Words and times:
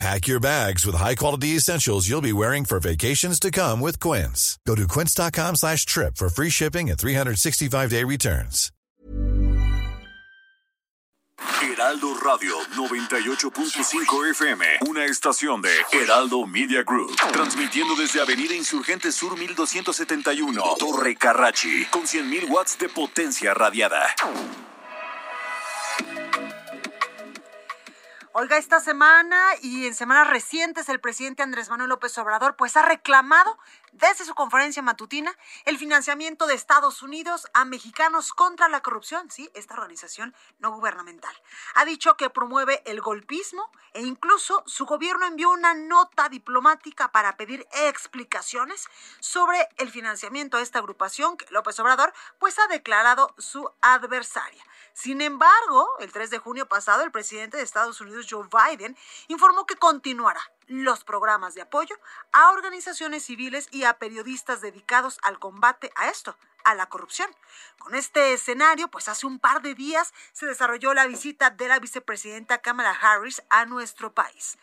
Pack 0.00 0.26
your 0.26 0.40
bags 0.40 0.84
with 0.84 0.96
high-quality 0.96 1.56
essentials 1.56 2.08
you'll 2.08 2.20
be 2.20 2.32
wearing 2.32 2.64
for 2.64 2.80
vacations 2.80 3.38
to 3.40 3.50
come 3.50 3.80
with 3.80 4.00
Quince. 4.00 4.58
Go 4.66 4.74
to 4.74 4.86
quince.com 4.88 5.56
slash 5.56 5.86
trip 5.86 6.16
for 6.16 6.28
free 6.28 6.50
shipping 6.50 6.90
and 6.90 6.98
365-day 6.98 8.04
returns. 8.04 8.70
Heraldo 11.62 12.14
Radio 12.22 12.54
98.5 12.76 14.30
FM, 14.30 14.64
una 14.88 15.04
estación 15.04 15.60
de 15.60 15.70
Heraldo 15.92 16.46
Media 16.46 16.82
Group, 16.82 17.16
transmitiendo 17.32 17.94
desde 17.96 18.20
Avenida 18.20 18.54
Insurgente 18.54 19.10
Sur 19.12 19.36
1271, 19.36 20.62
Torre 20.78 21.16
Carrachi, 21.16 21.86
con 21.90 22.02
100.000 22.02 22.48
watts 22.48 22.78
de 22.78 22.88
potencia 22.88 23.52
radiada. 23.54 24.14
Oiga, 28.36 28.56
esta 28.56 28.80
semana 28.80 29.40
y 29.62 29.86
en 29.86 29.94
semanas 29.94 30.26
recientes 30.26 30.88
el 30.88 30.98
presidente 30.98 31.44
Andrés 31.44 31.70
Manuel 31.70 31.90
López 31.90 32.18
Obrador 32.18 32.56
pues 32.56 32.76
ha 32.76 32.82
reclamado 32.82 33.56
desde 33.92 34.24
su 34.24 34.34
conferencia 34.34 34.82
matutina 34.82 35.32
el 35.66 35.78
financiamiento 35.78 36.48
de 36.48 36.54
Estados 36.54 37.04
Unidos 37.04 37.46
a 37.54 37.64
mexicanos 37.64 38.32
contra 38.32 38.68
la 38.68 38.80
corrupción, 38.80 39.30
sí, 39.30 39.52
esta 39.54 39.74
organización 39.74 40.34
no 40.58 40.72
gubernamental. 40.72 41.32
Ha 41.76 41.84
dicho 41.84 42.16
que 42.16 42.28
promueve 42.28 42.82
el 42.86 43.00
golpismo 43.00 43.70
e 43.92 44.02
incluso 44.02 44.64
su 44.66 44.84
gobierno 44.84 45.26
envió 45.26 45.50
una 45.50 45.74
nota 45.74 46.28
diplomática 46.28 47.12
para 47.12 47.36
pedir 47.36 47.64
explicaciones 47.86 48.88
sobre 49.20 49.68
el 49.76 49.90
financiamiento 49.90 50.56
a 50.56 50.62
esta 50.62 50.80
agrupación 50.80 51.36
que 51.36 51.46
López 51.50 51.78
Obrador 51.78 52.12
pues 52.40 52.58
ha 52.58 52.66
declarado 52.66 53.32
su 53.38 53.70
adversaria. 53.80 54.64
Sin 54.94 55.20
embargo, 55.20 55.88
el 55.98 56.12
3 56.12 56.30
de 56.30 56.38
junio 56.38 56.66
pasado, 56.66 57.02
el 57.02 57.10
presidente 57.10 57.56
de 57.56 57.64
Estados 57.64 58.00
Unidos, 58.00 58.26
Joe 58.30 58.46
Biden, 58.46 58.96
informó 59.26 59.66
que 59.66 59.74
continuará 59.74 60.40
los 60.68 61.02
programas 61.02 61.54
de 61.54 61.62
apoyo 61.62 61.96
a 62.32 62.52
organizaciones 62.52 63.24
civiles 63.24 63.66
y 63.72 63.82
a 63.84 63.98
periodistas 63.98 64.60
dedicados 64.60 65.18
al 65.22 65.40
combate 65.40 65.90
a 65.96 66.08
esto, 66.08 66.36
a 66.62 66.76
la 66.76 66.88
corrupción. 66.88 67.28
Con 67.78 67.96
este 67.96 68.34
escenario, 68.34 68.86
pues 68.86 69.08
hace 69.08 69.26
un 69.26 69.40
par 69.40 69.62
de 69.62 69.74
días 69.74 70.14
se 70.32 70.46
desarrolló 70.46 70.94
la 70.94 71.06
visita 71.06 71.50
de 71.50 71.66
la 71.66 71.80
vicepresidenta 71.80 72.58
Kamala 72.58 72.92
Harris 72.92 73.42
a 73.50 73.66
nuestro 73.66 74.12
país. 74.12 74.56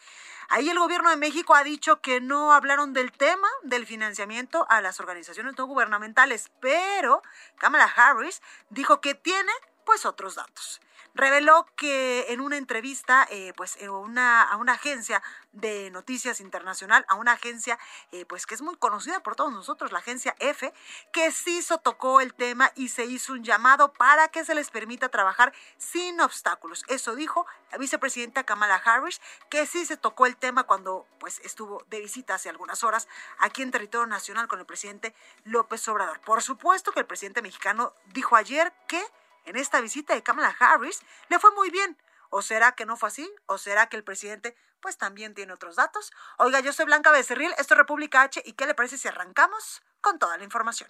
Ahí 0.48 0.70
el 0.70 0.80
gobierno 0.80 1.10
de 1.10 1.18
México 1.18 1.56
ha 1.56 1.64
dicho 1.64 2.02
que 2.02 2.22
no 2.22 2.54
hablaron 2.54 2.94
del 2.94 3.12
tema 3.12 3.48
del 3.64 3.86
financiamiento 3.86 4.66
a 4.70 4.80
las 4.80 5.00
organizaciones 5.02 5.58
no 5.58 5.66
gubernamentales, 5.66 6.52
pero 6.62 7.22
Kamala 7.58 7.86
Harris 7.86 8.42
dijo 8.70 9.02
que 9.02 9.14
tiene 9.14 9.52
pues 9.92 10.06
otros 10.06 10.36
datos. 10.36 10.80
Reveló 11.14 11.68
que 11.76 12.28
en 12.30 12.40
una 12.40 12.56
entrevista 12.56 13.28
eh, 13.30 13.52
pues, 13.58 13.78
una, 13.82 14.42
a 14.42 14.56
una 14.56 14.72
agencia 14.72 15.22
de 15.52 15.92
noticias 15.92 16.40
internacional, 16.40 17.04
a 17.10 17.16
una 17.16 17.34
agencia 17.34 17.78
eh, 18.14 18.24
pues 18.24 18.46
que 18.46 18.56
es 18.56 18.62
muy 18.62 18.78
conocida 18.78 19.22
por 19.22 19.36
todos 19.36 19.52
nosotros, 19.52 19.92
la 19.92 20.00
agencia 20.00 20.34
F, 20.40 20.74
que 21.12 21.32
sí 21.34 21.62
se 21.62 21.78
tocó 21.80 22.22
el 22.22 22.34
tema 22.34 22.72
y 22.76 22.88
se 22.88 23.04
hizo 23.04 23.34
un 23.34 23.44
llamado 23.44 23.92
para 23.92 24.30
que 24.30 24.46
se 24.46 24.56
les 24.56 24.70
permita 24.70 25.10
trabajar 25.10 25.52
sin 25.78 26.22
obstáculos. 26.22 26.86
Eso 26.88 27.14
dijo 27.14 27.46
la 27.74 27.78
vicepresidenta 27.78 28.46
Kamala 28.46 28.76
Harris, 28.76 29.20
que 29.50 29.66
sí 29.66 29.86
se 29.86 29.98
tocó 29.98 30.26
el 30.26 30.38
tema 30.38 30.64
cuando 30.64 31.06
pues 31.20 31.42
estuvo 31.44 31.84
de 31.90 32.00
visita 32.00 32.36
hace 32.36 32.48
algunas 32.48 32.86
horas 32.86 33.10
aquí 33.40 33.62
en 33.62 33.72
territorio 33.72 34.08
nacional 34.08 34.48
con 34.48 34.60
el 34.60 34.66
presidente 34.66 35.14
López 35.44 35.86
Obrador. 35.90 36.22
Por 36.22 36.42
supuesto 36.42 36.94
que 36.94 37.02
el 37.02 37.06
presidente 37.06 37.42
mexicano 37.42 37.94
dijo 38.14 38.38
ayer 38.38 38.72
que 38.88 39.04
en 39.46 39.56
esta 39.56 39.82
visita 39.82 40.14
de 40.14 40.24
Kamala 40.24 40.56
Harris 40.60 41.02
le 41.30 41.40
fue 41.40 41.52
muy 41.52 41.70
bien. 41.70 41.98
¿O 42.30 42.42
será 42.42 42.72
que 42.72 42.86
no 42.86 42.96
fue 42.96 43.10
así? 43.10 43.30
¿O 43.46 43.58
será 43.58 43.90
que 43.90 43.98
el 43.98 44.04
presidente 44.04 44.56
pues 44.82 44.98
también 44.98 45.34
tiene 45.34 45.54
otros 45.54 45.76
datos? 45.76 46.12
Oiga, 46.38 46.60
yo 46.62 46.74
soy 46.74 46.86
Blanca 46.86 47.12
Becerril, 47.12 47.54
esto 47.58 47.74
es 47.74 47.78
República 47.78 48.22
H 48.22 48.42
y 48.46 48.54
¿qué 48.54 48.66
le 48.66 48.74
parece 48.74 48.98
si 48.98 49.08
arrancamos 49.08 49.82
con 50.00 50.18
toda 50.18 50.38
la 50.38 50.44
información? 50.44 50.90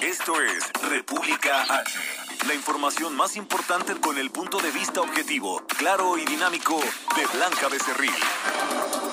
Esto 0.00 0.40
es 0.40 0.70
República 0.88 1.62
H, 1.62 1.98
la 2.46 2.54
información 2.54 3.16
más 3.16 3.36
importante 3.36 3.98
con 4.00 4.18
el 4.18 4.30
punto 4.30 4.58
de 4.58 4.70
vista 4.70 5.00
objetivo, 5.00 5.64
claro 5.78 6.18
y 6.18 6.24
dinámico 6.24 6.78
de 7.16 7.26
Blanca 7.26 7.68
Becerril. 7.68 8.14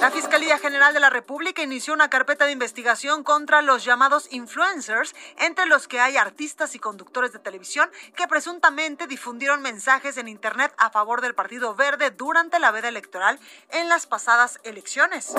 La 0.04 0.12
Fiscalía 0.12 0.58
General 0.58 0.94
de 0.94 1.00
la 1.00 1.10
República 1.10 1.64
inició 1.64 1.94
una 1.94 2.10
carpeta 2.10 2.44
de 2.44 2.52
investigación 2.52 3.24
contra 3.24 3.62
los 3.62 3.86
llamados 3.86 4.28
influencers, 4.32 5.16
entre 5.38 5.66
los 5.66 5.88
que 5.88 6.02
hay 6.02 6.18
artistas 6.18 6.76
y 6.76 6.80
conductores 6.80 7.32
de 7.32 7.40
televisión 7.40 7.90
que 8.14 8.28
presuntamente 8.28 9.08
difundieron 9.08 9.62
mensajes 9.62 10.18
en 10.18 10.28
Internet 10.28 10.74
a 10.78 10.90
favor 10.90 11.22
del 11.22 11.36
Partido 11.36 11.74
Verde 11.74 12.12
durante 12.12 12.60
la 12.60 12.72
veda 12.72 12.90
electoral 12.90 13.40
en 13.70 13.88
las 13.88 14.06
pasadas 14.06 14.60
elecciones. 14.66 15.36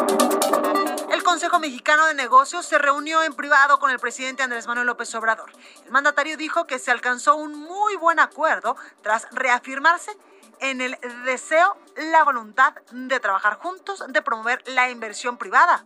El 1.12 1.22
Consejo 1.22 1.58
Mexicano 1.58 2.06
de 2.06 2.14
Negocios 2.14 2.64
se 2.64 2.78
reunió 2.78 3.22
en 3.22 3.34
privado 3.34 3.78
con 3.78 3.90
el 3.90 4.00
presidente 4.00 4.44
Andrés 4.44 4.66
Manuel 4.66 4.86
López 4.86 5.14
Obrador. 5.14 5.52
El 5.84 5.92
mandatario 5.92 6.38
dijo 6.38 6.66
que 6.66 6.78
se 6.78 6.90
alcanzó 6.90 7.36
un 7.36 7.54
muy 7.54 7.96
buen 7.96 8.18
acuerdo 8.18 8.78
tras 9.02 9.28
reafirmarse 9.30 10.16
en 10.60 10.80
el 10.80 10.96
deseo, 11.26 11.76
la 11.96 12.24
voluntad 12.24 12.74
de 12.90 13.20
trabajar 13.20 13.58
juntos, 13.58 14.04
de 14.08 14.22
promover 14.22 14.62
la 14.66 14.90
inversión 14.90 15.36
privada. 15.36 15.84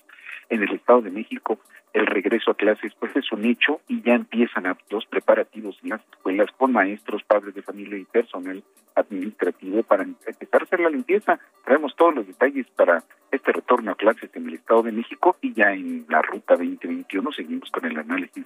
en 0.49 0.63
el 0.63 0.73
Estado 0.73 1.01
de 1.01 1.11
México, 1.11 1.59
el 1.93 2.05
regreso 2.05 2.51
a 2.51 2.55
clases, 2.55 2.93
pues 2.95 3.13
es 3.17 3.29
un 3.33 3.43
hecho 3.43 3.81
y 3.87 4.01
ya 4.01 4.13
empiezan 4.13 4.63
los 4.89 5.05
preparativos 5.07 5.77
en 5.83 5.89
las 5.89 6.01
escuelas 6.09 6.49
con 6.57 6.71
maestros, 6.71 7.23
padres 7.23 7.53
de 7.53 7.61
familia 7.61 7.97
y 7.97 8.05
personal 8.05 8.63
administrativo 8.95 9.83
para 9.83 10.03
empezar 10.03 10.61
a 10.61 10.63
hacer 10.63 10.79
la 10.79 10.89
limpieza. 10.89 11.37
Traemos 11.65 11.95
todos 11.97 12.15
los 12.15 12.27
detalles 12.27 12.65
para 12.77 13.03
este 13.29 13.51
retorno 13.51 13.91
a 13.91 13.95
clases 13.95 14.29
en 14.33 14.47
el 14.47 14.53
Estado 14.55 14.83
de 14.83 14.93
México 14.93 15.35
y 15.41 15.53
ya 15.53 15.73
en 15.73 16.05
la 16.07 16.21
ruta 16.21 16.55
2021 16.55 17.31
seguimos 17.33 17.69
con 17.71 17.85
el 17.85 17.97
análisis 17.97 18.45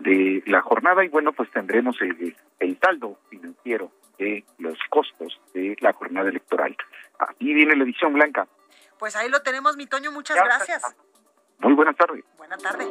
de 0.00 0.42
la 0.46 0.60
jornada 0.62 1.04
y 1.04 1.08
bueno, 1.08 1.32
pues 1.32 1.50
tendremos 1.50 2.00
el, 2.00 2.36
el 2.58 2.78
saldo 2.80 3.18
financiero 3.28 3.92
de 4.18 4.44
los 4.58 4.78
costos 4.90 5.40
de 5.54 5.76
la 5.80 5.92
jornada 5.92 6.28
electoral. 6.28 6.76
Aquí 7.18 7.54
viene 7.54 7.76
la 7.76 7.84
edición 7.84 8.12
blanca. 8.12 8.46
Pues 8.98 9.16
ahí 9.16 9.28
lo 9.30 9.42
tenemos, 9.42 9.76
mi 9.76 9.86
Toño, 9.86 10.12
muchas 10.12 10.36
gracias. 10.42 10.82
Muy 11.58 11.74
buenas 11.74 11.96
tardes. 11.96 12.24
Buenas 12.38 12.62
tardes. 12.62 12.88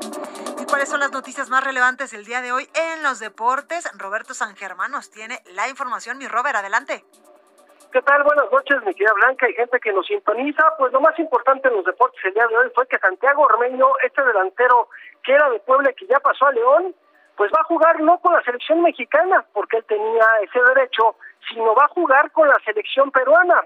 ¿Y 0.61 0.65
cuáles 0.65 0.89
son 0.89 0.99
las 0.99 1.11
noticias 1.11 1.49
más 1.49 1.63
relevantes 1.63 2.13
el 2.13 2.25
día 2.25 2.41
de 2.41 2.51
hoy 2.51 2.67
en 2.75 3.03
los 3.03 3.19
deportes? 3.19 3.89
Roberto 3.97 4.33
San 4.33 4.55
Germán 4.55 4.91
nos 4.91 5.09
tiene 5.09 5.41
la 5.53 5.67
información. 5.67 6.19
Mi 6.19 6.27
Robert, 6.27 6.55
adelante. 6.55 7.03
¿Qué 7.91 8.03
tal? 8.03 8.21
Buenas 8.21 8.51
noches, 8.51 8.83
mi 8.85 8.93
querida 8.93 9.13
Blanca 9.15 9.49
y 9.49 9.53
gente 9.55 9.79
que 9.79 9.91
nos 9.91 10.05
sintoniza. 10.05 10.63
Pues 10.77 10.93
lo 10.93 11.01
más 11.01 11.17
importante 11.17 11.69
en 11.69 11.73
los 11.73 11.85
deportes 11.85 12.23
el 12.23 12.35
día 12.35 12.45
de 12.45 12.55
hoy 12.55 12.69
fue 12.75 12.85
que 12.85 12.99
Santiago 12.99 13.41
Ormeño, 13.41 13.87
este 14.03 14.21
delantero 14.21 14.89
que 15.23 15.33
era 15.33 15.49
de 15.49 15.59
Puebla 15.61 15.89
y 15.89 15.95
que 15.95 16.05
ya 16.05 16.19
pasó 16.19 16.45
a 16.45 16.51
León, 16.51 16.93
pues 17.35 17.51
va 17.51 17.61
a 17.61 17.63
jugar 17.63 17.99
no 17.99 18.19
con 18.19 18.33
la 18.33 18.43
selección 18.43 18.83
mexicana, 18.83 19.43
porque 19.53 19.77
él 19.77 19.85
tenía 19.85 20.23
ese 20.43 20.61
derecho, 20.61 21.15
sino 21.49 21.73
va 21.73 21.85
a 21.85 21.87
jugar 21.87 22.31
con 22.31 22.47
la 22.47 22.59
selección 22.63 23.09
peruana. 23.09 23.59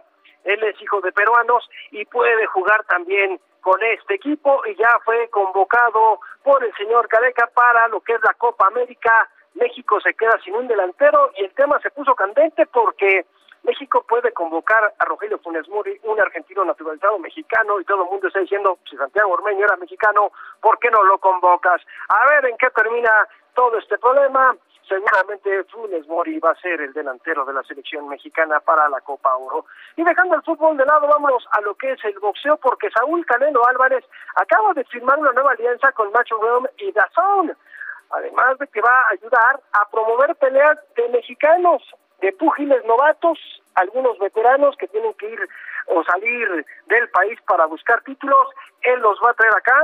Él 0.46 0.64
es 0.64 0.82
hijo 0.82 1.02
de 1.02 1.12
peruanos 1.12 1.70
y 1.92 2.06
puede 2.06 2.46
jugar 2.46 2.82
también 2.86 3.42
con 3.60 3.84
este 3.84 4.14
equipo 4.14 4.62
y 4.66 4.76
ya 4.76 5.00
fue 5.04 5.28
convocado 5.32 6.22
por 6.44 6.64
el 6.64 6.74
señor 6.76 7.10
Careca 7.10 7.50
para 7.54 7.90
lo 7.90 8.00
que 8.00 8.14
es 8.14 8.22
la 8.24 8.34
Copa 8.36 8.68
América. 8.68 9.30
México 9.56 10.00
se 10.00 10.14
queda 10.14 10.40
sin 10.46 10.56
un 10.56 10.68
delantero 10.70 11.32
y 11.36 11.44
el 11.44 11.54
tema 11.56 11.78
se 11.82 11.92
puso 11.92 12.16
candente 12.16 12.66
porque 12.68 13.26
México 13.64 14.04
puede 14.08 14.32
convocar 14.34 14.94
a 14.98 15.06
Rogelio 15.06 15.40
Funes 15.40 15.68
Mori, 15.70 15.98
un 16.04 16.20
argentino 16.20 16.66
naturalizado 16.66 17.18
mexicano, 17.20 17.80
y 17.80 17.86
todo 17.86 18.04
el 18.04 18.10
mundo 18.10 18.28
está 18.28 18.40
diciendo, 18.40 18.78
si 18.90 18.98
Santiago 18.98 19.32
Ormeño 19.32 19.66
era 19.66 19.78
mexicano, 19.78 20.32
¿por 20.62 20.78
qué 20.80 20.92
no 20.92 21.02
lo 21.04 21.18
convocas? 21.18 21.82
A 22.10 22.28
ver 22.28 22.46
en 22.46 22.58
qué 22.58 22.70
termina 22.72 23.12
todo 23.56 23.78
este 23.78 23.98
problema. 23.98 24.56
Seguramente 24.88 25.64
Funes 25.66 26.06
Mori 26.08 26.40
va 26.40 26.52
a 26.52 26.56
ser 26.56 26.82
el 26.82 26.92
delantero 26.92 27.46
de 27.46 27.54
la 27.54 27.64
selección 27.64 28.10
mexicana 28.10 28.60
para 28.60 28.90
la 28.90 29.00
Copa 29.00 29.34
Oro. 29.38 29.66
Y 29.96 30.04
dejando 30.04 30.36
el 30.36 30.44
fútbol 30.44 30.76
de 30.76 30.86
lado, 30.86 31.08
vámonos 31.08 31.48
a 31.52 31.62
lo 31.62 31.74
que 31.76 31.94
es 31.94 32.04
el 32.04 32.20
boxeo, 32.20 32.58
porque 32.58 32.92
Saúl 32.92 33.26
Canelo 33.26 33.66
Álvarez 33.66 34.04
acaba 34.36 34.74
de 34.74 34.84
firmar 34.84 35.18
una 35.20 35.32
nueva 35.32 35.52
alianza 35.54 35.94
con 35.94 36.12
Macho 36.12 36.38
Realm 36.42 36.68
y 36.78 36.92
Dazón. 36.92 37.56
Además 38.10 38.58
de 38.60 38.68
que 38.68 38.82
va 38.82 39.04
a 39.04 39.10
ayudar 39.14 39.62
a 39.72 39.90
promover 39.90 40.36
peleas 40.36 40.78
de 40.96 41.08
mexicanos 41.10 41.82
de 42.24 42.32
púgiles 42.32 42.84
novatos, 42.86 43.38
algunos 43.76 44.18
veteranos 44.18 44.78
que 44.78 44.88
tienen 44.88 45.14
que 45.16 45.30
ir 45.30 45.50
o 45.88 46.02
salir 46.06 46.66
del 46.88 47.10
país 47.10 47.38
para 47.46 47.66
buscar 47.66 48.02
títulos, 48.04 48.48
él 48.82 49.02
los 49.02 49.20
va 49.20 49.32
a 49.32 49.34
traer 49.34 49.54
acá 49.54 49.84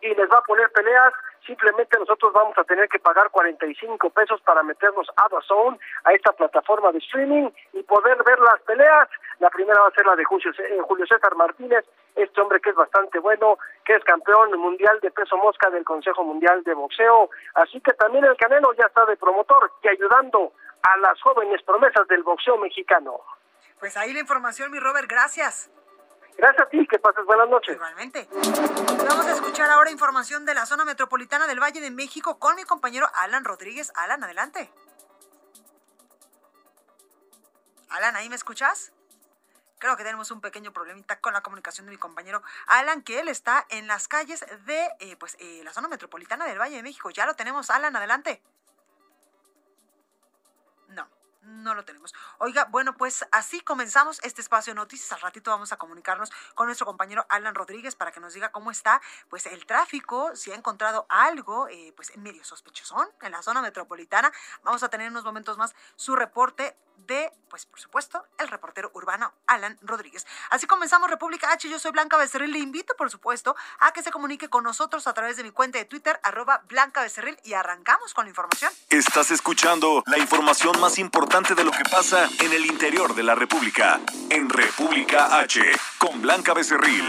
y 0.00 0.14
les 0.14 0.30
va 0.30 0.38
a 0.38 0.42
poner 0.42 0.70
peleas. 0.70 1.12
Simplemente 1.44 1.98
nosotros 1.98 2.32
vamos 2.32 2.56
a 2.58 2.62
tener 2.62 2.88
que 2.88 3.00
pagar 3.00 3.28
45 3.30 4.08
pesos 4.10 4.40
para 4.42 4.62
meternos 4.62 5.08
a 5.16 5.28
Dazón, 5.34 5.80
a 6.04 6.12
esta 6.12 6.30
plataforma 6.32 6.92
de 6.92 6.98
streaming 6.98 7.50
y 7.72 7.82
poder 7.82 8.22
ver 8.22 8.38
las 8.38 8.60
peleas. 8.60 9.08
La 9.40 9.50
primera 9.50 9.80
va 9.80 9.88
a 9.88 9.90
ser 9.90 10.06
la 10.06 10.14
de 10.14 10.24
Julio, 10.24 10.52
Julio 10.82 11.06
César 11.08 11.34
Martínez, 11.34 11.84
este 12.14 12.40
hombre 12.40 12.60
que 12.60 12.70
es 12.70 12.76
bastante 12.76 13.18
bueno, 13.18 13.58
que 13.84 13.96
es 13.96 14.04
campeón 14.04 14.56
mundial 14.60 15.00
de 15.00 15.10
peso 15.10 15.36
mosca 15.38 15.70
del 15.70 15.84
Consejo 15.84 16.22
Mundial 16.22 16.62
de 16.62 16.74
Boxeo. 16.74 17.30
Así 17.54 17.80
que 17.80 17.94
también 17.94 18.24
el 18.26 18.36
Canelo 18.36 18.72
ya 18.74 18.86
está 18.86 19.04
de 19.06 19.16
promotor 19.16 19.72
y 19.82 19.88
ayudando 19.88 20.52
a 20.82 20.96
las 20.98 21.20
jóvenes 21.22 21.62
promesas 21.62 22.06
del 22.08 22.22
boxeo 22.22 22.56
mexicano. 22.58 23.20
Pues 23.78 23.96
ahí 23.96 24.12
la 24.12 24.20
información, 24.20 24.70
mi 24.70 24.78
Robert, 24.78 25.08
gracias. 25.08 25.70
Gracias 26.36 26.66
a 26.66 26.70
ti, 26.70 26.86
que 26.86 26.98
pases 26.98 27.24
buenas 27.24 27.48
noches. 27.48 27.74
Igualmente. 27.74 28.28
Vamos 28.30 29.26
a 29.26 29.32
escuchar 29.32 29.70
ahora 29.70 29.90
información 29.90 30.44
de 30.46 30.54
la 30.54 30.64
zona 30.64 30.84
metropolitana 30.84 31.46
del 31.46 31.60
Valle 31.60 31.80
de 31.80 31.90
México 31.90 32.38
con 32.38 32.56
mi 32.56 32.64
compañero 32.64 33.06
Alan 33.14 33.44
Rodríguez. 33.44 33.92
Alan, 33.94 34.24
adelante. 34.24 34.70
Alan, 37.90 38.16
¿ahí 38.16 38.28
me 38.28 38.36
escuchas? 38.36 38.92
Creo 39.78 39.96
que 39.96 40.04
tenemos 40.04 40.30
un 40.30 40.40
pequeño 40.40 40.72
problemita 40.72 41.20
con 41.20 41.32
la 41.32 41.42
comunicación 41.42 41.86
de 41.86 41.92
mi 41.92 41.98
compañero 41.98 42.42
Alan, 42.66 43.02
que 43.02 43.18
él 43.18 43.28
está 43.28 43.66
en 43.70 43.86
las 43.86 44.08
calles 44.08 44.44
de 44.66 44.88
eh, 45.00 45.16
pues, 45.16 45.36
eh, 45.40 45.62
la 45.64 45.72
zona 45.72 45.88
metropolitana 45.88 46.44
del 46.46 46.58
Valle 46.58 46.76
de 46.76 46.82
México. 46.82 47.10
Ya 47.10 47.26
lo 47.26 47.34
tenemos, 47.34 47.70
Alan, 47.70 47.96
adelante. 47.96 48.42
No, 50.90 51.06
no 51.42 51.74
lo 51.74 51.84
tenemos. 51.84 52.14
Oiga, 52.38 52.66
bueno, 52.66 52.96
pues 52.96 53.24
así 53.32 53.60
comenzamos 53.60 54.20
este 54.22 54.40
espacio 54.40 54.72
de 54.72 54.76
noticias. 54.76 55.12
Al 55.12 55.20
ratito 55.20 55.50
vamos 55.50 55.72
a 55.72 55.76
comunicarnos 55.76 56.30
con 56.54 56.66
nuestro 56.66 56.86
compañero 56.86 57.24
Alan 57.28 57.54
Rodríguez 57.54 57.94
para 57.94 58.12
que 58.12 58.20
nos 58.20 58.34
diga 58.34 58.52
cómo 58.52 58.70
está 58.70 59.00
pues 59.28 59.46
el 59.46 59.66
tráfico, 59.66 60.34
si 60.36 60.52
ha 60.52 60.54
encontrado 60.54 61.06
algo 61.08 61.68
eh, 61.68 61.92
pues 61.96 62.16
medio 62.16 62.44
sospechosón 62.44 63.08
en 63.22 63.32
la 63.32 63.42
zona 63.42 63.62
metropolitana. 63.62 64.32
Vamos 64.62 64.82
a 64.82 64.88
tener 64.88 65.06
en 65.06 65.12
unos 65.12 65.24
momentos 65.24 65.56
más 65.56 65.74
su 65.96 66.16
reporte 66.16 66.76
de, 67.06 67.32
pues 67.48 67.64
por 67.64 67.80
supuesto, 67.80 68.26
el 68.38 68.48
reportero 68.48 68.90
urbano 68.92 69.32
Alan 69.46 69.78
Rodríguez. 69.80 70.26
Así 70.50 70.66
comenzamos 70.66 71.08
República 71.08 71.50
H. 71.50 71.68
Yo 71.68 71.78
soy 71.78 71.92
Blanca 71.92 72.18
Becerril. 72.18 72.52
Le 72.52 72.58
invito, 72.58 72.94
por 72.94 73.10
supuesto, 73.10 73.56
a 73.78 73.92
que 73.92 74.02
se 74.02 74.10
comunique 74.10 74.50
con 74.50 74.64
nosotros 74.64 75.06
a 75.06 75.14
través 75.14 75.38
de 75.38 75.42
mi 75.42 75.50
cuenta 75.50 75.78
de 75.78 75.86
Twitter, 75.86 76.20
arroba 76.22 76.62
Blanca 76.68 77.00
Becerril, 77.00 77.38
y 77.42 77.54
arrancamos 77.54 78.12
con 78.12 78.26
la 78.26 78.28
información. 78.28 78.70
Estás 78.90 79.30
escuchando 79.30 80.02
la 80.06 80.18
información 80.18 80.78
más 80.78 80.98
importante 80.98 81.29
de 81.30 81.64
lo 81.64 81.70
que 81.70 81.84
pasa 81.84 82.28
en 82.40 82.52
el 82.52 82.66
interior 82.66 83.14
de 83.14 83.22
la 83.22 83.36
República. 83.36 84.00
En 84.30 84.48
República 84.48 85.38
H, 85.38 85.60
con 85.96 86.20
Blanca 86.20 86.54
Becerril. 86.54 87.04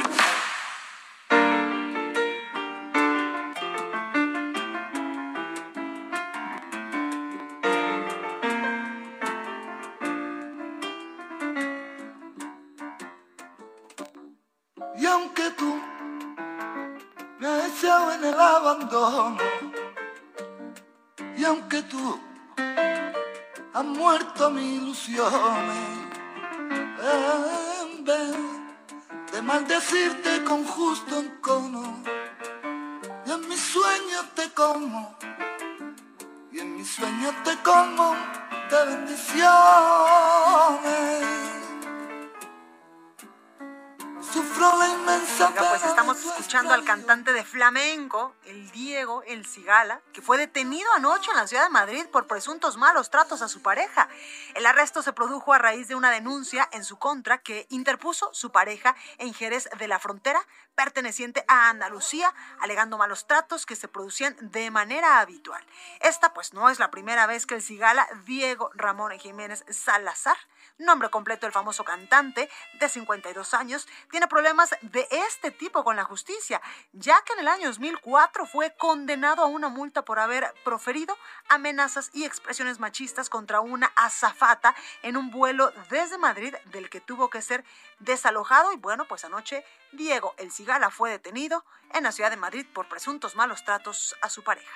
De 29.41 29.47
maldecirte 29.47 30.43
con 30.43 30.63
justo 30.65 31.19
encono, 31.19 32.03
y 33.25 33.31
en 33.31 33.47
mis 33.49 33.59
sueños 33.59 34.25
te 34.35 34.51
como, 34.51 35.17
y 36.51 36.59
en 36.59 36.77
mis 36.77 36.87
sueños 36.87 37.33
te 37.43 37.57
como 37.63 38.15
de 38.69 38.85
bendiciones. 38.85 39.51
Sufro 44.31 44.77
la 44.77 44.87
inmensa 44.87 45.49
Oiga, 45.49 45.69
pues 45.69 45.83
estamos 45.83 46.23
escuchando 46.23 46.73
al 46.73 46.85
cantante 46.85 47.33
de 47.33 47.43
flamenco, 47.43 48.33
el 48.45 48.71
Diego 48.71 49.23
El 49.27 49.45
Cigala, 49.45 49.99
que 50.13 50.21
fue 50.21 50.37
detenido 50.37 50.89
anoche 50.93 51.31
en 51.31 51.37
la 51.37 51.47
ciudad 51.47 51.63
de 51.63 51.69
Madrid 51.69 52.05
por 52.09 52.27
presuntos 52.27 52.77
malos 52.77 53.09
tratos 53.09 53.41
a 53.41 53.49
su 53.49 53.61
pareja. 53.61 54.07
El 54.53 54.65
arresto 54.65 55.01
se 55.01 55.11
produjo 55.11 55.53
a 55.53 55.57
raíz 55.57 55.89
de 55.89 55.95
una 55.95 56.11
denuncia 56.11 56.69
en 56.71 56.85
su 56.85 56.97
contra 56.97 57.39
que 57.39 57.67
interpuso 57.69 58.29
su 58.33 58.53
pareja 58.53 58.95
en 59.17 59.33
Jerez 59.33 59.67
de 59.77 59.87
la 59.89 59.99
Frontera, 59.99 60.47
perteneciente 60.75 61.43
a 61.49 61.69
Andalucía, 61.69 62.33
alegando 62.61 62.97
malos 62.97 63.27
tratos 63.27 63.65
que 63.65 63.75
se 63.75 63.89
producían 63.89 64.37
de 64.39 64.71
manera 64.71 65.19
habitual. 65.19 65.61
Esta 65.99 66.33
pues 66.33 66.53
no 66.53 66.69
es 66.69 66.79
la 66.79 66.89
primera 66.89 67.27
vez 67.27 67.45
que 67.45 67.55
el 67.55 67.61
Cigala 67.61 68.07
Diego 68.25 68.71
Ramón 68.75 69.11
Jiménez 69.19 69.65
Salazar 69.69 70.37
nombre 70.81 71.09
completo 71.09 71.45
del 71.45 71.53
famoso 71.53 71.83
cantante 71.83 72.49
de 72.79 72.89
52 72.89 73.53
años, 73.53 73.87
tiene 74.09 74.27
problemas 74.27 74.75
de 74.81 75.07
este 75.11 75.51
tipo 75.51 75.83
con 75.83 75.95
la 75.95 76.03
justicia, 76.03 76.61
ya 76.93 77.21
que 77.23 77.33
en 77.33 77.39
el 77.39 77.47
año 77.47 77.67
2004 77.67 78.45
fue 78.45 78.75
condenado 78.77 79.43
a 79.43 79.47
una 79.47 79.69
multa 79.69 80.03
por 80.03 80.19
haber 80.19 80.53
proferido 80.63 81.17
amenazas 81.49 82.09
y 82.13 82.25
expresiones 82.25 82.79
machistas 82.79 83.29
contra 83.29 83.61
una 83.61 83.91
azafata 83.95 84.75
en 85.03 85.17
un 85.17 85.31
vuelo 85.31 85.71
desde 85.89 86.17
Madrid 86.17 86.55
del 86.65 86.89
que 86.89 87.01
tuvo 87.01 87.29
que 87.29 87.41
ser 87.41 87.63
desalojado 87.99 88.73
y 88.73 88.77
bueno, 88.77 89.05
pues 89.05 89.25
anoche 89.25 89.63
Diego 89.91 90.33
El 90.37 90.51
Cigala 90.51 90.89
fue 90.89 91.11
detenido 91.11 91.63
en 91.93 92.03
la 92.03 92.11
ciudad 92.11 92.29
de 92.29 92.37
Madrid 92.37 92.65
por 92.73 92.87
presuntos 92.87 93.35
malos 93.35 93.63
tratos 93.63 94.15
a 94.21 94.29
su 94.29 94.43
pareja. 94.43 94.71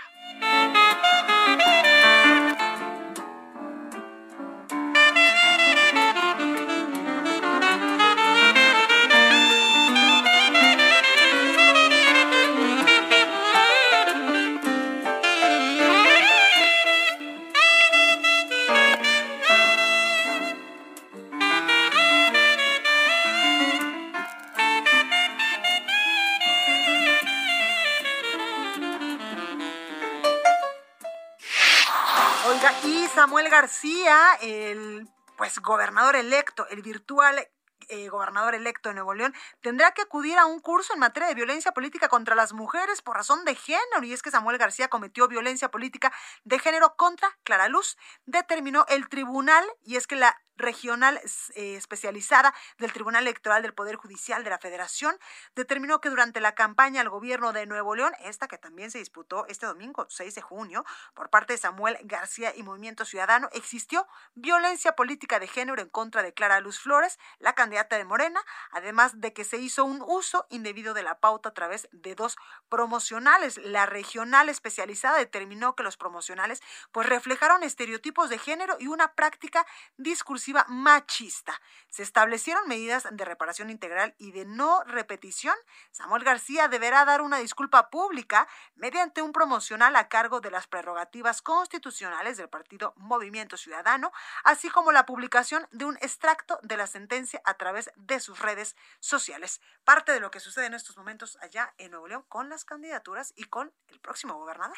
Oiga, 32.48 32.72
y 32.84 33.08
Samuel 33.08 33.50
García, 33.50 34.38
el 34.40 35.10
pues 35.36 35.58
gobernador 35.60 36.16
electo, 36.16 36.68
el 36.70 36.84
virtual 36.84 37.48
eh, 37.90 38.08
gobernador 38.10 38.54
electo 38.54 38.90
de 38.90 38.96
Nuevo 38.96 39.16
León, 39.16 39.34
tendrá 39.62 39.92
que 39.94 40.04
acudir 40.04 40.38
a 40.38 40.46
un 40.46 40.60
curso 40.60 40.94
en 40.94 41.00
materia 41.00 41.28
de 41.28 41.34
violencia 41.34 41.72
política 41.72 42.08
contra 42.08 42.36
las 42.36 42.54
mujeres 42.54 43.02
por 43.02 43.16
razón 43.16 43.46
de 43.46 43.56
género. 43.56 44.04
Y 44.04 44.14
es 44.14 44.22
que 44.22 44.30
Samuel 44.30 44.60
García 44.60 44.90
cometió 44.90 45.28
violencia 45.28 45.72
política 45.72 46.14
de 46.44 46.60
género 46.60 46.96
contra 46.96 47.36
Clara 47.44 47.68
Luz, 47.68 47.98
determinó 48.28 48.86
el 48.90 49.10
tribunal, 49.10 49.66
y 49.84 49.96
es 49.96 50.06
que 50.06 50.16
la 50.16 50.40
regional 50.58 51.20
eh, 51.56 51.76
especializada 51.76 52.54
del 52.78 52.94
Tribunal 52.94 53.24
Electoral 53.24 53.62
del 53.62 53.74
Poder 53.74 53.96
Judicial 53.96 54.44
de 54.44 54.50
la 54.50 54.58
Federación 54.58 55.18
determinó 55.56 56.02
que 56.02 56.10
durante 56.10 56.40
la 56.40 56.56
campaña 56.56 57.02
al 57.02 57.10
gobierno 57.10 57.54
de 57.54 57.66
Nuevo 57.66 57.96
León, 57.96 58.14
esta 58.24 58.48
que 58.48 58.58
también 58.58 58.92
se 58.92 59.00
disputó 59.00 59.46
este 59.48 59.66
domingo 59.66 60.06
6 60.10 60.36
de 60.36 60.42
junio 60.42 60.86
por 61.14 61.30
parte 61.30 61.54
de 61.54 61.58
Samuel 61.58 61.98
García 62.04 62.54
y 62.56 62.64
Movimiento 62.64 63.06
Ciudadano, 63.06 63.50
existió 63.54 64.08
violencia 64.34 64.96
política 64.96 65.40
de 65.40 65.48
género 65.48 65.82
en 65.82 65.90
contra 65.90 66.24
de 66.24 66.34
Clara 66.34 66.60
Luz 66.60 66.80
Flores, 66.80 67.20
la 67.40 67.54
candidata 67.54 67.98
de 67.98 68.06
Morena, 68.06 68.42
además 68.72 69.20
de 69.20 69.34
que 69.34 69.44
se 69.44 69.58
hizo 69.58 69.86
un 69.86 70.04
uso 70.06 70.46
indebido 70.50 70.94
de 70.94 71.04
la 71.04 71.20
pauta 71.20 71.50
a 71.50 71.54
través 71.54 71.88
de 71.92 72.16
dos 72.16 72.38
promocionales. 72.70 73.58
La 73.58 73.86
regional 73.86 74.50
especializada 74.50 75.18
determinó 75.18 75.76
que 75.76 75.84
los 75.84 75.98
promocionales 75.98 76.62
pues 76.92 77.08
reflejaron 77.08 77.64
estereotipos 77.64 78.30
de 78.30 78.38
género 78.38 78.78
y 78.80 78.88
una 78.88 79.14
práctica 79.14 79.66
discursiva 79.98 80.45
machista. 80.68 81.60
Se 81.90 82.04
establecieron 82.04 82.68
medidas 82.68 83.08
de 83.10 83.26
reparación 83.26 83.70
integral 83.70 84.16
y 84.18 84.32
de 84.32 84.46
no 84.46 84.84
repetición. 84.84 85.56
Samuel 85.92 86.24
García 86.24 86.68
deberá 86.68 87.06
dar 87.06 87.22
una 87.22 87.38
disculpa 87.38 87.90
pública 87.90 88.48
mediante 88.76 89.22
un 89.22 89.32
promocional 89.32 89.96
a 89.96 90.08
cargo 90.08 90.42
de 90.42 90.52
las 90.52 90.68
prerrogativas 90.68 91.42
constitucionales 91.42 92.38
del 92.38 92.50
partido 92.50 92.94
Movimiento 92.98 93.58
Ciudadano, 93.58 94.12
así 94.44 94.70
como 94.70 94.92
la 94.92 95.06
publicación 95.06 95.68
de 95.72 95.86
un 95.86 95.98
extracto 95.98 96.60
de 96.64 96.78
la 96.78 96.88
sentencia 96.88 97.42
a 97.46 97.56
través 97.56 97.92
de 97.96 98.20
sus 98.20 98.40
redes 98.40 98.76
sociales. 99.00 99.62
Parte 99.84 100.12
de 100.12 100.20
lo 100.20 100.32
que 100.32 100.40
sucede 100.40 100.66
en 100.66 100.74
estos 100.74 100.98
momentos 100.98 101.38
allá 101.42 101.74
en 101.78 101.92
Nuevo 101.92 102.08
León 102.08 102.26
con 102.28 102.50
las 102.50 102.66
candidaturas 102.66 103.34
y 103.36 103.46
con 103.46 103.74
el 103.88 104.00
próximo 104.00 104.36
gobernador. 104.36 104.78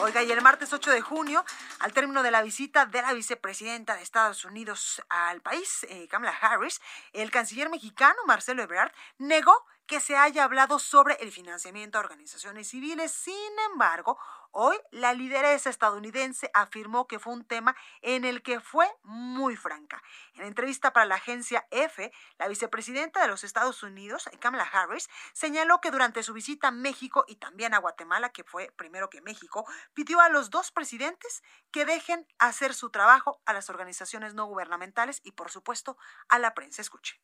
Oiga, 0.00 0.22
y 0.22 0.30
el 0.30 0.42
martes 0.42 0.72
8 0.72 0.90
de 0.90 1.00
junio, 1.00 1.44
al 1.80 1.92
término 1.92 2.22
de 2.22 2.30
la 2.30 2.42
visita 2.42 2.86
de 2.86 3.02
la 3.02 3.12
vicepresidenta 3.12 3.87
de 3.96 4.02
Estados 4.02 4.44
Unidos 4.44 5.02
al 5.08 5.40
país, 5.40 5.84
eh, 5.88 6.08
Kamala 6.08 6.36
Harris, 6.40 6.80
el 7.12 7.30
canciller 7.30 7.70
mexicano 7.70 8.18
Marcelo 8.26 8.62
Ebrard 8.62 8.92
negó 9.18 9.64
que 9.86 10.00
se 10.00 10.16
haya 10.16 10.44
hablado 10.44 10.78
sobre 10.78 11.14
el 11.14 11.32
financiamiento 11.32 11.98
a 11.98 12.02
organizaciones 12.02 12.68
civiles. 12.68 13.10
Sin 13.10 13.58
embargo, 13.72 14.18
hoy 14.52 14.76
la 14.90 15.12
lideresa 15.12 15.70
estadounidense 15.70 16.50
afirmó 16.54 17.06
que 17.06 17.18
fue 17.18 17.32
un 17.32 17.44
tema 17.44 17.76
en 18.02 18.24
el 18.24 18.42
que 18.42 18.60
fue 18.60 18.88
muy 19.02 19.56
franca. 19.56 20.02
En 20.34 20.44
entrevista 20.44 20.92
para 20.92 21.06
la 21.06 21.16
agencia 21.16 21.66
EFE, 21.70 22.12
la 22.38 22.48
vicepresidenta 22.48 23.20
de 23.20 23.28
los 23.28 23.44
Estados 23.44 23.82
Unidos, 23.82 24.28
Kamala 24.40 24.64
Harris, 24.64 25.08
señaló 25.32 25.80
que 25.80 25.90
durante 25.90 26.22
su 26.22 26.32
visita 26.32 26.68
a 26.68 26.72
México 26.72 27.24
y 27.28 27.36
también 27.36 27.74
a 27.74 27.78
Guatemala, 27.78 28.30
que 28.30 28.44
fue 28.44 28.72
primero 28.76 29.10
que 29.10 29.20
México, 29.20 29.66
pidió 29.94 30.20
a 30.20 30.28
los 30.28 30.50
dos 30.50 30.70
presidentes 30.70 31.42
que 31.70 31.84
dejen 31.84 32.26
hacer 32.38 32.74
su 32.74 32.90
trabajo 32.90 33.40
a 33.46 33.52
las 33.52 33.70
organizaciones 33.70 34.34
no 34.34 34.46
gubernamentales 34.46 35.20
y, 35.24 35.32
por 35.32 35.50
supuesto, 35.50 35.96
a 36.28 36.38
la 36.38 36.54
prensa. 36.54 36.82
Escuche. 36.82 37.20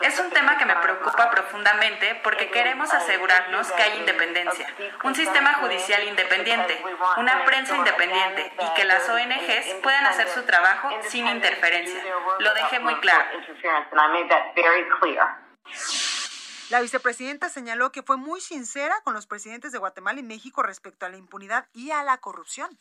Es 0.00 0.18
un 0.18 0.30
tema 0.30 0.58
que 0.58 0.66
me 0.66 0.76
preocupa 0.76 1.30
profundamente 1.30 2.20
porque 2.22 2.50
queremos 2.50 2.92
asegurarnos 2.92 3.70
que 3.72 3.82
hay 3.82 3.98
independencia, 3.98 4.39
un 5.04 5.14
sistema 5.14 5.54
judicial 5.54 6.04
independiente, 6.08 6.82
una 7.16 7.44
prensa 7.44 7.76
independiente 7.76 8.52
y 8.58 8.74
que 8.74 8.84
las 8.84 9.08
ONGs 9.08 9.74
puedan 9.82 10.06
hacer 10.06 10.28
su 10.28 10.42
trabajo 10.42 10.88
sin 11.08 11.26
interferencia. 11.26 12.02
Lo 12.38 12.54
dejé 12.54 12.80
muy 12.80 12.94
claro. 12.96 13.24
La 16.70 16.80
vicepresidenta 16.80 17.48
señaló 17.48 17.90
que 17.90 18.02
fue 18.02 18.16
muy 18.16 18.40
sincera 18.40 18.94
con 19.02 19.14
los 19.14 19.26
presidentes 19.26 19.72
de 19.72 19.78
Guatemala 19.78 20.20
y 20.20 20.22
México 20.22 20.62
respecto 20.62 21.04
a 21.04 21.08
la 21.08 21.16
impunidad 21.16 21.66
y 21.72 21.90
a 21.90 22.04
la 22.04 22.18
corrupción. 22.18 22.78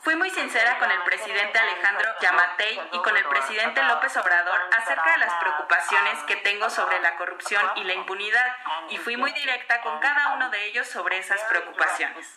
Fui 0.00 0.16
muy 0.16 0.30
sincera 0.30 0.78
con 0.78 0.90
el 0.90 1.02
presidente 1.02 1.58
Alejandro 1.58 2.08
Yamatei 2.20 2.80
y 2.92 2.98
con 3.02 3.16
el 3.16 3.24
presidente 3.26 3.82
López 3.82 4.16
Obrador 4.16 4.58
acerca 4.76 5.12
de 5.12 5.18
las 5.18 5.34
preocupaciones 5.34 6.22
que 6.24 6.36
tengo 6.36 6.70
sobre 6.70 7.00
la 7.00 7.16
corrupción 7.16 7.62
y 7.76 7.84
la 7.84 7.92
impunidad 7.92 8.56
y 8.88 8.96
fui 8.98 9.16
muy 9.16 9.32
directa 9.32 9.82
con 9.82 9.98
cada 9.98 10.34
uno 10.34 10.48
de 10.50 10.66
ellos 10.66 10.86
sobre 10.86 11.18
esas 11.18 11.42
preocupaciones. 11.44 12.36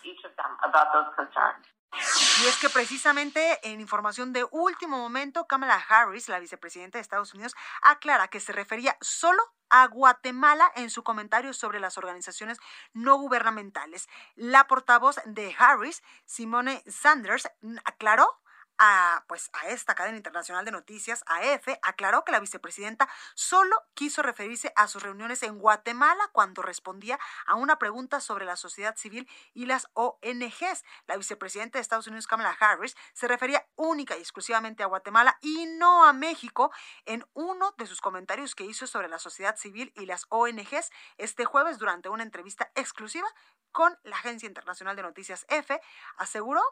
Y 1.92 2.46
es 2.46 2.56
que 2.56 2.70
precisamente 2.70 3.58
en 3.62 3.80
información 3.80 4.32
de 4.32 4.46
último 4.50 4.96
momento, 4.96 5.46
Kamala 5.46 5.74
Harris, 5.88 6.28
la 6.28 6.38
vicepresidenta 6.38 6.98
de 6.98 7.02
Estados 7.02 7.34
Unidos, 7.34 7.54
aclara 7.82 8.28
que 8.28 8.40
se 8.40 8.52
refería 8.52 8.96
solo 9.00 9.42
a 9.68 9.86
Guatemala 9.86 10.70
en 10.74 10.90
su 10.90 11.02
comentario 11.02 11.52
sobre 11.52 11.80
las 11.80 11.98
organizaciones 11.98 12.58
no 12.92 13.16
gubernamentales. 13.16 14.08
La 14.36 14.66
portavoz 14.66 15.16
de 15.26 15.54
Harris, 15.58 16.02
Simone 16.24 16.82
Sanders, 16.86 17.48
aclaró 17.84 18.40
a, 18.82 19.24
pues, 19.28 19.50
a 19.52 19.68
esta 19.68 19.94
cadena 19.94 20.16
internacional 20.16 20.64
de 20.64 20.70
noticias, 20.70 21.22
AF, 21.26 21.68
aclaró 21.82 22.24
que 22.24 22.32
la 22.32 22.40
vicepresidenta 22.40 23.10
solo 23.34 23.76
quiso 23.92 24.22
referirse 24.22 24.72
a 24.74 24.88
sus 24.88 25.02
reuniones 25.02 25.42
en 25.42 25.58
Guatemala 25.58 26.30
cuando 26.32 26.62
respondía 26.62 27.20
a 27.46 27.56
una 27.56 27.78
pregunta 27.78 28.20
sobre 28.20 28.46
la 28.46 28.56
sociedad 28.56 28.96
civil 28.96 29.28
y 29.52 29.66
las 29.66 29.88
ONGs. 29.92 30.82
La 31.06 31.18
vicepresidenta 31.18 31.78
de 31.78 31.82
Estados 31.82 32.06
Unidos, 32.06 32.26
Kamala 32.26 32.56
Harris, 32.58 32.96
se 33.12 33.28
refería 33.28 33.68
única 33.76 34.16
y 34.16 34.20
exclusivamente 34.20 34.82
a 34.82 34.86
Guatemala 34.86 35.36
y 35.42 35.66
no 35.66 36.06
a 36.06 36.14
México 36.14 36.72
en 37.04 37.26
uno 37.34 37.74
de 37.76 37.86
sus 37.86 38.00
comentarios 38.00 38.54
que 38.54 38.64
hizo 38.64 38.86
sobre 38.86 39.08
la 39.08 39.18
sociedad 39.18 39.56
civil 39.56 39.92
y 39.94 40.06
las 40.06 40.24
ONGs 40.30 40.90
este 41.18 41.44
jueves 41.44 41.78
durante 41.78 42.08
una 42.08 42.22
entrevista 42.22 42.72
exclusiva 42.74 43.28
con 43.72 43.98
la 44.04 44.16
Agencia 44.16 44.46
Internacional 44.46 44.96
de 44.96 45.02
Noticias 45.02 45.44
EFE, 45.50 45.82
aseguró 46.16 46.62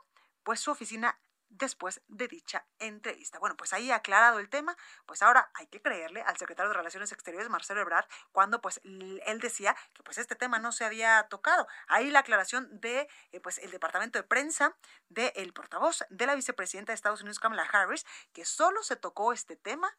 pues 0.42 0.60
su 0.60 0.70
oficina 0.70 1.20
después 1.48 2.02
de 2.08 2.28
dicha 2.28 2.66
entrevista. 2.78 3.38
Bueno, 3.38 3.56
pues 3.56 3.72
ahí 3.72 3.90
aclarado 3.90 4.38
el 4.38 4.48
tema, 4.48 4.76
pues 5.06 5.22
ahora 5.22 5.50
hay 5.54 5.66
que 5.66 5.80
creerle 5.80 6.22
al 6.22 6.36
secretario 6.36 6.70
de 6.70 6.76
Relaciones 6.76 7.12
Exteriores, 7.12 7.48
Marcelo 7.48 7.80
Ebrard, 7.80 8.06
cuando 8.32 8.60
pues 8.60 8.80
él 8.84 9.40
decía 9.40 9.76
que 9.94 10.02
pues 10.02 10.18
este 10.18 10.34
tema 10.34 10.58
no 10.58 10.72
se 10.72 10.84
había 10.84 11.26
tocado. 11.28 11.66
Ahí 11.86 12.10
la 12.10 12.20
aclaración 12.20 12.80
de 12.80 13.08
eh, 13.32 13.40
pues 13.40 13.58
el 13.58 13.70
departamento 13.70 14.18
de 14.18 14.24
prensa 14.24 14.76
del 15.08 15.52
portavoz 15.52 16.04
de 16.10 16.26
la 16.26 16.34
vicepresidenta 16.34 16.92
de 16.92 16.94
Estados 16.94 17.22
Unidos, 17.22 17.38
Kamala 17.38 17.62
Harris, 17.62 18.04
que 18.32 18.44
solo 18.44 18.82
se 18.82 18.96
tocó 18.96 19.32
este 19.32 19.56
tema 19.56 19.96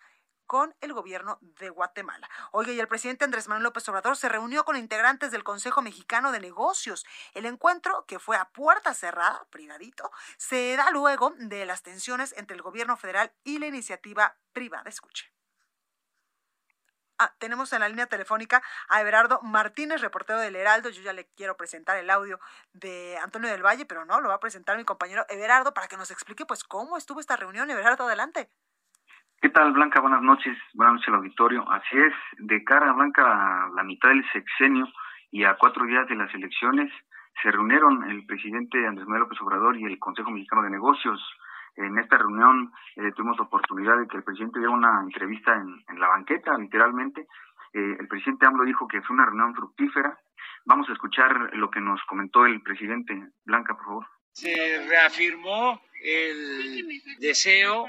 con 0.50 0.76
el 0.82 0.94
gobierno 0.94 1.38
de 1.42 1.70
Guatemala. 1.70 2.28
Oye, 2.52 2.74
y 2.74 2.80
el 2.80 2.88
presidente 2.88 3.24
Andrés 3.24 3.48
Manuel 3.48 3.66
López 3.66 3.88
Obrador 3.88 4.18
se 4.18 4.30
reunió 4.30 4.66
con 4.66 4.78
integrantes 4.78 5.30
del 5.30 5.44
Consejo 5.44 5.84
Mexicano 5.84 6.32
de 6.32 6.40
Negocios. 6.40 7.06
El 7.36 7.46
encuentro, 7.46 8.04
que 8.08 8.18
fue 8.18 8.36
a 8.36 8.46
puerta 8.46 8.96
cerrada, 8.96 9.46
privadito, 9.52 10.12
se 10.38 10.76
da 10.76 10.90
luego 10.90 11.36
de 11.38 11.68
las 11.68 11.84
tensiones 11.84 12.34
entre 12.36 12.56
el 12.56 12.64
gobierno 12.64 12.98
federal 12.98 13.32
y 13.44 13.60
la 13.60 13.68
iniciativa 13.68 14.38
privada. 14.52 14.90
Escuche. 14.90 15.32
Ah, 17.20 17.36
tenemos 17.38 17.72
en 17.74 17.82
la 17.82 17.90
línea 17.90 18.08
telefónica 18.08 18.64
a 18.88 19.02
Everardo 19.02 19.42
Martínez, 19.44 20.02
reportero 20.02 20.40
del 20.40 20.56
Heraldo. 20.56 20.90
Yo 20.90 21.04
ya 21.04 21.14
le 21.14 21.28
quiero 21.36 21.58
presentar 21.58 21.98
el 21.98 22.10
audio 22.10 22.40
de 22.74 23.20
Antonio 23.22 23.52
del 23.52 23.64
Valle, 23.64 23.86
pero 23.86 24.04
no, 24.04 24.20
lo 24.20 24.30
va 24.30 24.36
a 24.36 24.40
presentar 24.40 24.78
mi 24.78 24.84
compañero 24.84 25.28
Everardo 25.30 25.76
para 25.76 25.88
que 25.88 25.98
nos 25.98 26.10
explique 26.10 26.48
pues 26.48 26.64
cómo 26.64 26.98
estuvo 26.98 27.20
esta 27.20 27.36
reunión. 27.36 27.70
Everardo, 27.70 28.08
adelante. 28.08 28.50
¿Qué 29.42 29.48
tal, 29.48 29.72
Blanca? 29.72 30.02
Buenas 30.02 30.22
noches. 30.22 30.58
Buenas 30.74 30.96
noches 30.96 31.08
al 31.08 31.16
auditorio. 31.16 31.72
Así 31.72 31.98
es, 31.98 32.14
de 32.40 32.62
cara, 32.66 32.92
Blanca, 32.92 33.24
a 33.24 33.70
la 33.70 33.84
mitad 33.84 34.10
del 34.10 34.30
sexenio 34.34 34.86
y 35.32 35.46
a 35.46 35.56
cuatro 35.56 35.86
días 35.86 36.10
de 36.10 36.16
las 36.16 36.34
elecciones, 36.36 36.92
se 37.42 37.50
reunieron 37.50 38.04
el 38.12 38.26
presidente 38.26 38.86
Andrés 38.86 39.08
Manuel 39.08 39.22
López 39.22 39.40
Obrador 39.40 39.78
y 39.78 39.86
el 39.86 39.98
Consejo 39.98 40.30
Mexicano 40.30 40.64
de 40.64 40.72
Negocios. 40.72 41.26
En 41.78 41.98
esta 42.00 42.18
reunión 42.18 42.74
eh, 42.98 43.14
tuvimos 43.16 43.38
la 43.38 43.46
oportunidad 43.46 43.98
de 43.98 44.10
que 44.10 44.18
el 44.18 44.24
presidente 44.24 44.60
diera 44.60 44.74
una 44.74 45.00
entrevista 45.04 45.56
en, 45.56 46.00
la 46.00 46.10
banqueta, 46.10 46.58
literalmente. 46.58 47.22
Eh, 47.72 47.96
el 47.98 48.10
presidente 48.10 48.46
AMLO 48.46 48.66
dijo 48.66 48.90
que 48.90 49.02
fue 49.04 49.14
una 49.14 49.26
reunión 49.26 49.56
fructífera. 49.56 50.20
Vamos 50.66 50.90
a 50.90 50.94
escuchar 50.94 51.56
lo 51.56 51.72
que 51.72 51.80
nos 51.80 52.04
comentó 52.10 52.46
el 52.46 52.62
presidente. 52.62 53.18
Blanca, 53.46 53.74
por 53.74 53.86
favor. 53.86 54.08
Se 54.34 54.86
reafirmó 54.90 55.82
el 56.04 57.02
deseo 57.20 57.86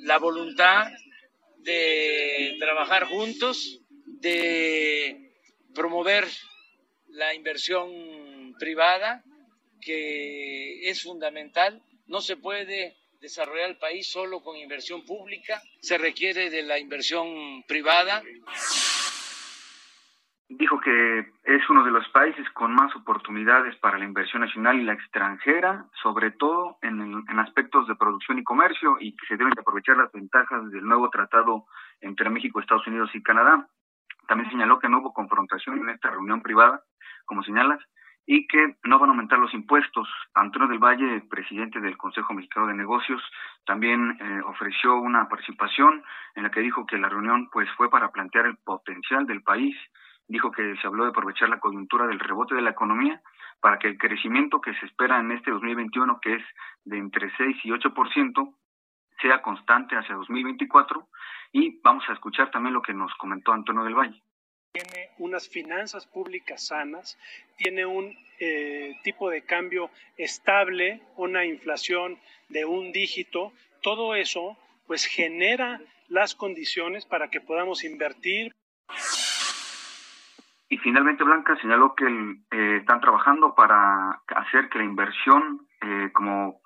la 0.00 0.18
voluntad 0.18 0.90
de 1.58 2.56
trabajar 2.58 3.04
juntos, 3.04 3.80
de 4.06 5.32
promover 5.74 6.26
la 7.08 7.34
inversión 7.34 8.54
privada, 8.58 9.24
que 9.80 10.88
es 10.88 11.02
fundamental. 11.02 11.82
No 12.06 12.20
se 12.20 12.36
puede 12.36 12.96
desarrollar 13.20 13.70
el 13.70 13.78
país 13.78 14.08
solo 14.08 14.42
con 14.42 14.56
inversión 14.56 15.04
pública, 15.04 15.62
se 15.80 15.98
requiere 15.98 16.50
de 16.50 16.62
la 16.62 16.78
inversión 16.78 17.62
privada. 17.64 18.22
Dijo 20.48 20.80
que 20.80 21.30
es 21.44 21.70
uno 21.70 21.84
de 21.84 21.90
los 21.90 22.08
países 22.08 22.48
con 22.50 22.74
más 22.74 22.94
oportunidades 22.96 23.76
para 23.76 23.98
la 23.98 24.04
inversión 24.04 24.42
nacional 24.42 24.80
y 24.80 24.84
la 24.84 24.94
extranjera, 24.94 25.84
sobre 26.02 26.30
todo 26.30 26.78
en, 26.82 27.00
en, 27.28 27.38
aspectos 27.38 27.86
de 27.86 27.96
producción 27.96 28.38
y 28.38 28.44
comercio, 28.44 28.96
y 29.00 29.14
que 29.14 29.26
se 29.26 29.36
deben 29.36 29.52
de 29.54 29.60
aprovechar 29.60 29.96
las 29.96 30.10
ventajas 30.12 30.70
del 30.70 30.84
nuevo 30.84 31.10
tratado 31.10 31.66
entre 32.00 32.30
México, 32.30 32.60
Estados 32.60 32.86
Unidos 32.86 33.10
y 33.14 33.22
Canadá. 33.22 33.68
También 34.26 34.50
señaló 34.50 34.78
que 34.78 34.88
no 34.88 34.98
hubo 34.98 35.12
confrontación 35.12 35.78
en 35.78 35.90
esta 35.90 36.10
reunión 36.10 36.42
privada, 36.42 36.82
como 37.24 37.42
señalas, 37.42 37.80
y 38.30 38.46
que 38.46 38.76
no 38.84 38.98
van 38.98 39.08
a 39.08 39.12
aumentar 39.12 39.38
los 39.38 39.54
impuestos. 39.54 40.06
Antonio 40.34 40.68
del 40.68 40.78
Valle, 40.78 41.22
presidente 41.30 41.80
del 41.80 41.96
Consejo 41.96 42.34
Mexicano 42.34 42.66
de 42.66 42.74
Negocios, 42.74 43.22
también 43.64 44.18
eh, 44.20 44.40
ofreció 44.44 44.96
una 44.96 45.26
participación 45.30 46.04
en 46.34 46.42
la 46.42 46.50
que 46.50 46.60
dijo 46.60 46.84
que 46.84 46.98
la 46.98 47.08
reunión 47.08 47.48
pues 47.50 47.70
fue 47.78 47.88
para 47.88 48.10
plantear 48.10 48.44
el 48.44 48.58
potencial 48.58 49.26
del 49.26 49.42
país. 49.42 49.74
Dijo 50.28 50.52
que 50.52 50.76
se 50.76 50.86
habló 50.86 51.04
de 51.04 51.10
aprovechar 51.10 51.48
la 51.48 51.58
coyuntura 51.58 52.06
del 52.06 52.20
rebote 52.20 52.54
de 52.54 52.62
la 52.62 52.70
economía 52.70 53.20
para 53.60 53.78
que 53.78 53.88
el 53.88 53.98
crecimiento 53.98 54.60
que 54.60 54.74
se 54.74 54.86
espera 54.86 55.18
en 55.18 55.32
este 55.32 55.50
2021, 55.50 56.20
que 56.20 56.34
es 56.34 56.42
de 56.84 56.98
entre 56.98 57.34
6 57.36 57.56
y 57.64 57.70
8%, 57.70 58.54
sea 59.20 59.42
constante 59.42 59.96
hacia 59.96 60.14
2024 60.14 61.08
y 61.52 61.80
vamos 61.80 62.04
a 62.08 62.12
escuchar 62.12 62.50
también 62.50 62.74
lo 62.74 62.82
que 62.82 62.94
nos 62.94 63.12
comentó 63.14 63.52
Antonio 63.52 63.84
del 63.84 63.94
Valle. 63.94 64.22
Tiene 64.72 65.10
unas 65.18 65.48
finanzas 65.48 66.06
públicas 66.06 66.66
sanas, 66.66 67.18
tiene 67.56 67.86
un 67.86 68.14
eh, 68.38 68.96
tipo 69.02 69.30
de 69.30 69.42
cambio 69.42 69.90
estable, 70.16 71.00
una 71.16 71.44
inflación 71.44 72.18
de 72.48 72.64
un 72.64 72.92
dígito, 72.92 73.52
todo 73.82 74.14
eso 74.14 74.58
pues 74.86 75.06
genera 75.06 75.80
las 76.08 76.34
condiciones 76.34 77.04
para 77.06 77.28
que 77.28 77.40
podamos 77.40 77.84
invertir. 77.84 78.52
Y 80.68 80.78
finalmente 80.78 81.24
Blanca 81.24 81.56
señaló 81.56 81.94
que 81.94 82.06
eh, 82.06 82.76
están 82.80 83.00
trabajando 83.00 83.54
para 83.54 84.22
hacer 84.36 84.68
que 84.68 84.78
la 84.78 84.84
inversión 84.84 85.66
eh, 85.80 86.10
como, 86.12 86.60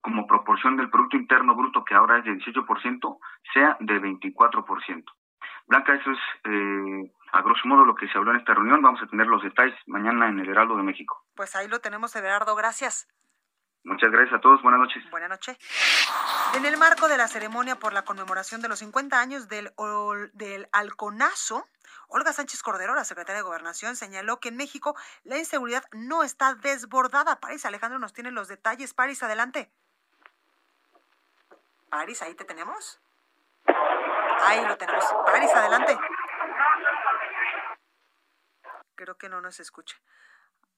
como 0.00 0.26
proporción 0.26 0.76
del 0.76 0.90
Producto 0.90 1.16
Interno 1.16 1.54
Bruto, 1.56 1.84
que 1.84 1.94
ahora 1.94 2.18
es 2.18 2.24
de 2.24 2.32
18%, 2.32 3.18
sea 3.52 3.76
de 3.80 4.00
24%. 4.00 5.04
Blanca, 5.66 5.94
eso 5.94 6.10
es 6.10 6.18
eh, 6.44 7.12
a 7.32 7.42
grosso 7.42 7.66
modo 7.66 7.84
lo 7.84 7.94
que 7.94 8.06
se 8.08 8.18
habló 8.18 8.30
en 8.32 8.38
esta 8.38 8.54
reunión. 8.54 8.82
Vamos 8.82 9.02
a 9.02 9.06
tener 9.06 9.26
los 9.26 9.42
detalles 9.42 9.76
mañana 9.86 10.28
en 10.28 10.38
el 10.38 10.48
Heraldo 10.48 10.76
de 10.76 10.82
México. 10.82 11.24
Pues 11.34 11.56
ahí 11.56 11.66
lo 11.66 11.80
tenemos, 11.80 12.14
Everardo. 12.14 12.54
Gracias. 12.54 13.08
Muchas 13.84 14.12
gracias 14.12 14.34
a 14.34 14.40
todos. 14.40 14.62
Buenas 14.62 14.80
noches. 14.80 15.02
Buenas 15.10 15.30
noches. 15.30 15.58
En 16.54 16.64
el 16.64 16.76
marco 16.76 17.08
de 17.08 17.16
la 17.16 17.26
ceremonia 17.26 17.76
por 17.76 17.92
la 17.92 18.04
conmemoración 18.04 18.60
de 18.60 18.68
los 18.68 18.78
50 18.78 19.20
años 19.20 19.48
del, 19.48 19.72
del 20.34 20.68
Alconazo, 20.72 21.64
Olga 22.12 22.32
Sánchez 22.32 22.62
Cordero, 22.62 22.94
la 22.94 23.04
secretaria 23.04 23.38
de 23.38 23.42
Gobernación, 23.42 23.96
señaló 23.96 24.38
que 24.38 24.50
en 24.50 24.56
México 24.56 24.96
la 25.24 25.38
inseguridad 25.38 25.84
no 25.92 26.22
está 26.22 26.54
desbordada. 26.54 27.40
París, 27.40 27.64
Alejandro 27.64 27.98
nos 27.98 28.12
tiene 28.12 28.30
los 28.30 28.48
detalles. 28.48 28.94
París, 28.94 29.22
adelante. 29.22 29.72
París, 31.90 32.22
ahí 32.22 32.34
te 32.34 32.44
tenemos. 32.44 33.00
Ahí 34.44 34.64
lo 34.66 34.76
tenemos. 34.76 35.04
París, 35.26 35.50
adelante 35.54 35.98
creo 39.02 39.16
que 39.16 39.28
no 39.28 39.40
nos 39.40 39.60
escucha. 39.60 39.96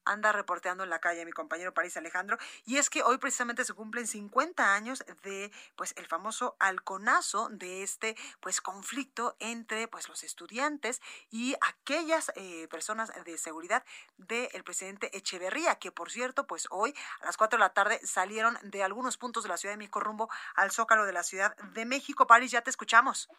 Anda 0.05 0.31
reporteando 0.31 0.83
en 0.83 0.89
la 0.89 0.99
calle 0.99 1.25
mi 1.25 1.31
compañero 1.31 1.73
París 1.73 1.97
Alejandro. 1.97 2.37
Y 2.65 2.77
es 2.77 2.89
que 2.89 3.03
hoy 3.03 3.17
precisamente 3.17 3.63
se 3.63 3.73
cumplen 3.73 4.07
50 4.07 4.73
años 4.73 5.03
de 5.23 5.51
pues 5.75 5.93
el 5.97 6.05
famoso 6.05 6.55
halconazo 6.59 7.49
de 7.49 7.83
este 7.83 8.15
pues 8.39 8.61
conflicto 8.61 9.35
entre 9.39 9.87
pues 9.87 10.09
los 10.09 10.23
estudiantes 10.23 11.01
y 11.31 11.55
aquellas 11.67 12.31
eh, 12.35 12.67
personas 12.69 13.11
de 13.25 13.37
seguridad 13.37 13.83
del 14.17 14.63
presidente 14.63 15.15
Echeverría, 15.17 15.75
que 15.75 15.91
por 15.91 16.09
cierto 16.09 16.47
pues 16.47 16.67
hoy 16.71 16.93
a 17.21 17.25
las 17.25 17.37
4 17.37 17.57
de 17.57 17.63
la 17.63 17.73
tarde 17.73 17.99
salieron 18.03 18.57
de 18.63 18.83
algunos 18.83 19.17
puntos 19.17 19.43
de 19.43 19.49
la 19.49 19.57
Ciudad 19.57 19.73
de 19.73 19.77
México 19.77 19.99
rumbo 19.99 20.29
al 20.55 20.71
Zócalo 20.71 21.05
de 21.05 21.13
la 21.13 21.23
Ciudad 21.23 21.55
de 21.57 21.85
México. 21.85 22.27
París, 22.27 22.51
ya 22.51 22.61
te 22.61 22.69
escuchamos. 22.69 23.29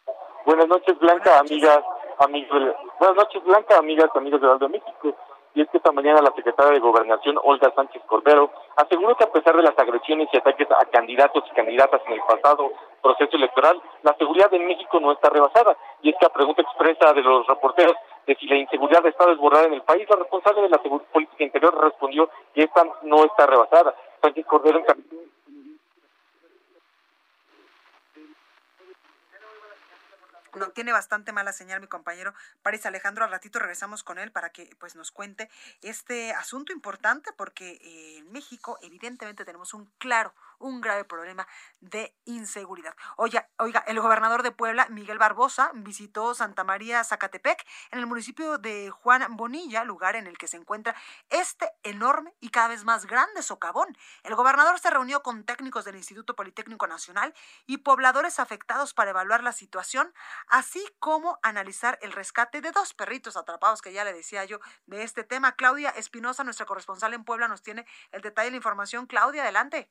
Buenas 0.45 0.67
noches, 0.67 0.97
Blanca, 0.99 1.39
amigas 1.39 1.83
amigos, 2.19 2.75
buenas 2.99 3.17
noches 3.17 3.43
Blanca, 3.43 3.77
amigas, 3.77 4.09
amigos 4.15 4.41
de 4.41 4.47
Aldo 4.47 4.69
México. 4.69 5.15
Y 5.57 5.61
es 5.61 5.69
que 5.69 5.77
esta 5.77 5.91
mañana 5.91 6.21
la 6.21 6.35
secretaria 6.35 6.73
de 6.73 6.79
Gobernación, 6.79 7.35
Olga 7.43 7.73
Sánchez 7.75 8.03
Cordero, 8.05 8.51
aseguró 8.75 9.17
que 9.17 9.23
a 9.23 9.31
pesar 9.31 9.55
de 9.55 9.63
las 9.63 9.73
agresiones 9.79 10.29
y 10.31 10.37
ataques 10.37 10.67
a 10.69 10.85
candidatos 10.85 11.43
y 11.49 11.55
candidatas 11.55 11.99
en 12.05 12.13
el 12.13 12.21
pasado 12.29 12.71
proceso 13.01 13.37
electoral, 13.37 13.81
la 14.03 14.13
seguridad 14.19 14.53
en 14.53 14.67
México 14.67 14.99
no 14.99 15.13
está 15.13 15.31
rebasada. 15.31 15.75
Y 16.03 16.11
es 16.11 16.15
que 16.19 16.27
a 16.27 16.29
pregunta 16.29 16.61
expresa 16.61 17.11
de 17.11 17.23
los 17.23 17.47
reporteros 17.47 17.95
de 18.27 18.35
si 18.35 18.45
la 18.45 18.57
inseguridad 18.57 19.03
está 19.07 19.25
desbordada 19.25 19.65
en 19.65 19.73
el 19.73 19.81
país, 19.81 20.07
la 20.07 20.17
responsable 20.17 20.61
de 20.61 20.69
la 20.69 20.77
política 20.77 21.43
interior 21.43 21.75
respondió 21.81 22.29
que 22.53 22.61
esta 22.61 22.83
no 23.01 23.25
está 23.25 23.47
rebasada. 23.47 23.95
Sánchez 24.21 24.45
Cordero 24.45 24.77
no, 30.57 30.69
tiene 30.69 30.91
bastante 30.91 31.31
mala 31.31 31.53
señal 31.53 31.81
mi 31.81 31.87
compañero 31.87 32.33
París 32.61 32.85
Alejandro. 32.85 33.25
Al 33.25 33.31
ratito 33.31 33.59
regresamos 33.59 34.03
con 34.03 34.19
él 34.19 34.31
para 34.31 34.51
que 34.51 34.75
pues 34.79 34.95
nos 34.95 35.11
cuente 35.11 35.49
este 35.81 36.33
asunto 36.33 36.73
importante 36.73 37.31
porque 37.33 37.79
en 38.17 38.31
México 38.31 38.77
evidentemente 38.81 39.45
tenemos 39.45 39.73
un 39.73 39.85
claro, 39.97 40.33
un 40.59 40.81
grave 40.81 41.05
problema 41.05 41.47
de 41.79 42.15
inseguridad. 42.25 42.95
Oiga, 43.15 43.49
oiga, 43.57 43.83
el 43.87 43.99
gobernador 43.99 44.43
de 44.43 44.51
Puebla, 44.51 44.87
Miguel 44.89 45.17
Barbosa, 45.17 45.71
visitó 45.73 46.33
Santa 46.33 46.63
María 46.63 47.03
Zacatepec 47.03 47.65
en 47.91 47.99
el 47.99 48.07
municipio 48.07 48.57
de 48.57 48.89
Juan 48.89 49.25
Bonilla, 49.37 49.83
lugar 49.83 50.15
en 50.15 50.27
el 50.27 50.37
que 50.37 50.47
se 50.47 50.57
encuentra 50.57 50.95
este 51.29 51.71
enorme 51.83 52.33
y 52.39 52.49
cada 52.49 52.69
vez 52.69 52.83
más 52.83 53.05
grande 53.05 53.43
socavón. 53.43 53.97
El 54.23 54.35
gobernador 54.35 54.79
se 54.79 54.89
reunió 54.89 55.23
con 55.23 55.43
técnicos 55.43 55.85
del 55.85 55.95
Instituto 55.95 56.35
Politécnico 56.35 56.87
Nacional 56.87 57.33
y 57.65 57.77
pobladores 57.77 58.39
afectados 58.39 58.93
para 58.93 59.11
evaluar 59.11 59.43
la 59.43 59.51
situación 59.51 60.13
así 60.47 60.83
como 60.99 61.39
analizar 61.43 61.99
el 62.01 62.11
rescate 62.11 62.61
de 62.61 62.71
dos 62.71 62.93
perritos 62.93 63.37
atrapados 63.37 63.81
que 63.81 63.93
ya 63.93 64.03
le 64.03 64.13
decía 64.13 64.45
yo 64.45 64.59
de 64.85 65.03
este 65.03 65.23
tema. 65.23 65.55
Claudia 65.55 65.89
Espinosa, 65.89 66.43
nuestra 66.43 66.65
corresponsal 66.65 67.13
en 67.13 67.23
Puebla, 67.23 67.47
nos 67.47 67.61
tiene 67.61 67.85
el 68.11 68.21
detalle 68.21 68.47
de 68.47 68.51
la 68.51 68.57
información. 68.57 69.07
Claudia, 69.07 69.43
adelante. 69.43 69.89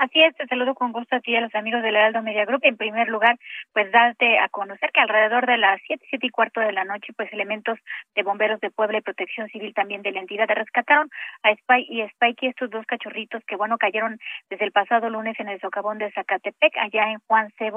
Así 0.00 0.18
es, 0.22 0.34
te 0.34 0.46
saludo 0.46 0.74
con 0.74 0.92
gusto 0.92 1.14
a 1.14 1.20
ti 1.20 1.32
y 1.32 1.36
a 1.36 1.42
los 1.42 1.54
amigos 1.54 1.82
del 1.82 1.94
Heraldo 1.94 2.22
Media 2.22 2.46
Group. 2.46 2.62
En 2.62 2.78
primer 2.78 3.08
lugar, 3.08 3.36
pues 3.74 3.92
darte 3.92 4.38
a 4.38 4.48
conocer 4.48 4.90
que 4.92 5.00
alrededor 5.00 5.44
de 5.44 5.58
las 5.58 5.78
siete, 5.86 6.06
siete 6.08 6.26
y 6.26 6.30
cuarto 6.30 6.58
de 6.60 6.72
la 6.72 6.84
noche, 6.84 7.12
pues 7.14 7.30
elementos 7.34 7.78
de 8.14 8.22
bomberos 8.22 8.58
de 8.60 8.70
Puebla 8.70 8.96
y 8.96 9.02
Protección 9.02 9.48
Civil 9.48 9.74
también 9.74 10.00
de 10.00 10.12
la 10.12 10.20
entidad 10.20 10.48
rescataron 10.48 11.10
a 11.42 11.54
Spy 11.54 11.86
y 11.90 12.08
Spikey, 12.08 12.48
estos 12.48 12.70
dos 12.70 12.86
cachorritos 12.86 13.44
que, 13.44 13.56
bueno, 13.56 13.76
cayeron 13.76 14.18
desde 14.48 14.64
el 14.64 14.72
pasado 14.72 15.10
lunes 15.10 15.38
en 15.38 15.50
el 15.50 15.60
socavón 15.60 15.98
de 15.98 16.10
Zacatepec, 16.12 16.78
allá 16.78 17.12
en 17.12 17.18
Juan 17.26 17.50
C. 17.58 17.70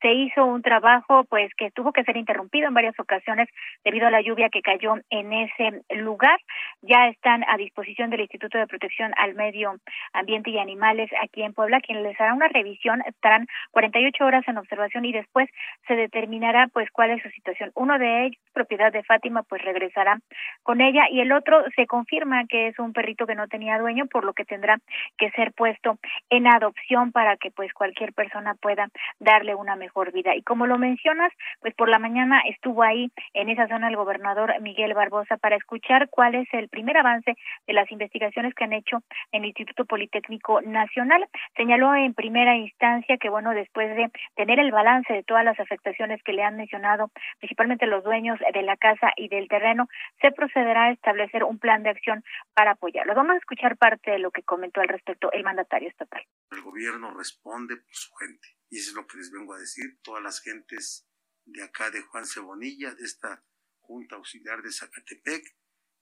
Se 0.00 0.12
hizo 0.14 0.46
un 0.46 0.62
trabajo, 0.62 1.24
pues, 1.24 1.52
que 1.58 1.70
tuvo 1.72 1.92
que 1.92 2.04
ser 2.04 2.16
interrumpido 2.16 2.68
en 2.68 2.74
varias 2.74 2.98
ocasiones 2.98 3.50
debido 3.84 4.06
a 4.06 4.10
la 4.10 4.22
lluvia 4.22 4.48
que 4.48 4.62
cayó 4.62 4.94
en 5.10 5.32
ese 5.34 5.82
lugar. 5.96 6.40
Ya 6.80 7.08
están 7.08 7.44
a 7.46 7.58
disposición 7.58 8.08
del 8.08 8.20
Instituto 8.20 8.56
de 8.56 8.66
Protección 8.66 9.12
al 9.18 9.34
Medio 9.34 9.74
Ambiente 10.14 10.48
y 10.48 10.58
Animales 10.58 11.10
aquí 11.20 11.33
en 11.42 11.52
Puebla, 11.52 11.80
quien 11.80 12.02
les 12.02 12.20
hará 12.20 12.34
una 12.34 12.48
revisión, 12.48 13.02
estarán 13.06 13.46
48 13.72 14.24
horas 14.24 14.46
en 14.48 14.58
observación 14.58 15.04
y 15.04 15.12
después 15.12 15.48
se 15.86 15.94
determinará 15.96 16.68
pues 16.72 16.90
cuál 16.90 17.10
es 17.10 17.22
su 17.22 17.30
situación. 17.30 17.70
Uno 17.74 17.98
de 17.98 18.26
ellos, 18.26 18.40
propiedad 18.52 18.92
de 18.92 19.02
Fátima, 19.02 19.42
pues 19.42 19.62
regresará 19.62 20.18
con 20.62 20.80
ella 20.80 21.04
y 21.10 21.20
el 21.20 21.32
otro 21.32 21.62
se 21.76 21.86
confirma 21.86 22.46
que 22.46 22.68
es 22.68 22.78
un 22.78 22.92
perrito 22.92 23.26
que 23.26 23.34
no 23.34 23.48
tenía 23.48 23.78
dueño, 23.78 24.06
por 24.06 24.24
lo 24.24 24.32
que 24.32 24.44
tendrá 24.44 24.78
que 25.18 25.30
ser 25.30 25.52
puesto 25.52 25.98
en 26.30 26.46
adopción 26.46 27.12
para 27.12 27.36
que 27.36 27.50
pues 27.50 27.72
cualquier 27.72 28.12
persona 28.12 28.54
pueda 28.54 28.88
darle 29.18 29.54
una 29.54 29.76
mejor 29.76 30.12
vida. 30.12 30.34
Y 30.34 30.42
como 30.42 30.66
lo 30.66 30.78
mencionas, 30.78 31.32
pues 31.60 31.74
por 31.74 31.88
la 31.88 31.98
mañana 31.98 32.42
estuvo 32.48 32.82
ahí 32.82 33.10
en 33.32 33.48
esa 33.48 33.68
zona 33.68 33.88
el 33.88 33.96
gobernador 33.96 34.60
Miguel 34.60 34.94
Barbosa 34.94 35.36
para 35.36 35.56
escuchar 35.56 36.08
cuál 36.10 36.34
es 36.34 36.48
el 36.52 36.68
primer 36.68 36.96
avance 36.96 37.34
de 37.66 37.72
las 37.72 37.90
investigaciones 37.90 38.54
que 38.54 38.64
han 38.64 38.72
hecho 38.72 39.02
en 39.32 39.42
el 39.42 39.48
Instituto 39.48 39.84
Politécnico 39.84 40.60
Nacional. 40.62 41.13
Señaló 41.56 41.94
en 41.94 42.14
primera 42.14 42.56
instancia 42.56 43.16
que, 43.18 43.28
bueno, 43.28 43.50
después 43.52 43.88
de 43.94 44.10
tener 44.36 44.58
el 44.58 44.70
balance 44.70 45.12
de 45.12 45.22
todas 45.22 45.44
las 45.44 45.58
afectaciones 45.58 46.22
que 46.22 46.32
le 46.32 46.42
han 46.42 46.56
mencionado, 46.56 47.10
principalmente 47.38 47.86
los 47.86 48.04
dueños 48.04 48.38
de 48.52 48.62
la 48.62 48.76
casa 48.76 49.12
y 49.16 49.28
del 49.28 49.48
terreno, 49.48 49.88
se 50.20 50.32
procederá 50.32 50.84
a 50.84 50.92
establecer 50.92 51.44
un 51.44 51.58
plan 51.58 51.82
de 51.82 51.90
acción 51.90 52.24
para 52.54 52.72
apoyarlo. 52.72 53.14
Vamos 53.14 53.34
a 53.34 53.38
escuchar 53.38 53.76
parte 53.76 54.10
de 54.10 54.18
lo 54.18 54.30
que 54.30 54.42
comentó 54.42 54.80
al 54.80 54.88
respecto 54.88 55.30
el 55.32 55.44
mandatario 55.44 55.88
estatal. 55.88 56.22
El 56.50 56.62
gobierno 56.62 57.12
responde 57.14 57.76
por 57.76 57.94
su 57.94 58.14
gente 58.14 58.48
y 58.70 58.78
eso 58.78 58.90
es 58.90 58.96
lo 58.96 59.06
que 59.06 59.18
les 59.18 59.30
vengo 59.30 59.54
a 59.54 59.58
decir. 59.58 59.98
Todas 60.02 60.22
las 60.22 60.40
gentes 60.40 61.06
de 61.44 61.62
acá 61.62 61.90
de 61.90 62.00
Juan 62.02 62.24
Cebonilla, 62.24 62.94
de 62.94 63.04
esta 63.04 63.42
Junta 63.80 64.16
Auxiliar 64.16 64.62
de 64.62 64.72
Zacatepec, 64.72 65.44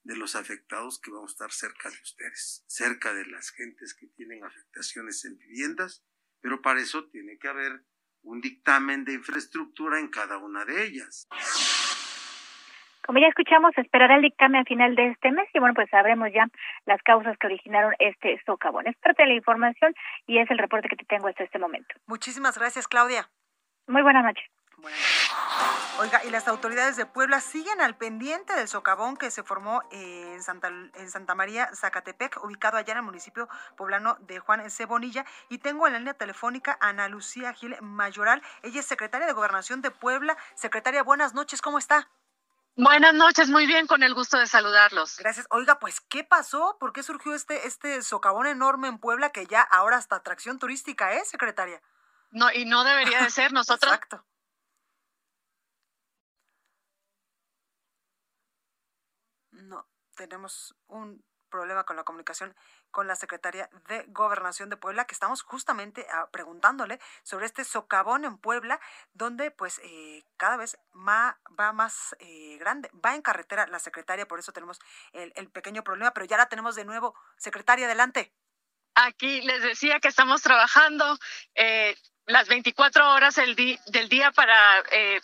de 0.05 0.17
los 0.17 0.37
afectados 0.37 1.01
que 1.01 1.11
vamos 1.11 1.33
a 1.33 1.35
estar 1.35 1.53
cerca 1.53 1.91
de 1.91 1.97
ustedes, 2.03 2.65
cerca 2.67 3.15
de 3.15 3.27
las 3.27 3.51
gentes 3.51 3.95
que 3.95 4.07
tienen 4.09 4.45
afectaciones 4.45 5.25
en 5.25 5.38
viviendas, 5.38 6.05
pero 6.41 6.61
para 6.61 6.81
eso 6.81 7.09
tiene 7.09 7.38
que 7.38 7.49
haber 7.49 7.85
un 8.23 8.41
dictamen 8.41 9.05
de 9.05 9.15
infraestructura 9.15 9.99
en 9.99 10.09
cada 10.09 10.38
una 10.38 10.65
de 10.65 10.85
ellas. 10.85 11.29
Como 13.05 13.19
ya 13.19 13.27
escuchamos, 13.27 13.77
esperará 13.77 14.15
el 14.17 14.23
dictamen 14.23 14.61
a 14.61 14.65
final 14.65 14.95
de 14.95 15.09
este 15.09 15.33
mes 15.33 15.49
y 15.53 15.59
bueno, 15.59 15.75
pues 15.75 15.91
sabremos 15.91 16.29
ya 16.33 16.47
las 16.87 17.03
causas 17.03 17.37
que 17.37 17.49
originaron 17.49 17.95
este 17.99 18.41
socavón. 18.47 18.87
Es 18.87 18.97
parte 18.99 19.25
de 19.25 19.29
la 19.29 19.35
información 19.35 19.93
y 20.27 20.38
es 20.38 20.49
el 20.51 20.59
reporte 20.59 20.88
que 20.88 20.97
te 20.97 21.05
tengo 21.05 21.27
hasta 21.27 21.43
este 21.43 21.59
momento. 21.59 21.95
Muchísimas 22.07 22.57
gracias, 22.57 22.87
Claudia. 22.87 23.29
Muy 23.88 24.03
buenas 24.03 24.25
noches. 24.25 24.45
Oiga, 25.99 26.25
y 26.25 26.31
las 26.31 26.49
autoridades 26.49 26.97
de 26.97 27.07
Puebla 27.07 27.40
siguen 27.40 27.81
al 27.81 27.97
pendiente 27.97 28.55
del 28.55 28.66
socavón 28.66 29.16
que 29.16 29.31
se 29.31 29.42
formó 29.42 29.83
en 29.90 30.42
Santa, 30.42 30.68
en 30.68 31.11
Santa 31.11 31.35
María, 31.35 31.71
Zacatepec, 31.75 32.42
ubicado 32.42 32.79
allá 32.79 32.92
en 32.92 32.99
el 32.99 33.05
municipio 33.05 33.49
poblano 33.77 34.16
de 34.21 34.40
Juan 34.40 34.68
Cebonilla. 34.71 35.25
Y 35.49 35.59
tengo 35.59 35.87
en 35.87 35.92
la 35.92 35.99
línea 35.99 36.14
telefónica 36.14 36.79
a 36.81 36.88
Ana 36.88 37.09
Lucía 37.09 37.53
Gil 37.53 37.77
Mayoral. 37.81 38.42
Ella 38.62 38.81
es 38.81 38.87
secretaria 38.87 39.27
de 39.27 39.33
Gobernación 39.33 39.83
de 39.83 39.90
Puebla. 39.90 40.37
Secretaria, 40.55 41.03
buenas 41.03 41.35
noches, 41.35 41.62
¿cómo 41.62 41.79
está? 41.79 42.09
Buenas 42.75 43.12
noches, 43.12 43.51
muy 43.51 43.66
bien, 43.66 43.87
con 43.87 44.03
el 44.03 44.14
gusto 44.14 44.38
de 44.38 44.47
saludarlos. 44.47 45.18
Gracias. 45.18 45.47
Oiga, 45.51 45.79
pues, 45.79 46.01
¿qué 46.01 46.25
pasó? 46.25 46.79
¿Por 46.81 46.95
qué 46.95 47.03
surgió 47.03 47.35
este, 47.35 47.66
este 47.66 48.01
socavón 48.03 48.47
enorme 48.47 48.88
en 48.88 48.99
Puebla 48.99 49.31
que 49.31 49.47
ya 49.47 49.61
ahora 49.61 49.99
hasta 49.99 50.16
atracción 50.16 50.59
turística 50.59 51.12
es, 51.12 51.29
secretaria? 51.29 51.83
No, 52.31 52.51
y 52.51 52.64
no 52.64 52.83
debería 52.83 53.23
de 53.23 53.29
ser. 53.29 53.53
Nosotros, 53.53 53.92
Exacto. 53.92 54.25
No, 59.51 59.87
tenemos 60.29 60.75
un 60.87 61.25
problema 61.53 61.85
con 61.85 61.97
la 61.97 62.03
comunicación 62.03 62.57
con 62.91 63.07
la 63.07 63.15
secretaria 63.15 63.69
de 63.89 64.05
Gobernación 64.09 64.71
de 64.71 64.77
Puebla, 64.77 65.05
que 65.05 65.15
estamos 65.15 65.43
justamente 65.43 66.07
ah, 66.11 66.29
preguntándole 66.33 66.99
sobre 67.23 67.47
este 67.47 67.65
socavón 67.65 68.25
en 68.25 68.39
Puebla, 68.39 68.81
donde 69.13 69.51
pues 69.51 69.81
eh, 69.85 70.25
cada 70.37 70.57
vez 70.57 70.79
va 70.97 71.39
más 71.73 72.17
eh, 72.19 72.57
grande. 72.59 72.91
Va 73.05 73.15
en 73.15 73.23
carretera 73.23 73.67
la 73.67 73.79
secretaria, 73.79 74.27
por 74.27 74.39
eso 74.39 74.53
tenemos 74.53 74.81
el, 75.13 75.51
pequeño 75.51 75.85
problema, 75.85 76.13
pero 76.13 76.27
ya 76.27 76.39
la 76.39 76.49
tenemos 76.49 76.75
de 76.75 76.85
nuevo. 76.85 77.15
Secretaria, 77.37 77.87
adelante. 77.87 78.33
Aquí 78.95 79.43
les 79.43 79.63
decía 79.63 80.01
que 80.01 80.09
estamos 80.09 80.43
trabajando 80.43 81.19
eh, 81.55 81.95
las 82.27 82.49
24 82.49 83.11
horas 83.11 83.37
del, 83.37 83.55
del 83.57 84.09
día 84.09 84.33
para 84.33 84.81
eh, 84.91 85.21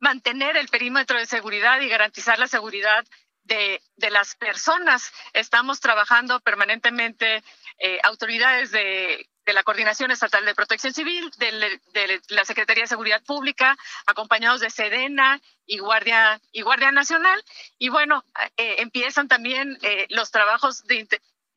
mantener 0.00 0.56
el 0.56 0.68
perímetro 0.68 1.18
de 1.18 1.26
seguridad 1.26 1.80
y 1.80 1.88
garantizar 1.88 2.38
la 2.38 2.48
seguridad 2.48 3.04
de, 3.44 3.80
las 4.10 4.34
personas. 4.36 5.12
Estamos 5.32 5.80
trabajando 5.80 6.40
permanentemente 6.40 7.42
eh, 7.78 7.98
autoridades 8.02 8.70
de, 8.70 9.28
de, 9.44 9.52
la 9.52 9.62
Coordinación 9.62 10.10
Estatal 10.10 10.44
de 10.44 10.54
Protección 10.54 10.92
Civil, 10.92 11.30
de, 11.38 12.20
la 12.28 12.44
Secretaría 12.44 12.84
de 12.84 12.88
Seguridad 12.88 13.22
Pública, 13.22 13.76
acompañados 14.06 14.60
de 14.60 14.70
Sedena 14.70 15.40
y 15.66 15.78
Guardia, 15.78 16.40
y 16.52 16.62
Guardia 16.62 16.92
Nacional. 16.92 17.42
Y 17.78 17.88
bueno, 17.88 18.24
eh, 18.56 18.76
empiezan 18.78 19.28
también 19.28 19.78
eh, 19.82 20.06
los 20.10 20.30
trabajos 20.30 20.84
de 20.84 21.08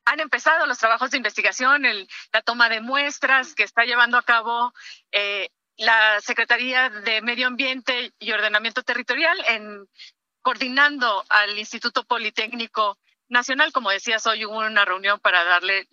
han 0.08 0.20
empezado 0.20 0.66
los 0.66 0.78
trabajos 0.78 1.10
de 1.10 1.16
investigación, 1.16 1.82
la 2.32 2.42
toma 2.42 2.68
de 2.68 2.80
muestras 2.80 3.56
que 3.56 3.64
está 3.64 3.84
llevando 3.84 4.16
a 4.16 4.22
cabo 4.22 4.72
la 5.78 6.20
Secretaría 6.20 6.88
de 6.88 7.20
Medio 7.22 7.46
Ambiente 7.46 8.12
y 8.18 8.32
Ordenamiento 8.32 8.82
Territorial 8.82 9.36
en 9.48 9.88
coordinando 10.46 11.24
al 11.28 11.58
Instituto 11.58 12.04
Politécnico 12.04 12.96
Nacional. 13.28 13.72
Como 13.72 13.90
decías, 13.90 14.24
hoy 14.28 14.44
hubo 14.44 14.58
una 14.58 14.84
reunión 14.84 15.18
para 15.18 15.42
darle 15.42 15.88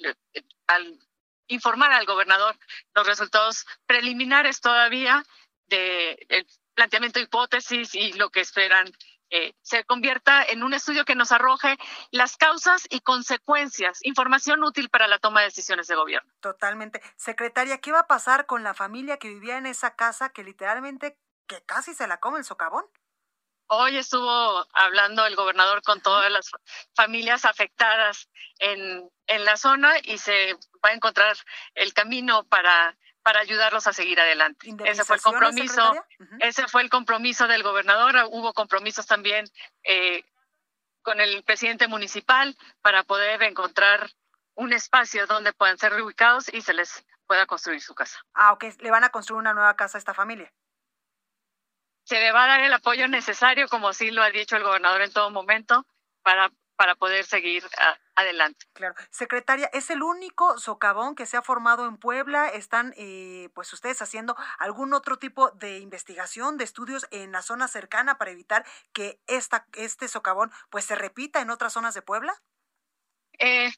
al 0.68 1.00
informar 1.48 1.92
al 1.92 2.06
gobernador 2.06 2.56
los 2.94 3.08
resultados 3.08 3.66
preliminares 3.88 4.62
todavía 4.62 5.26
del 5.66 6.18
de 6.28 6.46
planteamiento 6.76 7.18
de 7.18 7.26
hipótesis 7.26 7.96
y 7.96 8.14
lo 8.14 8.30
que 8.30 8.42
esperan 8.42 8.92
eh, 9.32 9.56
se 9.64 9.86
convierta 9.86 10.44
en 10.44 10.62
un 10.62 10.76
estudio 10.76 11.04
que 11.04 11.16
nos 11.16 11.32
arroje 11.32 11.76
las 12.12 12.38
causas 12.38 12.86
y 12.92 13.00
consecuencias, 13.00 14.02
información 14.04 14.64
útil 14.64 14.90
para 14.90 15.08
la 15.08 15.18
toma 15.18 15.40
de 15.40 15.48
decisiones 15.48 15.88
de 15.88 15.96
gobierno. 15.96 16.32
Totalmente. 16.42 17.02
Secretaria, 17.16 17.80
¿qué 17.80 17.92
va 17.92 18.02
a 18.02 18.08
pasar 18.08 18.46
con 18.46 18.62
la 18.62 18.76
familia 18.76 19.18
que 19.18 19.30
vivía 19.30 19.58
en 19.58 19.66
esa 19.66 19.96
casa 19.96 20.30
que 20.30 20.44
literalmente 20.44 21.18
que 21.48 21.64
casi 21.64 21.96
se 21.96 22.06
la 22.06 22.20
come 22.20 22.38
el 22.38 22.46
socavón? 22.46 22.86
Hoy 23.68 23.98
estuvo 23.98 24.66
hablando 24.74 25.26
el 25.26 25.36
gobernador 25.36 25.82
con 25.82 26.02
todas 26.02 26.32
las 26.32 26.52
familias 26.96 27.46
afectadas 27.46 28.30
en, 28.60 29.10
en 29.28 29.46
la 29.46 29.58
zona 29.58 29.94
y 30.04 30.18
se 30.18 30.54
va 30.84 30.90
a 30.90 30.94
encontrar 30.94 31.36
el 31.76 31.94
camino 31.94 32.44
para 32.44 32.96
para 33.24 33.40
ayudarlos 33.40 33.88
a 33.88 33.94
seguir 33.94 34.20
adelante. 34.20 34.68
Ese 34.84 35.06
fue 35.06 35.16
el 35.16 35.22
compromiso, 35.22 35.92
uh 35.92 35.96
-huh. 35.96 36.38
ese 36.42 36.68
fue 36.68 36.82
el 36.82 36.90
compromiso 36.90 37.48
del 37.48 37.64
gobernador. 37.64 38.28
Hubo 38.30 38.54
compromisos 38.54 39.08
también 39.08 39.46
eh, 39.84 40.26
con 41.02 41.22
el 41.22 41.42
presidente 41.44 41.88
municipal 41.88 42.56
para 42.82 43.04
poder 43.04 43.42
encontrar 43.44 44.12
un 44.56 44.74
espacio 44.74 45.26
donde 45.26 45.54
puedan 45.54 45.78
ser 45.78 45.94
reubicados 45.94 46.54
y 46.54 46.62
se 46.62 46.74
les 46.74 47.06
pueda 47.26 47.46
construir 47.46 47.82
su 47.82 47.96
casa. 47.96 48.20
Ah, 48.34 48.52
ok. 48.54 48.66
Le 48.80 48.92
van 48.92 49.04
a 49.04 49.10
construir 49.10 49.40
una 49.40 49.54
nueva 49.54 49.76
casa 49.76 49.98
a 49.98 50.00
esta 50.00 50.14
familia. 50.14 50.52
Se 52.04 52.20
le 52.20 52.32
va 52.32 52.46
a 52.46 52.48
dar 52.48 52.60
el 52.62 52.74
apoyo 52.74 53.08
necesario, 53.08 53.68
como 53.68 53.94
sí 53.94 54.12
lo 54.12 54.22
ha 54.22 54.30
dicho 54.30 54.56
el 54.56 54.64
gobernador 54.64 55.02
en 55.02 55.14
todo 55.14 55.30
momento, 55.32 55.86
para 56.22 56.52
para 56.76 56.96
poder 56.96 57.26
seguir 57.26 57.64
a, 57.78 57.98
adelante. 58.16 58.66
Claro. 58.74 58.96
Secretaria, 59.10 59.70
¿es 59.74 59.90
el 59.90 60.04
único 60.04 60.58
socavón 60.60 61.16
que 61.16 61.26
se 61.26 61.38
ha 61.38 61.42
formado 61.42 61.88
en 61.88 61.98
Puebla? 61.98 62.48
¿Están 62.48 62.94
eh, 62.98 63.50
pues 63.54 63.72
ustedes 63.74 64.02
haciendo 64.02 64.36
algún 64.60 64.94
otro 64.94 65.18
tipo 65.18 65.52
de 65.52 65.80
investigación, 65.80 66.58
de 66.58 66.64
estudios 66.64 67.08
en 67.12 67.32
la 67.32 67.42
zona 67.42 67.68
cercana 67.68 68.18
para 68.18 68.32
evitar 68.32 68.66
que 68.92 69.20
esta, 69.28 69.68
este 69.74 70.08
socavón 70.08 70.52
pues 70.70 70.86
se 70.86 70.96
repita 70.96 71.42
en 71.42 71.50
otras 71.50 71.74
zonas 71.74 71.94
de 71.94 72.02
Puebla? 72.02 72.34
Eh, 73.40 73.72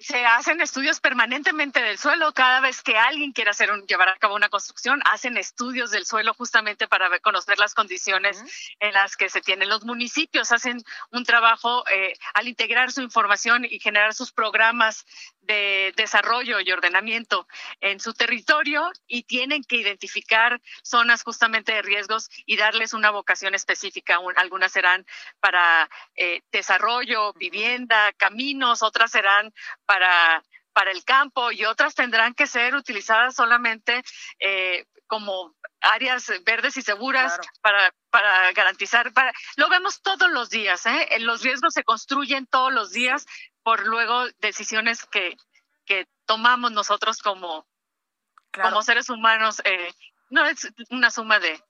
se 0.00 0.24
hacen 0.24 0.60
estudios 0.60 1.00
permanentemente 1.00 1.80
del 1.80 1.98
suelo. 1.98 2.32
Cada 2.32 2.60
vez 2.60 2.82
que 2.82 2.96
alguien 2.96 3.32
quiere 3.32 3.50
hacer 3.50 3.70
un, 3.70 3.86
llevar 3.86 4.08
a 4.08 4.16
cabo 4.16 4.34
una 4.34 4.48
construcción, 4.48 5.02
hacen 5.10 5.36
estudios 5.36 5.90
del 5.90 6.06
suelo 6.06 6.34
justamente 6.34 6.88
para 6.88 7.08
ver, 7.08 7.20
conocer 7.20 7.58
las 7.58 7.74
condiciones 7.74 8.38
uh 8.38 8.44
-huh. 8.44 8.76
en 8.80 8.92
las 8.94 9.16
que 9.16 9.28
se 9.28 9.40
tienen. 9.40 9.68
Los 9.68 9.84
municipios 9.84 10.52
hacen 10.52 10.82
un 11.10 11.24
trabajo 11.24 11.84
eh, 11.88 12.14
al 12.34 12.48
integrar 12.48 12.92
su 12.92 13.02
información 13.02 13.64
y 13.64 13.78
generar 13.78 14.14
sus 14.14 14.32
programas 14.32 15.04
de 15.42 15.92
desarrollo 15.96 16.60
y 16.60 16.70
ordenamiento 16.70 17.46
en 17.80 18.00
su 18.00 18.14
territorio 18.14 18.90
y 19.06 19.24
tienen 19.24 19.64
que 19.64 19.76
identificar 19.76 20.60
zonas 20.82 21.22
justamente 21.22 21.72
de 21.72 21.82
riesgos 21.82 22.30
y 22.46 22.56
darles 22.56 22.94
una 22.94 23.10
vocación 23.10 23.54
específica. 23.54 24.18
Algunas 24.36 24.72
serán 24.72 25.04
para 25.40 25.88
eh, 26.14 26.42
desarrollo, 26.52 27.32
vivienda, 27.34 28.12
caminos, 28.16 28.82
otras 28.82 29.10
serán 29.10 29.52
para 29.86 30.42
para 30.72 30.90
el 30.90 31.04
campo 31.04 31.52
y 31.52 31.64
otras 31.64 31.94
tendrán 31.94 32.34
que 32.34 32.46
ser 32.46 32.74
utilizadas 32.74 33.34
solamente 33.34 34.02
eh, 34.38 34.86
como 35.06 35.54
áreas 35.80 36.32
verdes 36.44 36.76
y 36.76 36.82
seguras 36.82 37.34
claro. 37.36 37.52
para, 37.60 37.94
para 38.10 38.52
garantizar. 38.52 39.12
Para, 39.12 39.32
lo 39.56 39.68
vemos 39.68 40.00
todos 40.00 40.30
los 40.30 40.48
días, 40.48 40.86
¿eh? 40.86 41.08
los 41.20 41.42
riesgos 41.42 41.74
se 41.74 41.84
construyen 41.84 42.46
todos 42.46 42.72
los 42.72 42.92
días 42.92 43.26
por 43.62 43.86
luego 43.86 44.26
decisiones 44.40 45.04
que, 45.06 45.36
que 45.84 46.06
tomamos 46.24 46.72
nosotros 46.72 47.18
como, 47.18 47.66
claro. 48.50 48.70
como 48.70 48.82
seres 48.82 49.10
humanos. 49.10 49.60
Eh, 49.64 49.92
no 50.30 50.46
es 50.46 50.72
una 50.88 51.10
suma 51.10 51.38
de, 51.38 51.62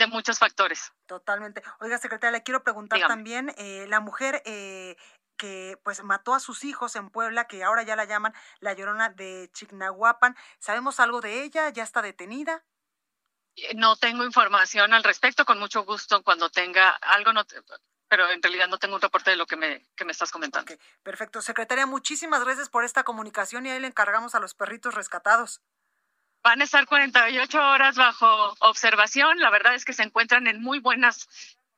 de 0.00 0.06
muchos 0.08 0.38
factores. 0.38 0.92
Totalmente. 1.06 1.62
Oiga, 1.78 1.98
secretaria, 1.98 2.38
le 2.38 2.42
quiero 2.42 2.64
preguntar 2.64 2.96
Dígame. 2.96 3.14
también, 3.14 3.54
eh, 3.56 3.86
la 3.88 4.00
mujer 4.00 4.42
eh, 4.44 4.96
que 5.40 5.78
pues 5.82 6.04
mató 6.04 6.34
a 6.34 6.40
sus 6.40 6.64
hijos 6.64 6.96
en 6.96 7.08
Puebla, 7.08 7.46
que 7.46 7.64
ahora 7.64 7.82
ya 7.82 7.96
la 7.96 8.04
llaman 8.04 8.34
la 8.58 8.74
Llorona 8.74 9.08
de 9.08 9.48
Chignahuapan. 9.54 10.36
¿Sabemos 10.58 11.00
algo 11.00 11.22
de 11.22 11.42
ella? 11.42 11.70
¿Ya 11.70 11.82
está 11.82 12.02
detenida? 12.02 12.62
No 13.74 13.96
tengo 13.96 14.22
información 14.22 14.92
al 14.92 15.02
respecto, 15.02 15.46
con 15.46 15.58
mucho 15.58 15.84
gusto 15.84 16.22
cuando 16.22 16.50
tenga 16.50 16.90
algo, 16.90 17.32
no 17.32 17.42
pero 18.06 18.28
en 18.28 18.42
realidad 18.42 18.68
no 18.68 18.78
tengo 18.78 18.96
un 18.96 19.00
reporte 19.00 19.30
de 19.30 19.36
lo 19.36 19.46
que 19.46 19.56
me, 19.56 19.86
que 19.96 20.04
me 20.04 20.12
estás 20.12 20.30
comentando. 20.30 20.74
Okay, 20.74 20.84
perfecto. 21.02 21.40
Secretaria, 21.40 21.86
muchísimas 21.86 22.44
gracias 22.44 22.68
por 22.68 22.84
esta 22.84 23.04
comunicación 23.04 23.64
y 23.64 23.70
ahí 23.70 23.80
le 23.80 23.86
encargamos 23.86 24.34
a 24.34 24.40
los 24.40 24.52
perritos 24.52 24.94
rescatados. 24.94 25.62
Van 26.42 26.60
a 26.60 26.64
estar 26.64 26.86
48 26.86 27.58
horas 27.58 27.96
bajo 27.96 28.56
observación. 28.60 29.38
La 29.38 29.50
verdad 29.50 29.74
es 29.74 29.84
que 29.84 29.92
se 29.92 30.02
encuentran 30.02 30.48
en 30.48 30.60
muy 30.60 30.80
buenas 30.80 31.28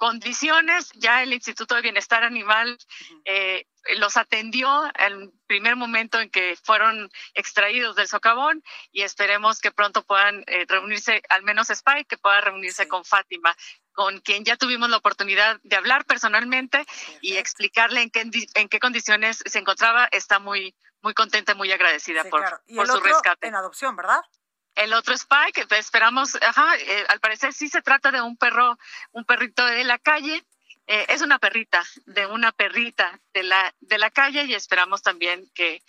condiciones. 0.02 0.90
Ya 0.94 1.22
el 1.22 1.32
Instituto 1.32 1.76
de 1.76 1.80
Bienestar 1.80 2.24
Animal 2.24 2.76
eh, 3.24 3.68
los 3.98 4.16
atendió 4.16 4.84
en 4.98 5.12
el 5.12 5.32
primer 5.46 5.76
momento 5.76 6.18
en 6.18 6.28
que 6.28 6.56
fueron 6.60 7.08
extraídos 7.34 7.94
del 7.94 8.08
socavón 8.08 8.64
y 8.90 9.02
esperemos 9.02 9.60
que 9.60 9.70
pronto 9.70 10.02
puedan 10.02 10.42
eh, 10.48 10.66
reunirse, 10.66 11.22
al 11.28 11.44
menos 11.44 11.70
Spike, 11.70 12.06
que 12.06 12.18
pueda 12.18 12.40
reunirse 12.40 12.82
sí. 12.82 12.88
con 12.88 13.04
Fátima, 13.04 13.54
con 13.92 14.18
quien 14.18 14.44
ya 14.44 14.56
tuvimos 14.56 14.90
la 14.90 14.96
oportunidad 14.96 15.60
de 15.62 15.76
hablar 15.76 16.04
personalmente 16.04 16.78
Perfecto. 16.78 17.18
y 17.22 17.36
explicarle 17.36 18.02
en 18.02 18.10
qué, 18.10 18.28
en 18.54 18.68
qué 18.68 18.80
condiciones 18.80 19.40
se 19.46 19.60
encontraba. 19.60 20.08
Está 20.10 20.40
muy, 20.40 20.74
muy 21.00 21.14
contenta, 21.14 21.54
muy 21.54 21.70
agradecida 21.70 22.24
sí, 22.24 22.28
por, 22.28 22.40
claro. 22.40 22.60
¿Y 22.66 22.74
por 22.74 22.86
el 22.86 22.90
su 22.90 22.98
otro 22.98 23.08
rescate. 23.08 23.46
En 23.46 23.54
adopción, 23.54 23.94
¿verdad? 23.94 24.22
El 24.74 24.92
otro 24.94 25.14
Spike, 25.14 25.66
esperamos, 25.70 26.36
ajá, 26.40 26.76
eh, 26.78 27.04
al 27.08 27.20
parecer 27.20 27.52
sí 27.52 27.68
se 27.68 27.82
trata 27.82 28.10
de 28.10 28.22
un 28.22 28.36
perro, 28.36 28.78
un 29.12 29.24
perrito 29.24 29.64
de 29.66 29.84
la 29.84 29.98
calle 29.98 30.44
eh, 30.86 31.06
es 31.08 31.22
una 31.22 31.38
perrita, 31.38 31.82
de 32.06 32.26
una 32.26 32.52
perrita 32.52 33.20
de 33.32 33.44
la, 33.44 33.74
de 33.80 33.98
la 33.98 34.10
calle 34.10 34.44
y 34.44 34.54
esperamos 34.54 35.02
también 35.02 35.48
que 35.54 35.82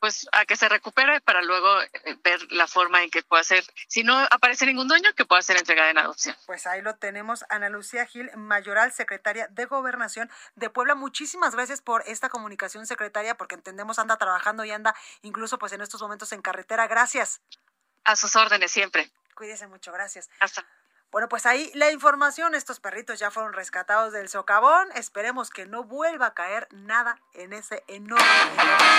pues 0.00 0.26
a 0.32 0.46
que 0.46 0.56
se 0.56 0.66
recupere 0.68 1.20
para 1.20 1.42
luego 1.42 1.82
eh, 1.82 2.16
ver 2.24 2.40
la 2.50 2.66
forma 2.66 3.02
en 3.02 3.10
que 3.10 3.22
pueda 3.22 3.44
ser, 3.44 3.62
si 3.86 4.02
no 4.02 4.18
aparece 4.30 4.64
ningún 4.64 4.88
dueño, 4.88 5.12
que 5.14 5.26
pueda 5.26 5.42
ser 5.42 5.58
entregada 5.58 5.90
en 5.90 5.98
adopción. 5.98 6.34
Pues 6.46 6.66
ahí 6.66 6.80
lo 6.80 6.96
tenemos, 6.96 7.44
Ana 7.50 7.68
Lucía 7.68 8.06
Gil, 8.06 8.30
mayoral 8.34 8.92
secretaria 8.92 9.46
de 9.48 9.66
Gobernación 9.66 10.30
de 10.54 10.70
Puebla. 10.70 10.94
Muchísimas 10.94 11.54
gracias 11.54 11.82
por 11.82 12.02
esta 12.06 12.30
comunicación, 12.30 12.86
secretaria, 12.86 13.36
porque 13.36 13.56
entendemos 13.56 13.98
anda 13.98 14.16
trabajando 14.16 14.64
y 14.64 14.70
anda 14.70 14.94
incluso 15.20 15.58
pues 15.58 15.74
en 15.74 15.82
estos 15.82 16.00
momentos 16.00 16.32
en 16.32 16.40
carretera. 16.40 16.86
Gracias. 16.86 17.42
A 18.04 18.16
sus 18.16 18.36
órdenes 18.36 18.70
siempre. 18.70 19.10
Cuídese 19.34 19.66
mucho, 19.66 19.92
gracias. 19.92 20.28
Hasta. 20.40 20.66
Bueno, 21.10 21.28
pues 21.28 21.44
ahí 21.44 21.72
la 21.74 21.90
información, 21.90 22.54
estos 22.54 22.78
perritos 22.78 23.18
ya 23.18 23.32
fueron 23.32 23.52
rescatados 23.52 24.12
del 24.12 24.28
socavón, 24.28 24.88
esperemos 24.94 25.50
que 25.50 25.66
no 25.66 25.82
vuelva 25.82 26.26
a 26.26 26.34
caer 26.34 26.68
nada 26.70 27.18
en 27.34 27.52
ese 27.52 27.82
enorme, 27.88 28.24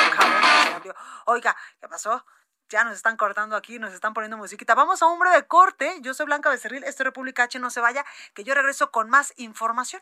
socavón 0.10 0.96
Oiga, 1.26 1.56
¿qué 1.80 1.88
pasó? 1.88 2.26
Ya 2.68 2.84
nos 2.84 2.96
están 2.96 3.16
cortando 3.16 3.56
aquí, 3.56 3.80
nos 3.80 3.94
están 3.94 4.14
poniendo 4.14 4.38
musiquita. 4.38 4.76
Vamos 4.76 5.02
a 5.02 5.08
un 5.08 5.20
breve 5.20 5.46
corte. 5.46 5.98
Yo 6.02 6.14
soy 6.14 6.26
Blanca 6.26 6.50
Becerril, 6.50 6.84
esto 6.86 7.04
es 7.04 7.06
República 7.06 7.44
H, 7.44 7.60
no 7.60 7.70
se 7.70 7.82
vaya, 7.82 8.06
que 8.34 8.44
yo 8.44 8.54
regreso 8.54 8.92
con 8.92 9.10
más 9.10 9.34
información. 9.38 10.02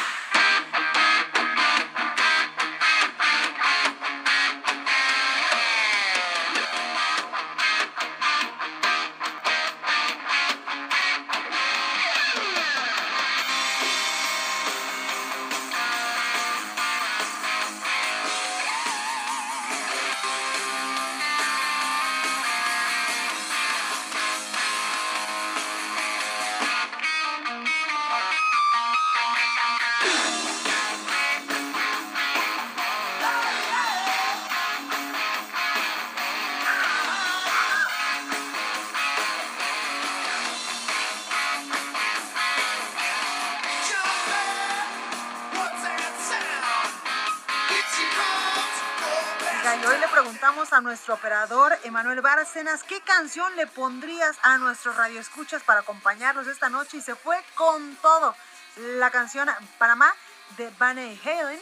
Bárcenas, 52.41 52.81
¿qué 52.81 52.99
canción 53.01 53.55
le 53.55 53.67
pondrías 53.67 54.35
a 54.41 54.57
nuestros 54.57 54.95
radioescuchas 54.95 55.61
para 55.61 55.81
acompañarnos 55.81 56.47
esta 56.47 56.69
noche? 56.69 56.97
Y 56.97 57.01
se 57.01 57.13
fue 57.13 57.37
con 57.53 57.95
todo. 57.97 58.35
La 58.77 59.11
canción 59.11 59.47
Panamá 59.77 60.11
de 60.57 60.71
Van 60.79 60.97
Halen. 60.97 61.61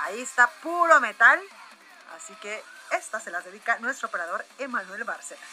Ahí 0.00 0.20
está 0.20 0.46
puro 0.62 1.00
metal. 1.00 1.40
Así 2.14 2.34
que 2.42 2.62
esta 2.90 3.20
se 3.20 3.30
las 3.30 3.42
dedica 3.42 3.78
nuestro 3.78 4.08
operador 4.08 4.44
Emanuel 4.58 5.04
Bárcenas. 5.04 5.48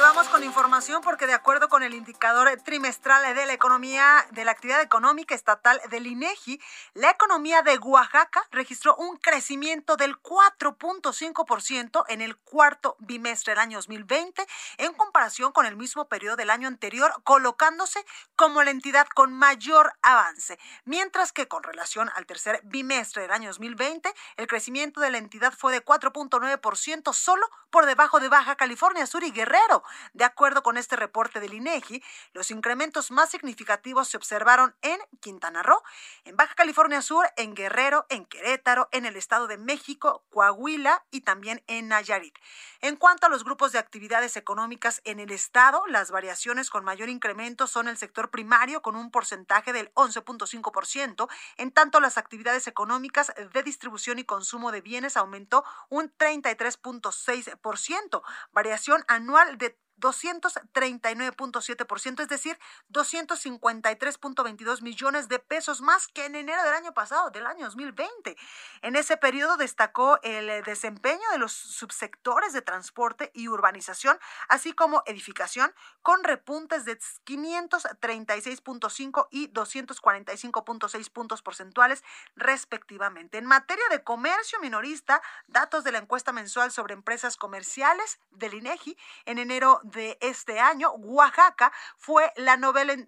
Vamos 0.00 0.28
con 0.28 0.44
información 0.44 1.02
porque 1.02 1.26
de 1.26 1.34
acuerdo 1.34 1.68
con 1.68 1.82
el 1.82 1.92
indicador 1.92 2.48
trimestral 2.64 3.34
de 3.34 3.46
la 3.46 3.52
economía 3.52 4.26
de 4.30 4.44
la 4.44 4.52
actividad 4.52 4.80
económica 4.80 5.34
estatal 5.34 5.80
del 5.90 6.06
INEGI, 6.06 6.60
la 6.94 7.10
economía 7.10 7.62
de 7.62 7.78
Oaxaca 7.78 8.46
registró 8.52 8.94
un 8.96 9.16
crecimiento 9.16 9.96
del 9.96 10.16
4.5% 10.22 12.04
en 12.08 12.20
el 12.20 12.36
cuarto 12.36 12.96
bimestre 13.00 13.52
del 13.52 13.60
año 13.60 13.78
2020 13.78 14.46
en 14.76 14.92
comparación 14.94 15.50
con 15.52 15.66
el 15.66 15.74
mismo 15.74 16.08
periodo 16.08 16.36
del 16.36 16.50
año 16.50 16.68
anterior, 16.68 17.12
colocándose 17.24 18.04
como 18.36 18.62
la 18.62 18.70
entidad 18.70 19.08
con 19.14 19.32
mayor 19.32 19.94
avance, 20.02 20.58
mientras 20.84 21.32
que 21.32 21.48
con 21.48 21.64
relación 21.64 22.08
al 22.14 22.26
tercer 22.26 22.60
bimestre 22.64 23.22
del 23.22 23.32
año 23.32 23.48
2020, 23.48 24.14
el 24.36 24.46
crecimiento 24.46 25.00
de 25.00 25.10
la 25.10 25.18
entidad 25.18 25.52
fue 25.52 25.72
de 25.72 25.84
4.9% 25.84 27.12
solo 27.12 27.48
por 27.70 27.86
debajo 27.86 28.20
de 28.20 28.28
Baja 28.28 28.56
California 28.56 29.06
Sur 29.06 29.24
y 29.24 29.30
Guerrero. 29.30 29.82
De 30.12 30.24
acuerdo 30.24 30.62
con 30.62 30.76
este 30.76 30.96
reporte 30.96 31.40
del 31.40 31.54
INEGI, 31.54 32.02
los 32.32 32.50
incrementos 32.50 33.10
más 33.10 33.30
significativos 33.30 34.08
se 34.08 34.16
observaron 34.16 34.74
en 34.82 34.98
Quintana 35.20 35.62
Roo, 35.62 35.82
en 36.24 36.36
Baja 36.36 36.54
California 36.54 37.02
Sur, 37.02 37.26
en 37.36 37.54
Guerrero, 37.54 38.06
en 38.08 38.26
Querétaro, 38.26 38.88
en 38.92 39.06
el 39.06 39.16
Estado 39.16 39.46
de 39.46 39.58
México, 39.58 40.24
Coahuila 40.30 41.04
y 41.10 41.22
también 41.22 41.62
en 41.66 41.88
Nayarit. 41.88 42.38
En 42.80 42.96
cuanto 42.96 43.26
a 43.26 43.28
los 43.28 43.44
grupos 43.44 43.72
de 43.72 43.78
actividades 43.78 44.36
económicas 44.36 45.00
en 45.04 45.20
el 45.20 45.32
Estado, 45.32 45.82
las 45.88 46.10
variaciones 46.10 46.70
con 46.70 46.84
mayor 46.84 47.08
incremento 47.08 47.66
son 47.66 47.88
el 47.88 47.96
sector 47.96 48.30
primario 48.30 48.82
con 48.82 48.96
un 48.96 49.10
porcentaje 49.10 49.72
del 49.72 49.92
11.5%, 49.94 51.28
en 51.56 51.72
tanto 51.72 52.00
las 52.00 52.18
actividades 52.18 52.66
económicas 52.66 53.32
de 53.52 53.62
distribución 53.62 54.18
y 54.18 54.24
consumo 54.24 54.72
de 54.72 54.80
bienes 54.80 55.16
aumentó 55.16 55.64
un 55.88 56.12
33.6%, 56.16 58.22
variación 58.52 59.04
anual 59.08 59.58
de 59.58 59.77
239.7%, 60.00 62.22
es 62.22 62.28
decir, 62.28 62.58
253.22 62.90 64.82
millones 64.82 65.28
de 65.28 65.38
pesos 65.38 65.80
más 65.80 66.08
que 66.08 66.26
en 66.26 66.34
enero 66.34 66.60
del 66.62 66.74
año 66.74 66.92
pasado, 66.94 67.30
del 67.30 67.46
año 67.46 67.66
2020. 67.66 68.36
En 68.82 68.96
ese 68.96 69.16
periodo 69.16 69.56
destacó 69.56 70.18
el 70.22 70.64
desempeño 70.64 71.30
de 71.32 71.38
los 71.38 71.52
subsectores 71.52 72.52
de 72.52 72.62
transporte 72.62 73.30
y 73.34 73.48
urbanización, 73.48 74.18
así 74.48 74.72
como 74.72 75.02
edificación, 75.06 75.72
con 76.02 76.24
repuntes 76.24 76.84
de 76.84 76.98
536.5 76.98 79.28
y 79.30 79.52
245.6 79.52 81.10
puntos 81.10 81.42
porcentuales 81.42 82.02
respectivamente. 82.36 83.38
En 83.38 83.46
materia 83.46 83.84
de 83.90 84.02
comercio 84.02 84.58
minorista, 84.60 85.22
datos 85.46 85.84
de 85.84 85.92
la 85.92 85.98
encuesta 85.98 86.32
mensual 86.32 86.70
sobre 86.70 86.94
empresas 86.94 87.36
comerciales 87.36 88.18
del 88.30 88.54
INEGI 88.54 88.96
en 89.26 89.38
enero 89.38 89.80
de 89.90 90.18
este 90.20 90.60
año, 90.60 90.90
Oaxaca 90.92 91.72
fue 91.96 92.32
la, 92.36 92.56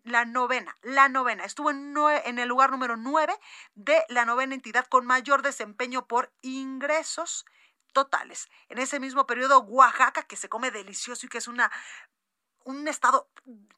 la 0.05 0.25
novena, 0.25 0.77
la 0.83 1.09
novena, 1.09 1.45
estuvo 1.45 1.71
en, 1.71 2.39
el 2.39 2.49
lugar 2.49 2.71
número 2.71 2.97
9 2.97 3.39
de 3.75 4.05
la 4.09 4.25
novena 4.25 4.55
entidad 4.55 4.87
con 4.87 5.07
mayor 5.07 5.43
desempeño 5.43 6.07
por 6.07 6.33
ingresos 6.43 7.45
totales. 7.93 8.49
En 8.69 8.79
ese 8.79 9.01
mismo 9.01 9.27
periodo, 9.27 9.61
Oaxaca, 9.61 10.23
que 10.23 10.37
se 10.37 10.49
come 10.49 10.71
delicioso 10.71 11.27
y 11.27 11.29
que 11.29 11.39
es 11.39 11.49
una 11.49 11.71
un 12.65 12.89
estado 12.89 13.29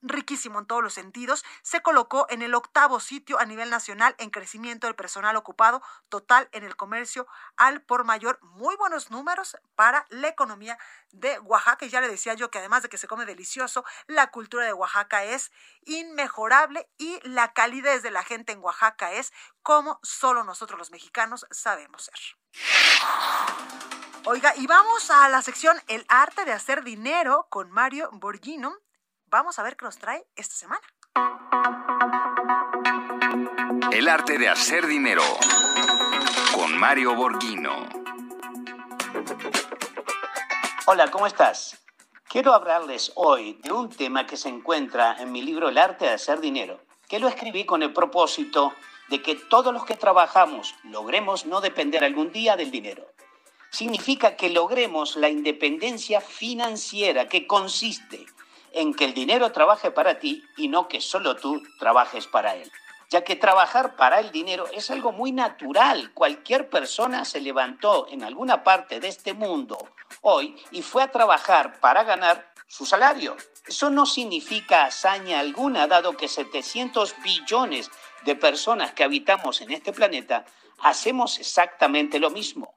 riquísimo 0.03 0.59
en 0.59 0.67
todos 0.67 0.83
los 0.83 0.95
sentidos, 0.95 1.45
se 1.63 1.83
colocó 1.83 2.27
en 2.29 2.43
el 2.43 2.55
octavo 2.55 3.01
sitio 3.01 3.39
a 3.39 3.45
nivel 3.45 3.71
nacional 3.71 4.15
en 4.19 4.31
crecimiento 4.31 4.87
del 4.87 4.97
personal 4.97 5.37
ocupado 5.37 5.83
total 6.09 6.49
en 6.53 6.65
el 6.65 6.77
comercio 6.77 7.27
al 7.57 7.83
por 7.83 8.05
mayor. 8.05 8.39
Muy 8.43 8.77
buenos 8.77 9.11
números 9.11 9.57
para 9.75 10.07
la 10.11 10.29
economía 10.29 10.79
de 11.11 11.39
Oaxaca. 11.41 11.87
Y 11.87 11.91
ya 11.91 12.01
le 12.01 12.09
decía 12.09 12.35
yo 12.35 12.51
que 12.51 12.59
además 12.59 12.83
de 12.83 12.89
que 12.89 12.99
se 12.99 13.09
come 13.09 13.27
delicioso, 13.27 13.85
la 14.07 14.31
cultura 14.31 14.67
de 14.67 14.73
Oaxaca 14.73 15.25
es 15.25 15.53
inmejorable 15.85 16.89
y 16.99 17.21
la 17.27 17.53
calidez 17.53 18.03
de 18.03 18.11
la 18.11 18.25
gente 18.25 18.53
en 18.53 18.61
Oaxaca 18.61 19.13
es 19.13 19.33
como 19.63 20.01
solo 20.03 20.45
nosotros 20.45 20.79
los 20.79 20.91
mexicanos 20.91 21.47
sabemos 21.51 22.05
ser. 22.05 22.19
Oiga, 24.25 24.55
y 24.57 24.69
vamos 24.69 25.11
a 25.11 25.29
la 25.29 25.43
sección 25.43 25.77
El 25.89 26.05
arte 26.07 26.45
de 26.45 26.53
hacer 26.53 26.85
dinero 26.85 27.49
con 27.51 27.73
Mario 27.73 28.09
Borghino. 28.13 28.73
Vamos 29.27 29.59
a 29.59 29.65
ver 29.65 29.77
qué 29.77 29.85
nos 29.85 29.99
trae 29.99 30.25
esta 30.37 30.55
semana. 30.55 30.81
El 33.91 34.09
arte 34.09 34.39
de 34.39 34.49
hacer 34.49 34.87
dinero 34.87 35.25
con 36.55 36.79
Mario 36.79 37.17
Borghino. 37.17 37.89
Hola, 40.87 41.11
¿cómo 41.11 41.27
estás? 41.27 41.83
Quiero 42.29 42.55
hablarles 42.55 43.11
hoy 43.17 43.55
de 43.65 43.73
un 43.73 43.91
tema 43.91 44.25
que 44.25 44.37
se 44.37 44.49
encuentra 44.49 45.17
en 45.19 45.33
mi 45.33 45.43
libro 45.43 45.69
El 45.69 45.79
arte 45.79 46.05
de 46.05 46.13
hacer 46.13 46.39
dinero, 46.39 46.81
que 47.09 47.19
lo 47.19 47.27
escribí 47.27 47.67
con 47.67 47.83
el 47.83 47.93
propósito 47.93 48.73
de 49.09 49.21
que 49.21 49.35
todos 49.35 49.75
los 49.75 49.85
que 49.85 49.97
trabajamos 49.97 50.77
logremos 50.85 51.45
no 51.45 51.61
depender 51.61 52.05
algún 52.05 52.31
día 52.31 52.57
del 52.57 52.71
dinero 52.71 53.12
significa 53.73 54.37
que 54.37 54.51
logremos 54.51 55.17
la 55.17 55.31
independencia 55.31 56.21
financiera 56.21 57.29
que 57.29 57.47
consiste 57.47 58.27
en 58.73 58.95
que 58.95 59.07
el 59.07 59.15
dinero 59.15 59.51
trabaje 59.51 59.91
para 59.91 60.19
ti 60.19 60.45
y 60.57 60.69
no 60.69 60.89
que 60.89 61.01
solo 61.01 61.37
tú 61.37 61.63
trabajes 61.79 62.27
para 62.27 62.55
él. 62.55 62.71
Ya 63.11 63.25
que 63.25 63.37
trabajar 63.37 63.97
para 63.97 64.21
el 64.21 64.31
dinero 64.31 64.67
es 64.73 64.91
algo 64.91 65.13
muy 65.13 65.33
natural. 65.33 66.13
Cualquier 66.15 66.71
persona 66.71 67.25
se 67.25 67.41
levantó 67.41 68.07
en 68.11 68.23
alguna 68.23 68.63
parte 68.63 69.01
de 69.01 69.09
este 69.09 69.35
mundo 69.35 69.77
hoy 70.23 70.57
y 70.71 70.83
fue 70.83 71.03
a 71.03 71.11
trabajar 71.11 71.81
para 71.81 72.05
ganar 72.05 72.53
su 72.67 72.87
salario. 72.87 73.37
Eso 73.67 73.91
no 73.91 74.07
significa 74.07 74.85
hazaña 74.85 75.41
alguna, 75.41 75.87
dado 75.87 76.17
que 76.17 76.29
700 76.29 77.15
billones 77.23 77.91
de 78.25 78.35
personas 78.35 78.93
que 78.93 79.05
habitamos 79.05 79.61
en 79.61 79.73
este 79.73 79.93
planeta 79.93 80.47
hacemos 80.81 81.39
exactamente 81.39 82.19
lo 82.19 82.31
mismo. 82.31 82.75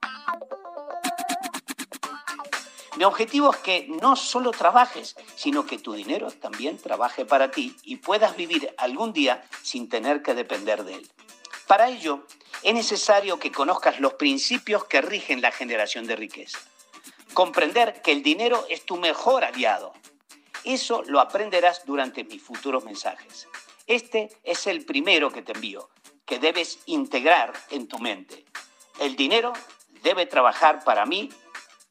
Mi 2.96 3.04
objetivo 3.04 3.52
es 3.52 3.58
que 3.58 3.86
no 3.88 4.16
solo 4.16 4.52
trabajes, 4.52 5.16
sino 5.34 5.66
que 5.66 5.78
tu 5.78 5.92
dinero 5.92 6.30
también 6.30 6.78
trabaje 6.78 7.26
para 7.26 7.50
ti 7.50 7.76
y 7.82 7.96
puedas 7.96 8.36
vivir 8.36 8.74
algún 8.78 9.12
día 9.12 9.44
sin 9.62 9.90
tener 9.90 10.22
que 10.22 10.34
depender 10.34 10.82
de 10.82 10.94
él. 10.94 11.10
Para 11.66 11.90
ello, 11.90 12.26
es 12.62 12.72
necesario 12.72 13.38
que 13.38 13.52
conozcas 13.52 14.00
los 14.00 14.14
principios 14.14 14.84
que 14.84 15.02
rigen 15.02 15.42
la 15.42 15.52
generación 15.52 16.06
de 16.06 16.16
riqueza. 16.16 16.58
Comprender 17.34 18.00
que 18.00 18.12
el 18.12 18.22
dinero 18.22 18.64
es 18.70 18.86
tu 18.86 18.96
mejor 18.96 19.44
aliado. 19.44 19.92
Eso 20.64 21.02
lo 21.02 21.20
aprenderás 21.20 21.84
durante 21.84 22.24
mis 22.24 22.42
futuros 22.42 22.82
mensajes. 22.84 23.46
Este 23.86 24.30
es 24.42 24.66
el 24.66 24.86
primero 24.86 25.30
que 25.30 25.42
te 25.42 25.52
envío, 25.52 25.90
que 26.24 26.38
debes 26.38 26.78
integrar 26.86 27.52
en 27.70 27.88
tu 27.88 27.98
mente. 27.98 28.46
El 28.98 29.16
dinero 29.16 29.52
debe 30.02 30.24
trabajar 30.24 30.82
para 30.82 31.04
mí, 31.04 31.28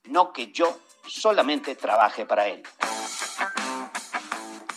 no 0.06 0.34
que 0.34 0.52
yo 0.52 0.80
solamente 1.08 1.76
trabaje 1.76 2.26
para 2.26 2.48
él. 2.48 2.64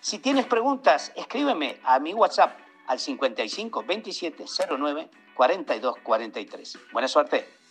Si 0.00 0.18
tienes 0.18 0.46
preguntas, 0.46 1.12
escríbeme 1.16 1.80
a 1.84 1.98
mi 1.98 2.14
WhatsApp 2.14 2.58
al 2.86 2.98
55 2.98 3.84
27 3.84 4.44
09 4.78 5.10
42 5.34 5.96
43. 6.02 6.78
Buena 6.92 7.08
suerte. 7.08 7.63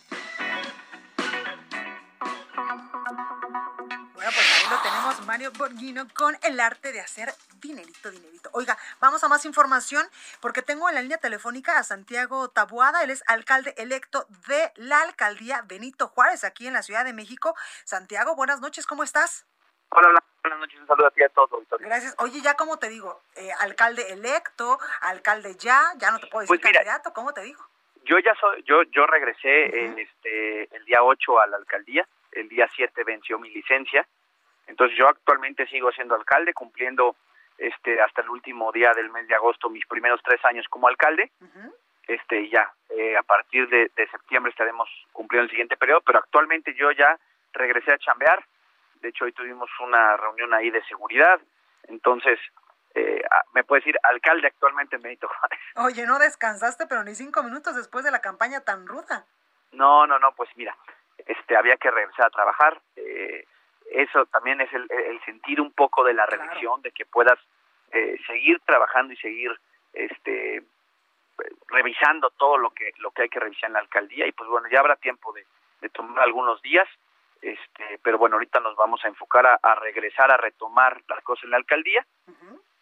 Tenemos, 4.84 5.26
Mario 5.26 5.50
Borghino, 5.56 6.06
con 6.14 6.36
el 6.42 6.60
arte 6.60 6.92
de 6.92 7.00
hacer 7.00 7.30
dinerito, 7.60 8.10
dinerito. 8.10 8.50
Oiga, 8.52 8.76
vamos 9.00 9.24
a 9.24 9.28
más 9.28 9.46
información 9.46 10.06
porque 10.42 10.60
tengo 10.60 10.90
en 10.90 10.94
la 10.94 11.00
línea 11.00 11.16
telefónica 11.16 11.78
a 11.78 11.82
Santiago 11.82 12.50
Tabuada, 12.50 13.02
él 13.02 13.08
es 13.08 13.24
alcalde 13.26 13.74
electo 13.78 14.26
de 14.46 14.70
la 14.76 15.00
alcaldía 15.00 15.62
Benito 15.66 16.08
Juárez, 16.08 16.44
aquí 16.44 16.66
en 16.66 16.74
la 16.74 16.82
Ciudad 16.82 17.02
de 17.02 17.14
México. 17.14 17.54
Santiago, 17.84 18.36
buenas 18.36 18.60
noches, 18.60 18.86
¿cómo 18.86 19.02
estás? 19.02 19.46
Hola, 19.88 20.22
buenas 20.42 20.58
noches, 20.58 20.78
un 20.78 20.86
saludo 20.86 21.06
a 21.06 21.10
ti 21.12 21.22
a 21.22 21.30
todos, 21.30 21.60
Victoria. 21.60 21.86
Gracias. 21.86 22.14
Oye, 22.18 22.42
ya 22.42 22.54
como 22.54 22.78
te 22.78 22.90
digo, 22.90 23.22
eh, 23.36 23.52
alcalde 23.60 24.12
electo, 24.12 24.78
alcalde 25.00 25.54
ya, 25.56 25.94
ya 25.96 26.10
no 26.10 26.18
te 26.18 26.26
puedo 26.26 26.42
decir 26.42 26.60
pues 26.60 26.74
candidato, 26.74 27.14
¿cómo 27.14 27.32
te 27.32 27.40
digo? 27.40 27.64
Yo 28.04 28.18
ya 28.18 28.34
soy, 28.34 28.62
yo, 28.64 28.82
yo 28.82 29.06
regresé 29.06 29.64
este, 29.98 30.76
el 30.76 30.84
día 30.84 31.02
8 31.02 31.40
a 31.40 31.46
la 31.46 31.56
alcaldía, 31.56 32.06
el 32.32 32.50
día 32.50 32.68
7 32.76 33.02
venció 33.04 33.38
mi 33.38 33.48
licencia, 33.48 34.06
entonces 34.66 34.96
yo 34.96 35.08
actualmente 35.08 35.66
sigo 35.66 35.92
siendo 35.92 36.14
alcalde, 36.14 36.54
cumpliendo 36.54 37.16
este 37.58 38.00
hasta 38.00 38.22
el 38.22 38.30
último 38.30 38.72
día 38.72 38.92
del 38.94 39.10
mes 39.10 39.28
de 39.28 39.34
agosto 39.34 39.70
mis 39.70 39.86
primeros 39.86 40.20
tres 40.24 40.44
años 40.44 40.66
como 40.68 40.88
alcalde. 40.88 41.30
Este 42.06 42.48
ya 42.48 42.72
eh, 42.90 43.16
a 43.16 43.22
partir 43.22 43.68
de, 43.68 43.90
septiembre 44.10 44.50
estaremos 44.50 44.88
cumpliendo 45.12 45.44
el 45.44 45.50
siguiente 45.50 45.76
periodo 45.76 46.02
pero 46.02 46.18
actualmente 46.18 46.74
yo 46.74 46.90
ya 46.92 47.18
regresé 47.52 47.92
a 47.92 47.98
chambear. 47.98 48.44
De 49.00 49.08
hecho 49.08 49.24
hoy 49.24 49.32
tuvimos 49.32 49.68
una 49.80 50.16
reunión 50.16 50.52
ahí 50.54 50.70
de 50.70 50.84
seguridad. 50.84 51.40
Entonces 51.88 52.38
eh, 52.94 53.22
me 53.52 53.64
puedes 53.64 53.84
decir 53.84 53.98
alcalde 54.02 54.48
actualmente 54.48 54.96
en 54.96 55.02
Benito 55.02 55.28
Juárez. 55.28 55.60
Oye 55.76 56.06
no 56.06 56.18
descansaste 56.18 56.86
pero 56.86 57.04
ni 57.04 57.14
cinco 57.14 57.42
minutos 57.42 57.76
después 57.76 58.04
de 58.04 58.10
la 58.10 58.20
campaña 58.20 58.60
tan 58.60 58.86
ruda. 58.86 59.26
No 59.72 60.06
no 60.06 60.18
no 60.18 60.32
pues 60.34 60.50
mira 60.56 60.76
este 61.26 61.56
había 61.56 61.76
que 61.76 61.90
regresar 61.90 62.26
a 62.26 62.30
trabajar 62.30 62.80
eh, 62.96 63.46
eso 63.94 64.26
también 64.26 64.60
es 64.60 64.72
el, 64.72 64.88
sentir 65.24 65.60
un 65.60 65.72
poco 65.72 66.04
de 66.04 66.14
la 66.14 66.26
reelección, 66.26 66.82
de 66.82 66.90
que 66.90 67.06
puedas 67.06 67.38
eh, 67.92 68.18
seguir 68.26 68.60
trabajando 68.60 69.12
y 69.12 69.16
seguir 69.16 69.52
este 69.92 70.62
revisando 71.68 72.30
todo 72.30 72.58
lo 72.58 72.70
que 72.70 72.92
lo 72.98 73.10
que 73.10 73.22
hay 73.22 73.28
que 73.28 73.40
revisar 73.40 73.68
en 73.68 73.74
la 73.74 73.80
alcaldía. 73.80 74.26
Y 74.26 74.32
pues 74.32 74.48
bueno 74.48 74.68
ya 74.70 74.80
habrá 74.80 74.96
tiempo 74.96 75.32
de, 75.32 75.44
tomar 75.90 76.24
algunos 76.24 76.62
días 76.62 76.88
este 77.42 78.00
pero 78.02 78.18
bueno 78.18 78.36
ahorita 78.36 78.58
nos 78.60 78.74
vamos 78.74 79.04
a 79.04 79.08
enfocar 79.08 79.58
a, 79.62 79.74
regresar 79.76 80.30
a 80.30 80.36
retomar 80.36 81.02
las 81.08 81.22
cosas 81.22 81.44
en 81.44 81.50
la 81.50 81.58
alcaldía. 81.58 82.04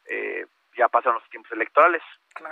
Eh, 0.07 0.47
ya 0.77 0.89
pasan 0.89 1.15
los 1.15 1.29
tiempos 1.29 1.53
electorales 1.53 2.03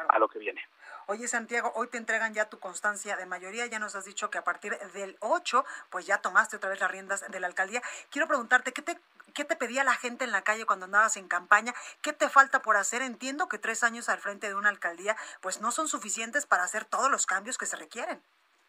a 0.08 0.18
lo 0.18 0.28
que 0.28 0.38
viene 0.38 0.62
Oye, 1.10 1.26
Santiago, 1.26 1.72
hoy 1.74 1.88
te 1.88 1.98
entregan 1.98 2.34
ya 2.34 2.48
tu 2.48 2.60
constancia 2.60 3.16
de 3.16 3.26
mayoría. 3.26 3.66
Ya 3.66 3.80
nos 3.80 3.96
has 3.96 4.04
dicho 4.04 4.30
que 4.30 4.38
a 4.38 4.44
partir 4.44 4.78
del 4.94 5.16
8, 5.18 5.64
pues 5.90 6.06
ya 6.06 6.18
tomaste 6.18 6.54
otra 6.54 6.70
vez 6.70 6.78
las 6.78 6.88
riendas 6.88 7.28
de 7.28 7.40
la 7.40 7.48
alcaldía. 7.48 7.82
Quiero 8.12 8.28
preguntarte, 8.28 8.72
¿qué 8.72 8.80
te, 8.80 8.96
qué 9.34 9.44
te 9.44 9.56
pedía 9.56 9.82
la 9.82 9.94
gente 9.94 10.24
en 10.24 10.30
la 10.30 10.42
calle 10.42 10.66
cuando 10.66 10.84
andabas 10.84 11.16
en 11.16 11.26
campaña? 11.26 11.74
¿Qué 12.00 12.12
te 12.12 12.28
falta 12.28 12.62
por 12.62 12.76
hacer? 12.76 13.02
Entiendo 13.02 13.48
que 13.48 13.58
tres 13.58 13.82
años 13.82 14.08
al 14.08 14.18
frente 14.18 14.46
de 14.46 14.54
una 14.54 14.68
alcaldía, 14.68 15.16
pues 15.40 15.60
no 15.60 15.72
son 15.72 15.88
suficientes 15.88 16.46
para 16.46 16.62
hacer 16.62 16.84
todos 16.84 17.10
los 17.10 17.26
cambios 17.26 17.58
que 17.58 17.66
se 17.66 17.76
requieren. 17.76 18.22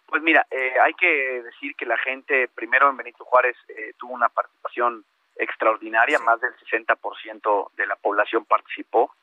Pues 0.07 0.23
mira, 0.23 0.47
eh, 0.49 0.79
hay 0.81 0.95
que 0.95 1.43
decir 1.43 1.75
que 1.75 1.85
la 1.85 1.99
gente, 1.99 2.47
primero 2.47 2.89
en 2.89 2.97
Benito 2.97 3.23
Juárez, 3.23 3.55
eh, 3.67 3.93
tuvo 3.99 4.15
una 4.15 4.29
participación 4.29 5.05
extraordinaria, 5.35 6.17
más 6.17 6.41
del 6.41 6.55
60% 6.57 7.71
de 7.77 7.85
la 7.85 7.97
población 7.97 8.45
participó. 8.45 9.13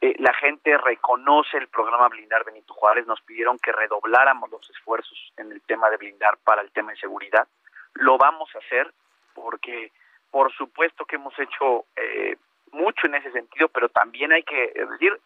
Eh, 0.00 0.14
la 0.18 0.32
gente 0.34 0.78
reconoce 0.78 1.56
el 1.56 1.66
programa 1.68 2.08
Blindar 2.08 2.44
Benito 2.44 2.72
Juárez, 2.72 3.06
nos 3.06 3.20
pidieron 3.22 3.58
que 3.58 3.72
redobláramos 3.72 4.48
los 4.50 4.70
esfuerzos 4.70 5.32
en 5.36 5.50
el 5.50 5.60
tema 5.62 5.90
de 5.90 5.96
blindar 5.96 6.38
para 6.44 6.62
el 6.62 6.70
tema 6.70 6.92
de 6.92 6.98
seguridad. 6.98 7.48
Lo 7.94 8.16
vamos 8.16 8.48
a 8.54 8.58
hacer 8.58 8.92
porque 9.34 9.90
por 10.30 10.52
supuesto 10.52 11.04
que 11.04 11.16
hemos 11.16 11.36
hecho 11.38 11.86
eh, 11.96 12.36
mucho 12.70 13.06
en 13.06 13.16
ese 13.16 13.32
sentido, 13.32 13.68
pero 13.68 13.88
también 13.88 14.32
hay 14.32 14.44
que 14.44 14.72
decir, 14.72 15.18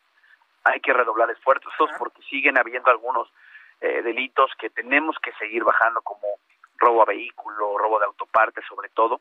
hay 0.64 0.81
que 0.81 0.93
redoblar 0.93 1.31
esfuerzos 1.31 1.91
porque 1.99 2.23
siguen 2.23 2.57
habiendo 2.57 2.91
algunos 2.91 3.29
eh, 3.81 4.01
delitos 4.01 4.53
que 4.59 4.70
tenemos 4.70 5.18
que 5.18 5.33
seguir 5.33 5.64
bajando 5.64 6.01
como 6.01 6.27
robo 6.79 7.03
a 7.03 7.07
vehículo, 7.07 7.77
robo 7.77 7.99
de 7.99 8.07
autopartes 8.07 8.64
sobre 8.66 8.89
todo. 8.89 9.20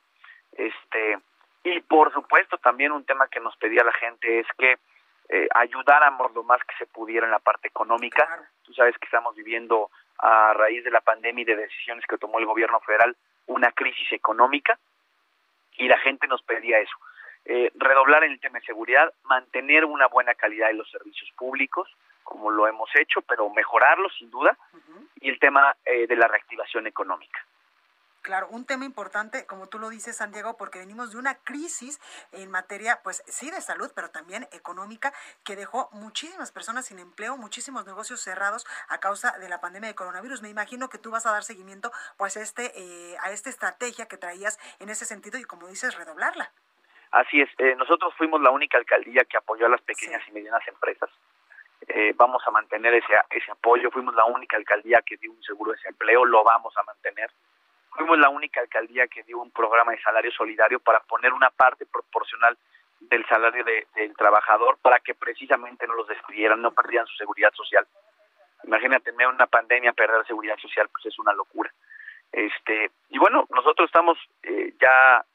Este 0.53 1.19
y 1.63 1.81
por 1.81 2.13
supuesto 2.13 2.57
también 2.57 2.91
un 2.91 3.03
tema 3.03 3.27
que 3.27 3.39
nos 3.39 3.55
pedía 3.57 3.83
la 3.83 3.93
gente 3.93 4.39
es 4.39 4.47
que 4.57 4.77
eh, 5.33 5.47
ayudáramos 5.55 6.33
lo 6.33 6.43
más 6.43 6.59
que 6.65 6.75
se 6.77 6.85
pudiera 6.85 7.25
en 7.25 7.31
la 7.31 7.39
parte 7.39 7.69
económica. 7.69 8.27
Tú 8.63 8.73
sabes 8.73 8.97
que 8.97 9.05
estamos 9.05 9.33
viviendo 9.33 9.89
a 10.17 10.53
raíz 10.53 10.83
de 10.83 10.91
la 10.91 10.99
pandemia 10.99 11.43
y 11.43 11.45
de 11.45 11.55
decisiones 11.55 12.05
que 12.05 12.17
tomó 12.17 12.37
el 12.39 12.45
gobierno 12.45 12.81
federal 12.81 13.15
una 13.47 13.71
crisis 13.71 14.11
económica 14.11 14.77
y 15.77 15.87
la 15.87 15.97
gente 15.99 16.27
nos 16.27 16.41
pedía 16.41 16.79
eso. 16.79 16.95
Eh, 17.45 17.71
redoblar 17.75 18.25
en 18.25 18.33
el 18.33 18.41
tema 18.41 18.59
de 18.59 18.65
seguridad, 18.65 19.11
mantener 19.23 19.85
una 19.85 20.07
buena 20.07 20.35
calidad 20.35 20.67
de 20.67 20.73
los 20.73 20.91
servicios 20.91 21.31
públicos, 21.37 21.89
como 22.23 22.51
lo 22.51 22.67
hemos 22.67 22.89
hecho, 22.95 23.21
pero 23.21 23.49
mejorarlo 23.49 24.09
sin 24.09 24.29
duda, 24.29 24.57
y 25.21 25.29
el 25.29 25.39
tema 25.39 25.75
eh, 25.85 26.07
de 26.07 26.15
la 26.17 26.27
reactivación 26.27 26.87
económica. 26.87 27.39
Claro, 28.21 28.47
un 28.51 28.67
tema 28.67 28.85
importante, 28.85 29.47
como 29.47 29.67
tú 29.67 29.79
lo 29.79 29.89
dices, 29.89 30.17
Santiago, 30.17 30.55
porque 30.55 30.77
venimos 30.77 31.11
de 31.11 31.17
una 31.17 31.39
crisis 31.39 31.99
en 32.31 32.51
materia, 32.51 32.99
pues 33.03 33.23
sí, 33.25 33.49
de 33.49 33.61
salud, 33.61 33.91
pero 33.95 34.11
también 34.11 34.47
económica, 34.51 35.11
que 35.43 35.55
dejó 35.55 35.89
muchísimas 35.91 36.51
personas 36.51 36.85
sin 36.85 36.99
empleo, 36.99 37.35
muchísimos 37.35 37.83
negocios 37.87 38.21
cerrados 38.21 38.67
a 38.89 38.99
causa 38.99 39.35
de 39.39 39.49
la 39.49 39.59
pandemia 39.59 39.89
de 39.89 39.95
coronavirus. 39.95 40.43
Me 40.43 40.49
imagino 40.49 40.87
que 40.87 40.99
tú 40.99 41.09
vas 41.09 41.25
a 41.25 41.31
dar 41.31 41.43
seguimiento, 41.43 41.91
pues, 42.17 42.37
este, 42.37 42.71
eh, 42.75 43.17
a 43.23 43.31
esta 43.31 43.49
estrategia 43.49 44.07
que 44.07 44.17
traías 44.17 44.59
en 44.79 44.89
ese 44.89 45.05
sentido 45.05 45.39
y, 45.39 45.43
como 45.43 45.67
dices, 45.67 45.95
redoblarla. 45.95 46.51
Así 47.09 47.41
es, 47.41 47.49
eh, 47.57 47.75
nosotros 47.75 48.13
fuimos 48.17 48.39
la 48.41 48.51
única 48.51 48.77
alcaldía 48.77 49.23
que 49.25 49.37
apoyó 49.37 49.65
a 49.65 49.69
las 49.69 49.81
pequeñas 49.81 50.21
y 50.27 50.31
medianas 50.31 50.65
empresas. 50.67 51.09
Eh, 51.87 52.13
vamos 52.15 52.43
a 52.45 52.51
mantener 52.51 52.93
ese, 52.93 53.13
ese 53.31 53.51
apoyo. 53.51 53.89
Fuimos 53.89 54.13
la 54.13 54.25
única 54.25 54.57
alcaldía 54.57 55.01
que 55.03 55.17
dio 55.17 55.31
un 55.31 55.41
seguro 55.41 55.71
de 55.71 55.77
desempleo, 55.77 56.23
lo 56.23 56.43
vamos 56.43 56.77
a 56.77 56.83
mantener 56.83 57.31
Fuimos 57.91 58.17
la 58.17 58.29
única 58.29 58.61
alcaldía 58.61 59.07
que 59.07 59.23
dio 59.23 59.39
un 59.39 59.51
programa 59.51 59.91
de 59.91 60.01
salario 60.01 60.31
solidario 60.31 60.79
para 60.79 61.01
poner 61.01 61.33
una 61.33 61.49
parte 61.49 61.85
proporcional 61.85 62.57
del 62.99 63.25
salario 63.27 63.65
del 63.65 64.15
trabajador 64.15 64.77
para 64.81 64.99
que 64.99 65.15
precisamente 65.15 65.87
no 65.87 65.95
los 65.95 66.07
despidieran, 66.07 66.61
no 66.61 66.71
perdieran 66.71 67.07
su 67.07 67.15
seguridad 67.15 67.51
social. 67.53 67.85
Imagínate, 68.63 69.09
en 69.09 69.27
una 69.27 69.47
pandemia 69.47 69.91
perder 69.93 70.25
seguridad 70.25 70.57
social, 70.57 70.87
pues 70.89 71.05
es 71.07 71.19
una 71.19 71.33
locura. 71.33 71.71
Este, 72.31 72.91
y 73.09 73.17
bueno, 73.17 73.47
nosotros 73.49 73.87
estamos 73.87 74.17
eh, 74.43 74.73
ya 74.79 75.25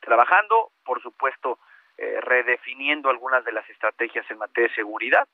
trabajando, 0.00 0.72
por 0.84 1.00
supuesto, 1.00 1.58
eh, 1.96 2.20
redefiniendo 2.20 3.08
algunas 3.08 3.44
de 3.44 3.52
las 3.52 3.68
estrategias 3.70 4.28
en 4.30 4.38
materia 4.38 4.68
de 4.68 4.74
seguridad. 4.74 5.26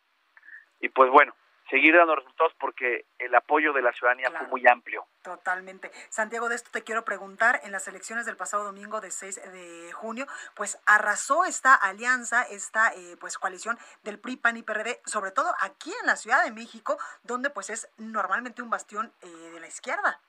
Y 0.81 0.89
pues 0.91 1.11
bueno, 1.11 1.35
seguir 1.71 1.97
dando 1.97 2.17
resultados 2.17 2.53
porque 2.59 3.07
el 3.19 3.35
apoyo 3.35 3.73
de 3.73 3.81
la 3.81 3.93
ciudadanía 3.93 4.31
fue 4.31 4.47
muy 4.49 4.67
amplio. 4.67 5.07
Totalmente. 5.23 5.91
Santiago, 6.09 6.49
de 6.49 6.57
esto 6.57 6.71
te 6.73 6.83
quiero 6.83 7.05
preguntar, 7.05 7.61
en 7.63 7.73
las 7.73 7.87
elecciones 7.89 8.27
del 8.27 8.37
pasado 8.37 8.65
domingo 8.65 9.01
de 9.01 9.11
6 9.11 9.53
de 9.53 9.93
junio, 9.93 10.27
pues 10.57 10.83
arrasó 10.87 11.45
esta 11.45 11.75
alianza, 11.75 12.43
esta 12.43 12.93
eh, 12.93 13.17
pues 13.21 13.39
coalición 13.39 13.79
del 14.03 14.19
PRI, 14.19 14.37
PAN 14.37 14.57
y 14.57 14.63
PRD, 14.63 15.01
sobre 15.05 15.31
todo 15.31 15.55
aquí 15.61 15.93
en 16.01 16.07
la 16.07 16.17
Ciudad 16.17 16.45
de 16.45 16.51
México, 16.51 16.99
donde 17.23 17.51
pues 17.51 17.71
es 17.71 17.89
normalmente 17.99 18.63
un 18.63 18.71
bastión 18.71 19.13
eh, 19.23 19.27
de 19.27 19.61
la 19.61 19.69
izquierda. 19.69 20.21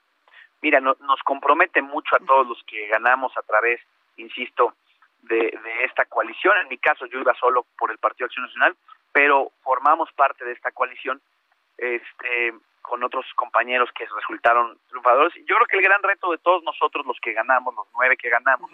Mira, 0.61 0.79
nos 0.79 1.23
compromete 1.23 1.81
mucho 1.81 2.15
a 2.15 2.23
todos 2.23 2.47
los 2.47 2.63
que 2.67 2.87
ganamos 2.87 3.35
a 3.35 3.41
través, 3.41 3.81
insisto, 4.17 4.75
de, 5.23 5.35
de 5.37 5.85
esta 5.85 6.05
coalición. 6.05 6.55
En 6.59 6.67
mi 6.67 6.77
caso, 6.77 7.07
yo 7.07 7.19
iba 7.19 7.33
solo 7.33 7.65
por 7.79 7.89
el 7.89 7.97
Partido 7.97 8.27
Acción 8.27 8.45
Nacional, 8.45 8.77
pero 9.11 9.51
formamos 9.63 10.11
parte 10.13 10.45
de 10.45 10.53
esta 10.53 10.71
coalición 10.71 11.21
este 11.77 12.53
con 12.81 13.03
otros 13.03 13.25
compañeros 13.35 13.89
que 13.95 14.05
resultaron 14.05 14.77
triunfadores. 14.89 15.33
Yo 15.45 15.55
creo 15.55 15.67
que 15.67 15.77
el 15.77 15.83
gran 15.83 16.01
reto 16.03 16.31
de 16.31 16.39
todos 16.39 16.63
nosotros, 16.63 17.05
los 17.05 17.19
que 17.21 17.33
ganamos, 17.33 17.75
los 17.75 17.87
nueve 17.93 18.17
que 18.17 18.29
ganamos, 18.29 18.71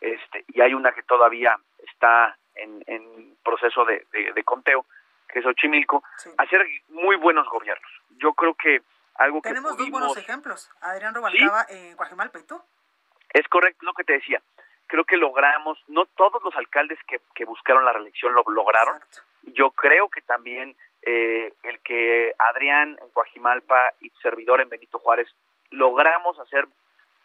este 0.00 0.44
y 0.48 0.60
hay 0.60 0.74
una 0.74 0.92
que 0.92 1.02
todavía 1.02 1.58
está 1.78 2.36
en, 2.54 2.82
en 2.86 3.36
proceso 3.44 3.84
de, 3.84 4.06
de, 4.12 4.44
conteo, 4.44 4.86
que 5.28 5.40
es 5.40 5.46
Ochimilco, 5.46 6.02
hacer 6.38 6.66
muy 6.88 7.16
buenos 7.16 7.48
gobiernos. 7.48 7.90
Yo 8.18 8.32
creo 8.34 8.54
que 8.54 8.82
algo 9.16 9.42
que 9.42 9.48
Tenemos 9.48 9.76
dos 9.76 9.90
buenos 9.90 10.16
ejemplos, 10.16 10.70
Adrián 10.80 11.14
Robalcaba 11.14 11.66
en 11.68 11.96
Guajimalpa 11.96 12.38
y 12.38 12.42
tú. 12.44 12.60
Es 13.30 13.46
correcto 13.48 13.84
lo 13.84 13.94
que 13.94 14.04
te 14.04 14.14
decía. 14.14 14.40
Creo 14.86 15.04
que 15.04 15.16
logramos, 15.16 15.82
no 15.88 16.06
todos 16.06 16.42
los 16.44 16.54
alcaldes 16.56 16.98
que, 17.08 17.20
que 17.34 17.44
buscaron 17.44 17.84
la 17.84 17.92
reelección 17.92 18.32
lo 18.32 18.44
lograron, 18.46 19.00
yo 19.52 19.70
creo 19.70 20.08
que 20.08 20.22
también 20.22 20.76
eh, 21.02 21.52
el 21.62 21.80
que 21.80 22.34
Adrián 22.38 22.98
en 23.00 23.08
Coajimalpa 23.10 23.92
y 24.00 24.10
servidor 24.22 24.60
en 24.60 24.68
Benito 24.68 24.98
Juárez 24.98 25.28
logramos 25.70 26.38
hacer 26.38 26.66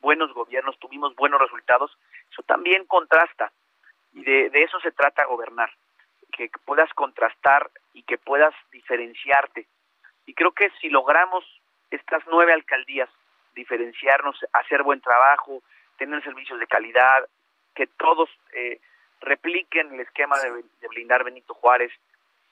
buenos 0.01 0.34
gobiernos, 0.34 0.78
tuvimos 0.80 1.15
buenos 1.15 1.39
resultados, 1.41 1.97
eso 2.32 2.43
también 2.43 2.86
contrasta. 2.86 3.51
Y 4.13 4.24
de, 4.24 4.49
de 4.49 4.63
eso 4.63 4.80
se 4.80 4.91
trata 4.91 5.26
gobernar, 5.26 5.72
que 6.32 6.49
puedas 6.65 6.91
contrastar 6.93 7.70
y 7.93 8.03
que 8.03 8.17
puedas 8.17 8.53
diferenciarte. 8.72 9.67
Y 10.26 10.34
creo 10.34 10.51
que 10.51 10.72
si 10.82 10.89
logramos 10.89 11.43
estas 11.91 12.24
nueve 12.28 12.53
alcaldías, 12.53 13.09
diferenciarnos, 13.55 14.38
hacer 14.53 14.84
buen 14.84 15.01
trabajo, 15.01 15.61
tener 15.97 16.24
servicios 16.24 16.59
de 16.59 16.67
calidad, 16.67 17.28
que 17.76 17.88
todos 17.88 18.30
eh, 18.53 18.80
repliquen 19.22 19.93
el 19.93 20.01
esquema 20.01 20.38
de 20.39 20.88
blindar 20.88 21.24
Benito 21.24 21.53
Juárez, 21.53 21.91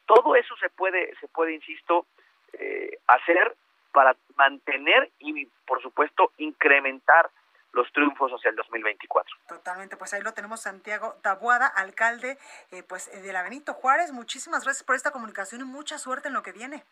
todo 0.07 0.35
eso 0.35 0.55
se 0.57 0.69
puede, 0.69 1.13
se 1.19 1.27
puede, 1.27 1.53
insisto, 1.53 2.07
eh, 2.53 2.97
hacer 3.07 3.55
para 3.91 4.15
mantener 4.35 5.11
y, 5.19 5.45
por 5.67 5.81
supuesto, 5.81 6.31
incrementar 6.37 7.29
los 7.73 7.91
triunfos 7.91 8.31
hacia 8.31 8.49
el 8.49 8.55
2024. 8.55 9.35
Totalmente, 9.47 9.97
pues 9.97 10.13
ahí 10.13 10.21
lo 10.21 10.33
tenemos 10.33 10.61
Santiago 10.61 11.15
Tabuada, 11.21 11.67
alcalde 11.67 12.37
eh, 12.71 12.81
pues 12.83 13.11
de 13.11 13.33
la 13.33 13.43
Benito 13.43 13.73
Juárez. 13.73 14.11
Muchísimas 14.11 14.63
gracias 14.63 14.83
por 14.83 14.95
esta 14.95 15.11
comunicación 15.11 15.61
y 15.61 15.65
mucha 15.65 15.99
suerte 15.99 16.29
en 16.29 16.33
lo 16.33 16.41
que 16.41 16.53
viene. 16.53 16.83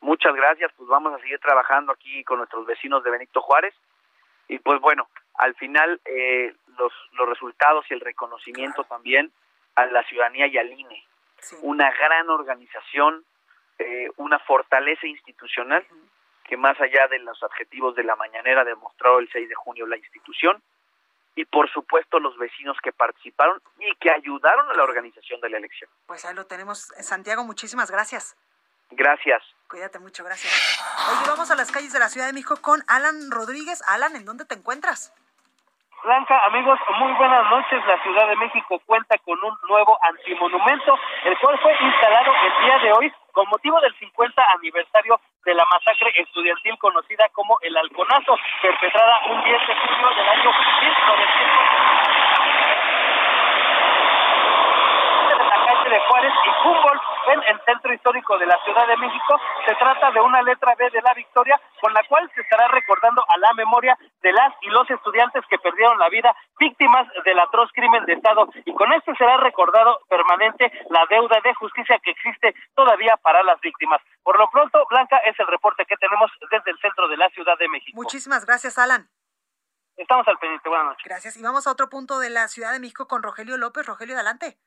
Muchas 0.00 0.34
gracias, 0.34 0.72
pues 0.76 0.88
vamos 0.88 1.14
a 1.14 1.18
seguir 1.18 1.38
trabajando 1.38 1.92
aquí 1.92 2.24
con 2.24 2.38
nuestros 2.38 2.66
vecinos 2.66 3.04
de 3.04 3.10
Benito 3.10 3.40
Juárez 3.42 3.74
y 4.48 4.58
pues 4.58 4.80
bueno, 4.80 5.08
al 5.34 5.54
final 5.54 6.00
eh, 6.04 6.54
los, 6.78 6.92
los 7.12 7.28
resultados 7.28 7.84
y 7.90 7.94
el 7.94 8.00
reconocimiento 8.00 8.84
también 8.84 9.32
a 9.76 9.86
la 9.86 10.02
ciudadanía 10.04 10.46
y 10.46 10.58
al 10.58 10.72
INE 10.72 11.04
una 11.62 11.90
gran 11.92 12.28
organización, 12.30 13.24
eh, 13.78 14.08
una 14.16 14.38
fortaleza 14.40 15.06
institucional 15.06 15.86
que 16.44 16.56
más 16.56 16.78
allá 16.80 17.08
de 17.08 17.18
los 17.20 17.42
adjetivos 17.42 17.94
de 17.96 18.04
la 18.04 18.16
mañanera 18.16 18.64
demostró 18.64 19.18
el 19.18 19.30
6 19.32 19.48
de 19.48 19.54
junio 19.54 19.86
la 19.86 19.96
institución 19.96 20.62
y 21.34 21.44
por 21.46 21.70
supuesto 21.70 22.20
los 22.20 22.36
vecinos 22.38 22.76
que 22.82 22.92
participaron 22.92 23.60
y 23.78 23.94
que 23.96 24.10
ayudaron 24.10 24.70
a 24.70 24.74
la 24.74 24.84
organización 24.84 25.40
de 25.40 25.48
la 25.48 25.58
elección. 25.58 25.90
Pues 26.06 26.24
ahí 26.24 26.34
lo 26.34 26.46
tenemos. 26.46 26.92
Santiago, 27.00 27.44
muchísimas 27.44 27.90
gracias. 27.90 28.36
Gracias. 28.90 29.42
Cuídate 29.68 29.98
mucho, 29.98 30.22
gracias. 30.22 30.52
Hoy 31.08 31.16
vamos 31.26 31.50
a 31.50 31.56
las 31.56 31.72
calles 31.72 31.92
de 31.92 31.98
la 31.98 32.08
Ciudad 32.08 32.26
de 32.26 32.32
México 32.32 32.56
con 32.60 32.84
Alan 32.86 33.30
Rodríguez. 33.30 33.82
Alan, 33.88 34.14
¿en 34.14 34.24
dónde 34.24 34.44
te 34.44 34.54
encuentras? 34.54 35.12
Blanca, 36.04 36.38
amigos, 36.44 36.78
muy 36.98 37.12
buenas 37.14 37.48
noches. 37.48 37.80
La 37.86 37.96
Ciudad 38.02 38.28
de 38.28 38.36
México 38.36 38.78
cuenta 38.84 39.16
con 39.24 39.42
un 39.42 39.56
nuevo 39.66 39.98
antimonumento, 40.02 40.98
el 41.24 41.38
cual 41.38 41.58
fue 41.60 41.74
instalado 41.80 42.30
el 42.44 42.66
día 42.66 42.78
de 42.80 42.92
hoy 42.92 43.12
con 43.32 43.48
motivo 43.48 43.80
del 43.80 43.94
50 43.94 44.44
aniversario 44.52 45.18
de 45.46 45.54
la 45.54 45.64
masacre 45.64 46.12
estudiantil 46.20 46.76
conocida 46.76 47.26
como 47.32 47.56
el 47.62 47.74
Alconazo, 47.74 48.36
perpetrada 48.60 49.18
un 49.30 49.42
10 49.44 49.66
de 49.66 49.74
junio 49.74 50.08
del 50.10 50.28
año 50.28 50.50
1900 50.52 51.94
de 55.84 56.00
Juárez 56.00 56.32
y 56.44 56.68
Humboldt 56.68 57.13
en 57.32 57.42
el 57.42 57.60
centro 57.64 57.92
histórico 57.92 58.38
de 58.38 58.46
la 58.46 58.58
Ciudad 58.64 58.86
de 58.86 58.96
México. 58.96 59.40
Se 59.66 59.74
trata 59.76 60.10
de 60.10 60.20
una 60.20 60.42
letra 60.42 60.74
B 60.74 60.90
de 60.90 61.02
la 61.02 61.14
victoria 61.14 61.60
con 61.80 61.92
la 61.92 62.02
cual 62.04 62.30
se 62.34 62.40
estará 62.40 62.68
recordando 62.68 63.24
a 63.28 63.38
la 63.38 63.52
memoria 63.54 63.96
de 64.22 64.32
las 64.32 64.52
y 64.62 64.68
los 64.68 64.88
estudiantes 64.90 65.44
que 65.48 65.58
perdieron 65.58 65.98
la 65.98 66.08
vida 66.08 66.34
víctimas 66.58 67.06
del 67.24 67.38
atroz 67.38 67.70
crimen 67.72 68.04
de 68.06 68.14
Estado 68.14 68.48
y 68.64 68.74
con 68.74 68.92
esto 68.92 69.12
será 69.16 69.36
recordado 69.38 70.00
permanente 70.08 70.70
la 70.90 71.04
deuda 71.10 71.40
de 71.42 71.54
justicia 71.54 71.98
que 72.02 72.10
existe 72.10 72.54
todavía 72.74 73.16
para 73.22 73.42
las 73.42 73.60
víctimas. 73.60 74.00
Por 74.22 74.38
lo 74.38 74.48
pronto, 74.50 74.86
Blanca, 74.88 75.18
es 75.18 75.38
el 75.38 75.46
reporte 75.46 75.84
que 75.84 75.96
tenemos 75.96 76.30
desde 76.50 76.70
el 76.70 76.78
centro 76.78 77.08
de 77.08 77.16
la 77.16 77.28
Ciudad 77.30 77.58
de 77.58 77.68
México. 77.68 77.96
Muchísimas 77.96 78.46
gracias, 78.46 78.78
Alan. 78.78 79.08
Estamos 79.96 80.26
al 80.26 80.38
pendiente. 80.38 80.68
Buenas 80.68 80.86
noches. 80.86 81.04
Gracias. 81.04 81.36
Y 81.36 81.42
vamos 81.42 81.66
a 81.66 81.70
otro 81.70 81.88
punto 81.88 82.18
de 82.18 82.30
la 82.30 82.48
Ciudad 82.48 82.72
de 82.72 82.80
México 82.80 83.06
con 83.06 83.22
Rogelio 83.22 83.56
López. 83.56 83.86
Rogelio, 83.86 84.14
adelante. 84.14 84.58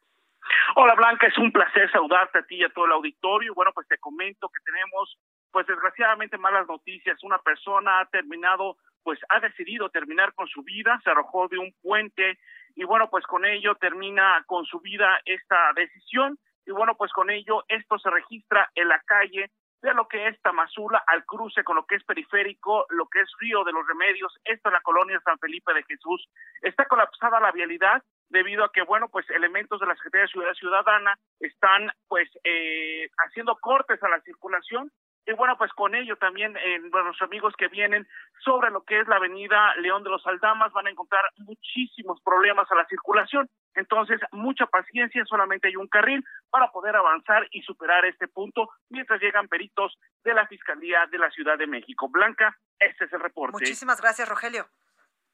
Hola 0.75 0.95
Blanca, 0.95 1.27
es 1.27 1.37
un 1.37 1.51
placer 1.51 1.91
saludarte 1.91 2.39
a 2.39 2.43
ti 2.43 2.55
y 2.55 2.63
a 2.63 2.69
todo 2.69 2.85
el 2.85 2.91
auditorio. 2.91 3.53
Bueno, 3.53 3.71
pues 3.73 3.87
te 3.87 3.97
comento 3.97 4.49
que 4.49 4.63
tenemos, 4.63 5.17
pues 5.51 5.65
desgraciadamente 5.67 6.37
malas 6.37 6.67
noticias. 6.67 7.23
Una 7.23 7.39
persona 7.39 7.99
ha 7.99 8.05
terminado, 8.05 8.77
pues 9.03 9.19
ha 9.29 9.39
decidido 9.39 9.89
terminar 9.89 10.33
con 10.33 10.47
su 10.47 10.63
vida, 10.63 10.99
se 11.03 11.09
arrojó 11.09 11.47
de 11.47 11.57
un 11.57 11.73
puente 11.81 12.37
y 12.75 12.83
bueno, 12.83 13.09
pues 13.09 13.25
con 13.25 13.45
ello 13.45 13.75
termina 13.75 14.43
con 14.45 14.65
su 14.65 14.79
vida 14.79 15.19
esta 15.25 15.73
decisión 15.73 16.37
y 16.65 16.71
bueno, 16.71 16.95
pues 16.95 17.11
con 17.11 17.29
ello 17.29 17.63
esto 17.67 17.97
se 17.97 18.09
registra 18.09 18.69
en 18.75 18.89
la 18.89 18.99
calle 18.99 19.49
de 19.81 19.93
lo 19.93 20.07
que 20.07 20.27
es 20.27 20.41
Tamazula 20.41 21.03
al 21.07 21.25
cruce 21.25 21.63
con 21.63 21.75
lo 21.75 21.85
que 21.85 21.95
es 21.95 22.03
periférico, 22.03 22.85
lo 22.89 23.07
que 23.07 23.21
es 23.21 23.29
Río 23.39 23.63
de 23.63 23.71
los 23.71 23.85
Remedios, 23.87 24.35
esto 24.43 24.69
en 24.69 24.73
la 24.73 24.81
colonia 24.81 25.21
San 25.23 25.37
Felipe 25.39 25.73
de 25.73 25.83
Jesús. 25.83 26.27
Está 26.61 26.85
colapsada 26.85 27.39
la 27.39 27.51
vialidad 27.51 28.01
debido 28.29 28.63
a 28.63 28.71
que, 28.71 28.81
bueno, 28.81 29.07
pues 29.09 29.29
elementos 29.29 29.79
de 29.79 29.87
la 29.87 29.95
Secretaría 29.95 30.25
de 30.25 30.31
Ciudad 30.31 30.53
Ciudadana 30.53 31.17
están 31.39 31.91
pues 32.07 32.29
eh, 32.43 33.09
haciendo 33.25 33.55
cortes 33.57 34.01
a 34.03 34.09
la 34.09 34.21
circulación 34.21 34.91
y 35.27 35.33
bueno, 35.33 35.57
pues 35.57 35.73
con 35.73 35.93
ello 35.93 36.15
también 36.15 36.55
eh, 36.55 36.79
los 36.89 37.21
amigos 37.21 37.53
que 37.57 37.67
vienen 37.67 38.07
sobre 38.45 38.71
lo 38.71 38.83
que 38.85 39.01
es 39.01 39.07
la 39.09 39.17
avenida 39.17 39.75
León 39.75 40.01
de 40.03 40.09
los 40.09 40.25
Aldamas 40.25 40.71
van 40.71 40.87
a 40.87 40.89
encontrar 40.89 41.25
muchísimos 41.39 42.21
problemas 42.21 42.71
a 42.71 42.75
la 42.75 42.85
circulación. 42.87 43.49
Entonces, 43.75 44.21
mucha 44.31 44.67
paciencia, 44.67 45.25
solamente 45.25 45.67
hay 45.67 45.75
un 45.75 45.89
carril 45.89 46.23
para 46.49 46.71
poder 46.71 46.95
avanzar 46.95 47.45
y 47.51 47.61
superar 47.63 48.05
este 48.05 48.29
punto 48.29 48.69
mientras 48.89 49.19
llegan 49.19 49.49
peritos 49.49 49.97
de 50.23 50.33
la 50.33 50.47
Fiscalía 50.47 51.05
de 51.11 51.17
la 51.17 51.29
Ciudad 51.31 51.57
de 51.57 51.67
México. 51.67 52.07
Blanca, 52.07 52.57
este 52.79 53.03
es 53.03 53.11
el 53.11 53.19
reporte. 53.19 53.51
Muchísimas 53.51 53.99
gracias, 53.99 54.29
Rogelio. 54.29 54.65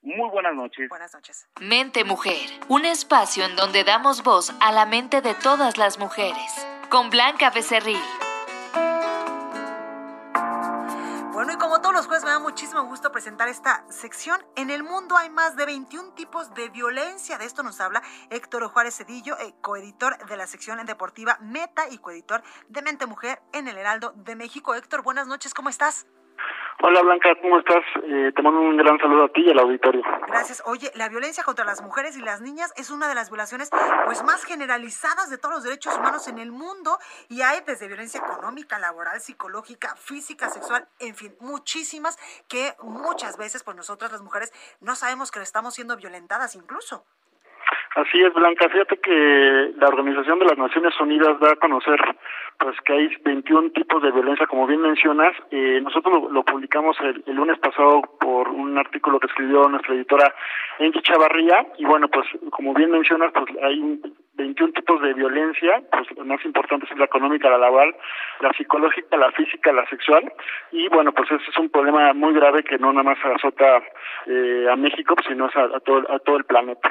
Muy 0.01 0.29
buenas 0.31 0.55
noches. 0.55 0.89
Buenas 0.89 1.13
noches. 1.13 1.47
Mente 1.61 2.03
Mujer, 2.03 2.49
un 2.67 2.85
espacio 2.85 3.45
en 3.45 3.55
donde 3.55 3.83
damos 3.83 4.23
voz 4.23 4.51
a 4.59 4.71
la 4.71 4.87
mente 4.87 5.21
de 5.21 5.35
todas 5.35 5.77
las 5.77 5.99
mujeres. 5.99 6.67
Con 6.89 7.11
Blanca 7.11 7.51
Becerril. 7.51 8.01
Da 12.33 12.39
muchísimo 12.39 12.83
gusto 12.85 13.11
presentar 13.11 13.47
esta 13.47 13.85
sección. 13.91 14.43
En 14.55 14.71
el 14.71 14.81
mundo 14.81 15.15
hay 15.15 15.29
más 15.29 15.55
de 15.55 15.67
21 15.67 16.13
tipos 16.13 16.51
de 16.55 16.69
violencia. 16.69 17.37
De 17.37 17.45
esto 17.45 17.61
nos 17.61 17.79
habla 17.79 18.01
Héctor 18.31 18.67
Juárez 18.69 18.97
Cedillo, 18.97 19.37
eh, 19.37 19.53
coeditor 19.61 20.17
de 20.25 20.35
la 20.35 20.47
sección 20.47 20.83
deportiva 20.83 21.37
Meta 21.41 21.87
y 21.91 21.99
coeditor 21.99 22.41
de 22.69 22.81
Mente 22.81 23.05
Mujer 23.05 23.43
en 23.53 23.67
el 23.67 23.77
Heraldo 23.77 24.13
de 24.15 24.35
México. 24.35 24.73
Héctor, 24.73 25.03
buenas 25.03 25.27
noches, 25.27 25.53
¿cómo 25.53 25.69
estás? 25.69 26.07
Hola 26.81 27.01
Blanca, 27.01 27.29
¿cómo 27.41 27.59
estás? 27.59 27.83
Eh, 28.03 28.31
te 28.35 28.41
mando 28.41 28.59
un 28.59 28.75
gran 28.75 28.97
saludo 28.99 29.25
a 29.25 29.29
ti 29.29 29.41
y 29.41 29.51
al 29.51 29.59
auditorio. 29.59 30.01
Gracias. 30.27 30.63
Oye, 30.65 30.91
la 30.95 31.07
violencia 31.07 31.43
contra 31.43 31.63
las 31.63 31.81
mujeres 31.81 32.17
y 32.17 32.21
las 32.21 32.41
niñas 32.41 32.73
es 32.75 32.89
una 32.89 33.07
de 33.07 33.15
las 33.15 33.29
violaciones 33.29 33.69
pues 34.05 34.23
más 34.23 34.43
generalizadas 34.43 35.29
de 35.29 35.37
todos 35.37 35.55
los 35.55 35.63
derechos 35.63 35.95
humanos 35.97 36.27
en 36.27 36.39
el 36.39 36.51
mundo 36.51 36.97
y 37.29 37.41
hay 37.41 37.61
desde 37.65 37.87
violencia 37.87 38.19
económica, 38.19 38.79
laboral, 38.79 39.21
psicológica, 39.21 39.95
física, 39.95 40.49
sexual, 40.49 40.87
en 40.99 41.15
fin, 41.15 41.35
muchísimas 41.39 42.17
que 42.47 42.73
muchas 42.81 43.37
veces 43.37 43.63
pues 43.63 43.77
nosotras 43.77 44.11
las 44.11 44.21
mujeres 44.21 44.51
no 44.81 44.95
sabemos 44.95 45.31
que 45.31 45.41
estamos 45.41 45.75
siendo 45.75 45.95
violentadas 45.95 46.55
incluso. 46.55 47.05
Así 47.95 48.19
es, 48.23 48.33
Blanca. 48.33 48.67
Fíjate 48.69 48.97
que 48.97 49.71
la 49.77 49.87
Organización 49.87 50.39
de 50.39 50.45
las 50.45 50.57
Naciones 50.57 50.99
Unidas 50.99 51.39
da 51.39 51.51
a 51.51 51.55
conocer 51.57 51.99
pues 52.57 52.75
que 52.81 52.93
hay 52.93 53.09
21 53.23 53.71
tipos 53.71 54.01
de 54.01 54.11
violencia, 54.11 54.47
como 54.47 54.65
bien 54.65 54.81
mencionas. 54.81 55.35
Eh, 55.51 55.79
nosotros 55.81 56.31
lo, 56.31 56.43
publicamos 56.43 56.97
el, 57.01 57.35
lunes 57.35 57.59
pasado 57.59 58.01
por 58.19 58.49
un 58.49 58.77
artículo 58.79 59.19
que 59.19 59.27
escribió 59.27 59.67
nuestra 59.69 59.93
editora 59.93 60.33
Enki 60.79 61.01
Chavarría. 61.01 61.67
Y 61.77 61.85
bueno, 61.85 62.07
pues 62.07 62.25
como 62.49 62.73
bien 62.73 62.89
mencionas, 62.89 63.31
pues 63.31 63.45
hay 63.61 63.99
21 64.35 64.73
tipos 64.73 64.99
de 65.01 65.13
violencia. 65.13 65.83
Pues 65.91 66.17
lo 66.17 66.25
más 66.25 66.43
importante 66.45 66.87
es 66.89 66.97
la 66.97 67.05
económica, 67.05 67.49
la 67.49 67.59
laboral, 67.59 67.95
la 68.39 68.51
psicológica, 68.53 69.17
la 69.17 69.31
física, 69.33 69.71
la 69.71 69.87
sexual. 69.87 70.33
Y 70.71 70.87
bueno, 70.89 71.11
pues 71.11 71.29
ese 71.29 71.47
es 71.47 71.57
un 71.57 71.69
problema 71.69 72.11
muy 72.13 72.33
grave 72.33 72.63
que 72.63 72.79
no 72.79 72.91
nada 72.91 73.03
más 73.03 73.17
azota 73.23 73.83
eh, 74.25 74.67
a 74.71 74.75
México, 74.75 75.15
sino 75.27 75.45
a, 75.45 75.79
todo, 75.81 76.11
a 76.11 76.17
todo 76.19 76.37
el 76.37 76.45
planeta. 76.45 76.89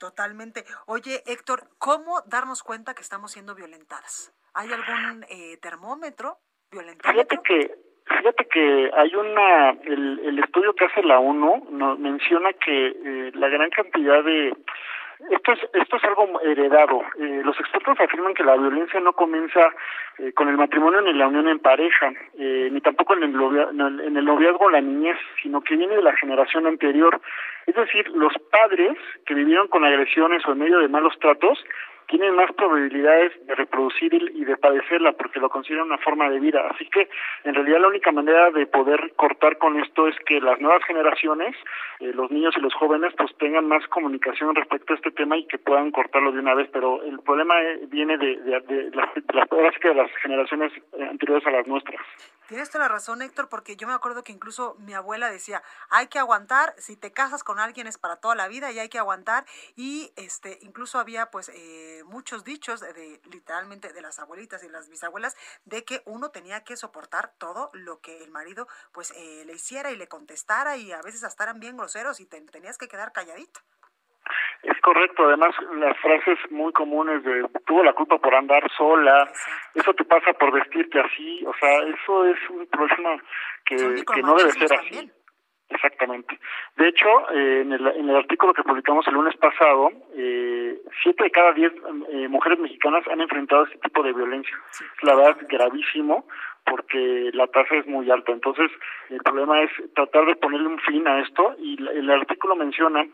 Totalmente. 0.00 0.64
Oye, 0.86 1.22
Héctor, 1.26 1.68
¿cómo 1.78 2.22
darnos 2.26 2.62
cuenta 2.62 2.94
que 2.94 3.02
estamos 3.02 3.32
siendo 3.32 3.54
violentadas? 3.54 4.32
¿Hay 4.54 4.72
algún 4.72 5.24
eh, 5.28 5.58
termómetro 5.58 6.38
Fíjate 6.72 7.38
que 7.44 7.74
Fíjate 8.06 8.44
que 8.46 8.90
hay 8.92 9.14
una, 9.14 9.70
el, 9.70 10.18
el 10.24 10.38
estudio 10.40 10.74
que 10.74 10.86
hace 10.86 11.02
la 11.02 11.20
ONU 11.20 11.68
nos 11.70 11.96
menciona 11.98 12.52
que 12.54 12.88
eh, 12.88 13.30
la 13.34 13.48
gran 13.48 13.70
cantidad 13.70 14.24
de, 14.24 14.52
esto 15.28 15.52
es, 15.52 15.58
esto 15.74 15.96
es 15.96 16.04
algo 16.04 16.40
heredado. 16.40 17.02
Eh, 17.18 17.42
los 17.44 17.58
expertos 17.60 18.00
afirman 18.00 18.34
que 18.34 18.44
la 18.44 18.56
violencia 18.56 19.00
no 19.00 19.12
comienza 19.12 19.60
eh, 20.18 20.32
con 20.32 20.48
el 20.48 20.56
matrimonio 20.56 21.00
ni 21.02 21.12
la 21.12 21.28
unión 21.28 21.48
en 21.48 21.58
pareja, 21.58 22.12
eh, 22.38 22.68
ni 22.72 22.80
tampoco 22.80 23.14
en 23.14 23.22
el, 23.24 24.00
en 24.00 24.16
el 24.16 24.24
noviazgo 24.24 24.66
o 24.66 24.70
la 24.70 24.80
niñez, 24.80 25.16
sino 25.42 25.60
que 25.60 25.76
viene 25.76 25.96
de 25.96 26.02
la 26.02 26.16
generación 26.16 26.66
anterior. 26.66 27.20
Es 27.66 27.74
decir, 27.74 28.08
los 28.08 28.32
padres 28.50 28.96
que 29.26 29.34
vivieron 29.34 29.68
con 29.68 29.84
agresiones 29.84 30.44
o 30.46 30.52
en 30.52 30.58
medio 30.58 30.78
de 30.78 30.88
malos 30.88 31.18
tratos 31.20 31.62
tienen 32.10 32.34
más 32.34 32.52
probabilidades 32.52 33.32
de 33.46 33.54
reproducir 33.54 34.12
y 34.12 34.44
de 34.44 34.56
padecerla 34.56 35.12
porque 35.12 35.38
lo 35.38 35.48
consideran 35.48 35.86
una 35.86 35.98
forma 35.98 36.28
de 36.28 36.40
vida. 36.40 36.60
Así 36.68 36.84
que 36.86 37.08
en 37.44 37.54
realidad 37.54 37.80
la 37.80 37.88
única 37.88 38.10
manera 38.10 38.50
de 38.50 38.66
poder 38.66 39.12
cortar 39.14 39.58
con 39.58 39.78
esto 39.80 40.08
es 40.08 40.16
que 40.26 40.40
las 40.40 40.60
nuevas 40.60 40.82
generaciones, 40.84 41.54
eh, 42.00 42.12
los 42.12 42.30
niños 42.30 42.54
y 42.56 42.60
los 42.60 42.74
jóvenes, 42.74 43.14
pues 43.16 43.30
tengan 43.38 43.68
más 43.68 43.86
comunicación 43.86 44.56
respecto 44.56 44.92
a 44.92 44.96
este 44.96 45.12
tema 45.12 45.36
y 45.36 45.46
que 45.46 45.58
puedan 45.58 45.92
cortarlo 45.92 46.32
de 46.32 46.40
una 46.40 46.54
vez. 46.54 46.68
Pero 46.72 47.00
el 47.04 47.20
problema 47.20 47.54
eh, 47.62 47.80
viene 47.88 48.18
de, 48.18 48.36
de, 48.36 48.90
las, 48.92 49.08
de 49.14 49.88
de 49.88 49.94
las 49.94 50.10
generaciones 50.22 50.72
eh, 50.98 51.06
anteriores 51.08 51.46
a 51.46 51.52
las 51.52 51.66
nuestras. 51.68 52.00
Tienes 52.50 52.68
toda 52.68 52.86
la 52.86 52.88
razón, 52.88 53.22
Héctor, 53.22 53.48
porque 53.48 53.76
yo 53.76 53.86
me 53.86 53.94
acuerdo 53.94 54.24
que 54.24 54.32
incluso 54.32 54.74
mi 54.80 54.92
abuela 54.92 55.30
decía, 55.30 55.62
hay 55.88 56.08
que 56.08 56.18
aguantar, 56.18 56.74
si 56.78 56.96
te 56.96 57.12
casas 57.12 57.44
con 57.44 57.60
alguien 57.60 57.86
es 57.86 57.96
para 57.96 58.16
toda 58.16 58.34
la 58.34 58.48
vida 58.48 58.72
y 58.72 58.80
hay 58.80 58.88
que 58.88 58.98
aguantar. 58.98 59.46
Y 59.76 60.12
este, 60.16 60.58
incluso 60.62 60.98
había 60.98 61.30
pues 61.30 61.48
eh, 61.54 62.02
muchos 62.06 62.42
dichos 62.42 62.80
de, 62.80 63.22
literalmente 63.30 63.92
de 63.92 64.02
las 64.02 64.18
abuelitas 64.18 64.64
y 64.64 64.68
las 64.68 64.88
bisabuelas 64.88 65.36
de 65.64 65.84
que 65.84 66.02
uno 66.06 66.32
tenía 66.32 66.64
que 66.64 66.76
soportar 66.76 67.32
todo 67.38 67.70
lo 67.72 68.00
que 68.00 68.24
el 68.24 68.32
marido 68.32 68.66
pues 68.90 69.12
eh, 69.12 69.44
le 69.46 69.52
hiciera 69.52 69.92
y 69.92 69.96
le 69.96 70.08
contestara 70.08 70.76
y 70.76 70.90
a 70.90 71.02
veces 71.02 71.22
hasta 71.22 71.44
eran 71.44 71.60
bien 71.60 71.76
groseros 71.76 72.18
y 72.18 72.26
te, 72.26 72.40
tenías 72.40 72.78
que 72.78 72.88
quedar 72.88 73.12
calladito. 73.12 73.60
Es 74.80 74.84
correcto, 74.84 75.26
además 75.26 75.54
las 75.76 75.94
frases 75.98 76.38
muy 76.50 76.72
comunes 76.72 77.22
de 77.22 77.46
tuvo 77.66 77.84
la 77.84 77.92
culpa 77.92 78.16
por 78.16 78.34
andar 78.34 78.62
sola, 78.78 79.30
eso 79.74 79.92
te 79.92 80.04
pasa 80.06 80.32
por 80.32 80.50
vestirte 80.52 80.98
así, 80.98 81.44
o 81.44 81.52
sea, 81.60 81.82
eso 81.82 82.24
es 82.24 82.38
un 82.48 82.66
problema 82.66 83.22
que, 83.66 83.76
que 83.76 84.22
no 84.22 84.36
debe 84.36 84.52
ser 84.52 84.72
así. 84.72 85.10
Exactamente. 85.68 86.38
De 86.78 86.88
hecho, 86.88 87.06
eh, 87.30 87.60
en, 87.60 87.72
el, 87.74 87.86
en 87.88 88.08
el 88.08 88.16
artículo 88.16 88.54
que 88.54 88.62
publicamos 88.62 89.06
el 89.06 89.14
lunes 89.14 89.36
pasado, 89.36 89.90
eh, 90.16 90.80
siete 91.02 91.24
de 91.24 91.30
cada 91.30 91.52
diez 91.52 91.72
eh, 92.08 92.28
mujeres 92.28 92.58
mexicanas 92.58 93.06
han 93.06 93.20
enfrentado 93.20 93.64
este 93.64 93.78
tipo 93.80 94.02
de 94.02 94.14
violencia. 94.14 94.56
La 95.02 95.14
verdad 95.14 95.36
es 95.42 95.46
gravísimo 95.46 96.26
porque 96.64 97.30
la 97.34 97.46
tasa 97.48 97.76
es 97.76 97.86
muy 97.86 98.10
alta. 98.10 98.32
Entonces, 98.32 98.70
el 99.10 99.18
problema 99.18 99.62
es 99.62 99.70
tratar 99.94 100.24
de 100.24 100.36
ponerle 100.36 100.68
un 100.68 100.80
fin 100.80 101.06
a 101.06 101.20
esto 101.20 101.54
y 101.58 101.76
el 101.80 102.10
artículo 102.10 102.56
menciona 102.56 103.06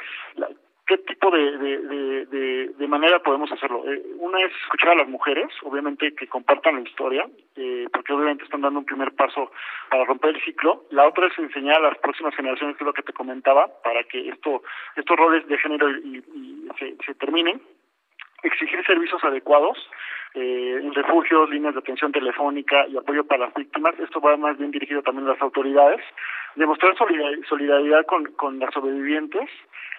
qué 0.87 0.99
tipo 0.99 1.30
de, 1.30 1.59
de, 1.59 2.68
de, 2.78 2.89
manera 2.89 3.18
podemos 3.18 3.51
hacerlo. 3.51 3.82
Eh, 3.91 4.03
una 4.18 4.41
es 4.41 4.53
escuchar 4.62 4.91
a 4.91 4.95
las 4.95 5.09
mujeres, 5.09 5.49
obviamente 5.62 6.14
que 6.14 6.28
compartan 6.28 6.76
la 6.76 6.89
historia, 6.89 7.26
eh, 7.57 7.87
porque 7.93 8.12
obviamente 8.12 8.45
están 8.45 8.61
dando 8.61 8.78
un 8.78 8.87
primer 8.87 9.12
paso 9.14 9.51
para 9.91 10.05
romper 10.05 10.37
el 10.37 10.43
ciclo. 10.43 10.84
La 10.91 11.07
otra 11.07 11.26
es 11.26 11.39
enseñar 11.39 11.78
a 11.78 11.89
las 11.89 11.99
próximas 11.99 12.34
generaciones, 12.37 12.76
que 12.76 12.84
es 12.84 12.87
lo 12.87 12.93
que 12.93 13.03
te 13.03 13.12
comentaba, 13.12 13.68
para 13.82 14.05
que 14.05 14.28
esto 14.28 14.62
estos 14.95 15.16
roles 15.16 15.47
de 15.49 15.59
género 15.59 15.91
y, 15.91 16.22
y 16.34 16.68
se, 16.78 16.97
se 17.05 17.14
terminen. 17.14 17.61
Exigir 18.43 18.84
servicios 18.87 19.22
adecuados, 19.24 19.76
eh, 20.34 20.80
refugios, 20.95 21.51
líneas 21.51 21.74
de 21.74 21.80
atención 21.80 22.12
telefónica 22.12 22.87
y 22.89 22.97
apoyo 22.97 23.26
para 23.26 23.47
las 23.47 23.55
víctimas. 23.55 23.99
Esto 23.99 24.20
va 24.20 24.37
más 24.37 24.57
bien 24.59 24.70
dirigido 24.70 25.03
también 25.03 25.26
a 25.26 25.32
las 25.32 25.43
autoridades. 25.43 26.01
Demostrar 26.57 26.97
solidaridad 26.97 28.05
con, 28.07 28.59
las 28.59 28.73
sobrevivientes 28.73 29.49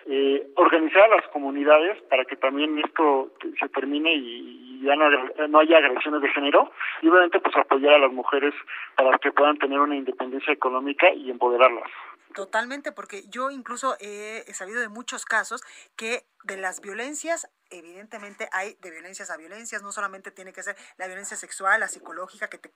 eh, 0.09 0.47
organizar 0.55 1.03
a 1.03 1.17
las 1.17 1.27
comunidades 1.29 2.01
para 2.03 2.23
que 2.25 2.35
también 2.37 2.79
esto 2.79 3.31
se 3.59 3.69
termine 3.69 4.13
y, 4.13 4.81
ya 4.83 4.95
no, 4.95 5.59
haya 5.59 5.77
agresiones 5.77 6.21
de 6.21 6.29
género 6.29 6.71
y 7.01 7.09
obviamente 7.09 7.39
pues 7.39 7.55
apoyar 7.55 7.95
a 7.95 7.99
las 7.99 8.11
mujeres 8.11 8.53
para 8.95 9.17
que 9.17 9.31
puedan 9.31 9.57
tener 9.57 9.79
una 9.79 9.95
independencia 9.95 10.53
económica 10.53 11.11
y 11.11 11.29
empoderarlas. 11.29 11.89
Totalmente, 12.35 12.91
porque 12.91 13.23
yo 13.29 13.49
incluso 13.49 13.95
he 13.99 14.43
sabido 14.53 14.79
de 14.79 14.89
muchos 14.89 15.25
casos 15.25 15.63
que 15.95 16.23
de 16.43 16.57
las 16.57 16.81
violencias, 16.81 17.49
evidentemente 17.69 18.47
hay 18.51 18.75
de 18.81 18.91
violencias 18.91 19.29
a 19.29 19.37
violencias, 19.37 19.83
no 19.83 19.91
solamente 19.91 20.31
tiene 20.31 20.53
que 20.53 20.63
ser 20.63 20.75
la 20.97 21.07
violencia 21.07 21.35
sexual, 21.35 21.79
la 21.79 21.87
psicológica, 21.87 22.49
que 22.49 22.57
te 22.57 22.71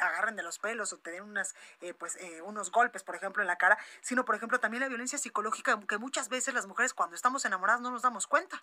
agarren 0.00 0.36
de 0.36 0.42
los 0.42 0.58
pelos 0.58 0.92
o 0.92 0.98
te 0.98 1.10
den 1.10 1.24
unas, 1.24 1.54
eh, 1.80 1.94
pues, 1.98 2.16
eh, 2.16 2.42
unos 2.42 2.70
golpes, 2.70 3.02
por 3.02 3.14
ejemplo, 3.14 3.42
en 3.42 3.46
la 3.46 3.56
cara, 3.56 3.78
sino, 4.00 4.24
por 4.24 4.34
ejemplo, 4.34 4.58
también 4.58 4.82
la 4.82 4.88
violencia 4.88 5.18
psicológica, 5.18 5.78
que 5.88 5.98
muchas 5.98 6.28
veces 6.28 6.54
las 6.54 6.66
mujeres 6.66 6.94
cuando 6.94 7.16
estamos 7.16 7.44
enamoradas 7.44 7.80
no 7.80 7.90
nos 7.90 8.02
damos 8.02 8.26
cuenta. 8.26 8.62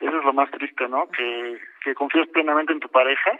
Eso 0.00 0.18
es 0.18 0.24
lo 0.24 0.32
más 0.32 0.50
triste, 0.50 0.88
¿no? 0.88 1.08
Que, 1.08 1.60
que 1.82 1.94
confías 1.94 2.28
plenamente 2.28 2.72
en 2.72 2.80
tu 2.80 2.88
pareja 2.88 3.30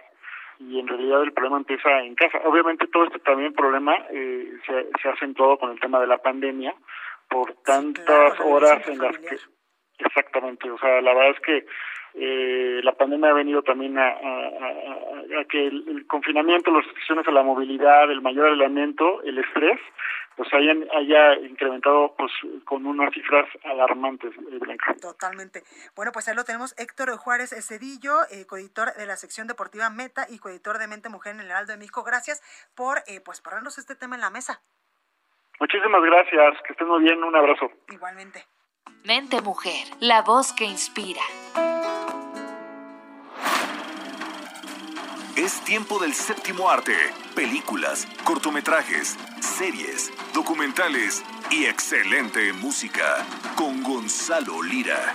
y 0.58 0.78
en 0.78 0.86
realidad 0.86 1.22
el 1.22 1.32
problema 1.32 1.58
empieza 1.58 2.00
en 2.00 2.14
casa. 2.14 2.38
Obviamente 2.44 2.86
todo 2.86 3.04
este 3.04 3.18
también 3.18 3.52
problema 3.52 3.94
eh, 4.10 4.52
se, 4.66 4.88
se 5.02 5.08
ha 5.08 5.12
acentuado 5.12 5.58
con 5.58 5.70
el 5.72 5.80
tema 5.80 6.00
de 6.00 6.06
la 6.06 6.18
pandemia 6.18 6.74
por 7.28 7.52
tantas 7.62 8.38
horas 8.40 8.86
en 8.88 8.98
las 8.98 9.18
que 9.18 9.36
exactamente, 9.98 10.70
o 10.70 10.78
sea, 10.78 11.00
la 11.00 11.14
verdad 11.14 11.30
es 11.30 11.40
que 11.40 11.66
eh, 12.16 12.80
la 12.82 12.92
pandemia 12.92 13.30
ha 13.30 13.34
venido 13.34 13.62
también 13.62 13.98
a, 13.98 14.08
a, 14.08 15.44
que 15.48 15.66
el, 15.66 16.06
confinamiento, 16.06 16.70
las 16.70 16.84
restricciones 16.84 17.26
a 17.26 17.32
la 17.32 17.42
movilidad, 17.42 18.10
el 18.10 18.22
mayor 18.22 18.48
elemento, 18.48 19.22
el 19.22 19.38
estrés, 19.38 19.80
pues 20.36 20.52
hayan, 20.52 20.86
haya 20.94 21.34
incrementado 21.40 22.14
pues 22.16 22.32
con 22.64 22.86
unas 22.86 23.12
cifras 23.12 23.48
alarmantes, 23.64 24.32
eh, 24.32 24.58
Blanca. 24.58 24.94
Totalmente. 25.00 25.62
Bueno, 25.96 26.12
pues 26.12 26.28
ahí 26.28 26.36
lo 26.36 26.44
tenemos 26.44 26.74
Héctor 26.78 27.16
Juárez 27.16 27.50
Cedillo, 27.66 28.14
eh, 28.30 28.46
coeditor 28.46 28.94
de 28.94 29.06
la 29.06 29.16
sección 29.16 29.46
deportiva 29.46 29.90
Meta 29.90 30.26
y 30.28 30.38
coeditor 30.38 30.78
de 30.78 30.88
Mente 30.88 31.08
Mujer 31.08 31.34
en 31.34 31.40
el 31.40 31.46
Heraldo 31.46 31.72
de 31.72 31.78
México. 31.78 32.04
Gracias 32.04 32.42
por 32.76 32.98
eh, 33.06 33.20
pues 33.24 33.40
ponernos 33.40 33.78
este 33.78 33.96
tema 33.96 34.14
en 34.14 34.20
la 34.20 34.30
mesa. 34.30 34.62
Muchísimas 35.60 36.02
gracias, 36.02 36.62
que 36.62 36.72
estén 36.72 36.88
muy 36.88 37.02
bien, 37.02 37.22
un 37.22 37.34
abrazo. 37.34 37.70
Igualmente. 37.88 38.44
Mente 39.06 39.42
Mujer, 39.42 39.86
la 40.00 40.22
voz 40.22 40.54
que 40.54 40.64
inspira. 40.64 41.20
Es 45.36 45.62
tiempo 45.66 45.98
del 45.98 46.14
séptimo 46.14 46.70
arte, 46.70 46.96
películas, 47.34 48.06
cortometrajes, 48.24 49.18
series, 49.42 50.10
documentales 50.32 51.22
y 51.50 51.66
excelente 51.66 52.54
música 52.54 53.26
con 53.56 53.82
Gonzalo 53.82 54.62
Lira. 54.62 55.14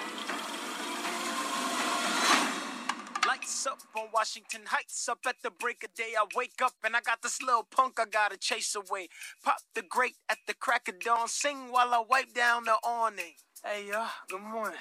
Lights 3.25 3.65
up 3.65 3.79
on 3.95 4.11
Washington 4.13 4.67
Heights, 4.67 5.09
up 5.09 5.25
at 5.25 5.37
the 5.41 5.49
break 5.49 5.83
of 5.83 5.95
day. 5.95 6.13
I 6.15 6.27
wake 6.35 6.61
up 6.61 6.75
and 6.83 6.95
I 6.95 7.01
got 7.01 7.23
this 7.23 7.41
little 7.41 7.63
punk 7.63 7.99
I 7.99 8.05
gotta 8.05 8.37
chase 8.37 8.75
away. 8.75 9.09
Pop 9.43 9.57
the 9.73 9.81
grate 9.81 10.17
at 10.29 10.37
the 10.45 10.53
crack 10.53 10.87
of 10.87 10.99
dawn, 10.99 11.27
sing 11.27 11.71
while 11.71 11.91
I 11.91 12.03
wipe 12.07 12.35
down 12.35 12.65
the 12.65 12.77
awning. 12.83 13.33
Hey, 13.61 13.87
y'all, 13.91 14.07
good 14.29 14.41
morning. 14.41 14.79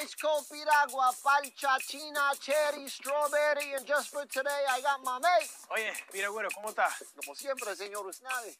Ice 0.00 0.14
cold 0.14 0.44
piragua, 0.46 1.10
palcha, 1.24 1.74
china, 1.80 2.30
cherry, 2.40 2.86
strawberry, 2.86 3.74
and 3.76 3.84
just 3.84 4.10
for 4.14 4.24
today 4.26 4.62
I 4.70 4.80
got 4.80 5.02
my 5.02 5.18
mate. 5.18 5.50
Oye, 5.74 5.90
piragüero, 6.12 6.48
¿cómo 6.54 6.68
estás? 6.68 7.02
Como 7.16 7.34
siempre, 7.34 7.74
señor 7.74 8.06
Usnavi. 8.06 8.56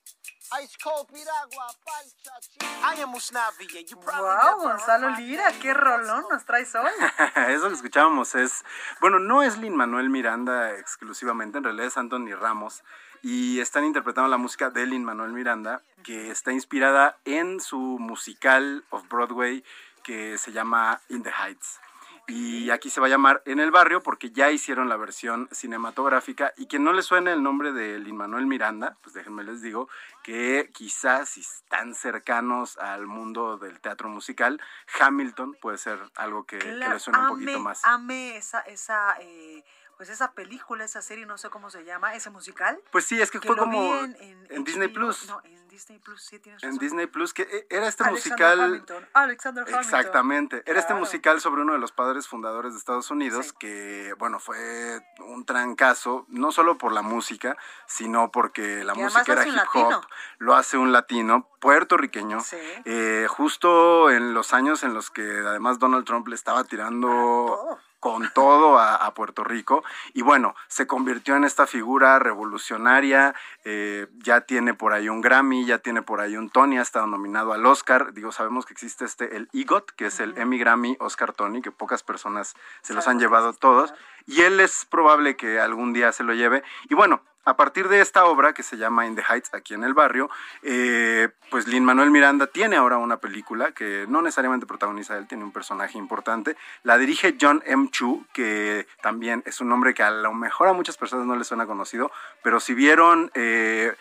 Ice 0.65 0.77
cold 0.83 1.07
piragua, 1.07 1.69
palcha, 1.87 2.35
china. 2.41 2.69
I 2.83 3.03
am 3.03 3.15
Usnavi, 3.15 3.79
and 3.79 3.89
you 3.89 3.97
probably 3.99 4.25
Wow, 4.25 4.59
Gonzalo 4.63 5.17
Lira, 5.17 5.53
qué 5.61 5.73
rolón 5.73 6.25
nos 6.29 6.45
traes 6.45 6.75
hoy. 6.75 6.91
Eso 7.55 7.69
que 7.69 7.75
escuchábamos 7.75 8.35
es, 8.35 8.65
bueno, 9.01 9.21
no 9.21 9.43
es 9.43 9.59
Lin 9.59 9.77
Manuel 9.77 10.11
Miranda 10.11 10.73
exclusivamente, 10.77 11.59
en 11.59 11.65
realidad 11.65 11.87
es 11.87 11.97
Anthony 11.97 12.35
Ramos 12.35 12.83
y 13.23 13.61
están 13.61 13.85
interpretando 13.85 14.29
la 14.29 14.37
música 14.37 14.70
de 14.70 14.85
Lin 14.87 15.05
Manuel 15.05 15.33
Miranda, 15.33 15.83
que 16.03 16.31
está 16.31 16.53
inspirada 16.53 17.16
en 17.25 17.61
su 17.61 17.79
musical 17.79 18.85
of 18.91 19.09
Broadway 19.09 19.64
que 20.03 20.37
se 20.39 20.53
llama 20.53 21.01
In 21.09 21.23
the 21.23 21.31
Heights. 21.31 21.81
Y 22.29 22.70
aquí 22.70 22.89
se 22.89 23.01
va 23.01 23.09
a 23.09 23.11
llamar 23.11 23.43
En 23.47 23.59
el 23.59 23.73
Barrio 23.73 24.01
porque 24.03 24.31
ya 24.31 24.51
hicieron 24.51 24.89
la 24.89 24.97
versión 24.97 25.49
cinematográfica 25.51 26.53
y 26.57 26.66
quien 26.66 26.85
no 26.85 26.93
le 26.93 27.03
suene 27.03 27.33
el 27.33 27.43
nombre 27.43 27.73
de 27.73 27.99
Lin 27.99 28.16
Manuel 28.16 28.47
Miranda, 28.47 28.97
pues 29.03 29.14
déjenme 29.14 29.43
les 29.43 29.61
digo 29.61 29.89
que 30.23 30.70
quizás 30.73 31.31
si 31.31 31.41
están 31.41 31.95
cercanos 31.95 32.79
al 32.79 33.07
mundo 33.07 33.59
del 33.59 33.81
teatro 33.81 34.09
musical, 34.09 34.61
Hamilton 35.01 35.57
puede 35.61 35.79
ser 35.79 35.99
algo 36.14 36.45
que, 36.45 36.59
que 36.59 36.73
le 36.73 36.99
suene 37.01 37.20
un 37.20 37.29
poquito 37.29 37.59
más. 37.59 37.85
Ame 37.85 38.37
esa, 38.37 38.61
esa, 38.61 39.16
eh, 39.20 39.64
pues 40.03 40.11
esa 40.11 40.33
película, 40.33 40.83
esa 40.85 41.01
serie, 41.01 41.27
no 41.27 41.39
sé 41.39 41.49
cómo 41.49 41.71
se 41.71 41.85
llama, 41.85 42.13
ese 42.17 42.29
musical. 42.29 42.77
Pues 42.91 43.05
sí, 43.05 43.23
es 43.23 43.31
que, 43.31 43.39
que 43.39 43.47
fue 43.47 43.57
como 43.57 43.95
en- 43.99 44.17
en 44.21 44.47
en 44.51 44.65
Disney 44.65 44.89
Plus. 44.89 45.29
No, 45.29 45.41
en 45.45 45.69
Disney 45.69 46.01
Plus, 46.01 46.21
sí 46.25 46.41
tienes 46.41 46.61
En. 46.65 46.77
Disney 46.79 47.07
Plus, 47.07 47.33
que 47.33 47.43
e- 47.43 47.67
era 47.71 47.87
este 47.87 48.03
Alexander 48.03 48.11
musical. 48.11 48.61
Hamilton, 48.65 49.09
Alexander 49.13 49.63
Hamilton. 49.63 49.81
Exactamente. 49.85 50.63
Era 50.67 50.81
este 50.81 50.95
musical 50.95 51.41
sobre 51.41 51.63
uno 51.63 51.75
de 51.75 51.79
los 51.79 51.93
padres 51.93 52.27
fundadores 52.27 52.73
de 52.73 52.79
Estados 52.81 53.13
Unidos, 53.13 53.53
que, 53.53 54.13
bueno, 54.19 54.41
fue 54.41 54.99
un 55.21 55.45
trancazo, 55.47 56.27
no 56.27 56.51
solo 56.51 56.79
por 56.79 56.91
la 56.91 57.03
música, 57.03 57.57
sino 57.87 58.33
porque 58.33 58.83
la 58.83 58.95
música 58.97 59.33
era 59.35 59.47
hip 59.47 59.55
hop, 59.55 59.57
latino. 59.83 60.01
lo 60.39 60.57
hace 60.57 60.79
un 60.79 60.91
latino 60.91 61.49
puertorriqueño, 61.61 62.39
eh, 62.87 63.27
justo 63.29 64.11
en 64.11 64.35
los 64.35 64.53
años 64.53 64.83
en 64.83 64.95
los 64.95 65.11
que 65.13 65.23
además 65.23 65.79
Donald 65.79 66.05
Trump 66.05 66.27
le 66.27 66.35
estaba 66.35 66.65
tirando 66.65 67.79
con 68.03 68.29
todo 68.35 68.81
a, 68.81 68.97
a 68.97 69.15
Puerto 69.15 69.45
Rico. 69.45 69.85
Y 70.13 70.23
bueno, 70.23 70.57
se 70.67 70.89
convirtió 70.89 71.37
en 71.37 71.45
esta 71.45 71.69
figura 71.69 72.19
revolucionaria, 72.19 73.33
eh, 73.65 74.09
ya 74.19 74.41
tiene 74.41 74.75
por 74.75 74.93
ahí 74.93 75.09
un 75.09 75.21
Grammy, 75.21 75.65
ya 75.65 75.79
tiene 75.79 76.03
por 76.03 76.21
ahí 76.21 76.37
un 76.37 76.51
Tony, 76.51 76.79
ha 76.79 76.83
estado 76.83 77.07
nominado 77.07 77.53
al 77.53 77.65
Oscar, 77.65 78.13
digo, 78.13 78.33
sabemos 78.33 78.67
que 78.67 78.73
existe 78.73 79.05
este, 79.05 79.37
el 79.37 79.49
EGOT, 79.53 79.93
que 79.93 80.07
es 80.07 80.19
el 80.19 80.37
Emmy 80.37 80.59
Grammy 80.59 80.97
Oscar 80.99 81.33
Tony, 81.33 81.63
que 81.63 81.71
pocas 81.71 82.03
personas 82.03 82.55
se 82.83 82.93
los 82.93 83.07
han 83.07 83.21
llevado 83.21 83.53
todos, 83.53 83.95
y 84.27 84.41
él 84.41 84.59
es 84.59 84.85
probable 84.85 85.37
que 85.37 85.61
algún 85.61 85.93
día 85.93 86.11
se 86.11 86.25
lo 86.25 86.35
lleve, 86.35 86.65
y 86.89 86.97
bueno, 86.97 87.23
a 87.45 87.57
partir 87.57 87.88
de 87.88 88.01
esta 88.01 88.24
obra 88.24 88.53
que 88.53 88.62
se 88.62 88.76
llama 88.76 89.07
In 89.07 89.16
the 89.16 89.22
Heights, 89.28 89.53
aquí 89.55 89.74
en 89.74 89.84
el 89.84 89.95
barrio, 89.95 90.30
eh, 90.62 91.28
pues 91.51 91.66
Lin 91.66 91.84
Manuel 91.84 92.11
Miranda 92.11 92.47
tiene 92.47 92.76
ahora 92.76 92.99
una 92.99 93.16
película 93.16 93.72
que 93.72 94.07
no 94.09 94.22
necesariamente 94.22 94.66
protagoniza 94.66 95.16
él, 95.16 95.26
tiene 95.26 95.45
un 95.45 95.53
personaje 95.53 95.99
importante. 95.99 96.57
La 96.82 96.99
dirige 96.99 97.36
John 97.40 97.62
M. 97.66 97.88
Chu, 97.90 98.24
que 98.32 98.86
también 99.03 99.43
es 99.47 99.61
un 99.61 99.68
nombre 99.68 99.95
que 99.95 100.03
a 100.03 100.11
lo 100.11 100.32
mejor 100.32 100.68
a 100.68 100.72
muchas 100.72 100.97
personas 100.97 101.26
no 101.26 101.36
les 101.36 101.47
suena 101.47 101.66
conocido, 101.66 102.12
pero 102.43 102.61
si 102.61 102.74
vieron 102.74 103.30
eh, 103.34 103.95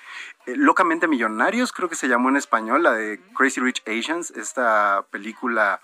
eh, 0.46 0.56
Locamente 0.56 1.08
Millonarios, 1.08 1.72
creo 1.72 1.90
que 1.90 1.96
se 1.96 2.08
llamó 2.08 2.30
en 2.30 2.38
español, 2.38 2.84
la 2.84 2.94
de 2.94 3.20
Crazy 3.36 3.60
Rich 3.60 3.84
Asians, 3.88 4.32
esta 4.32 5.06
película 5.12 5.82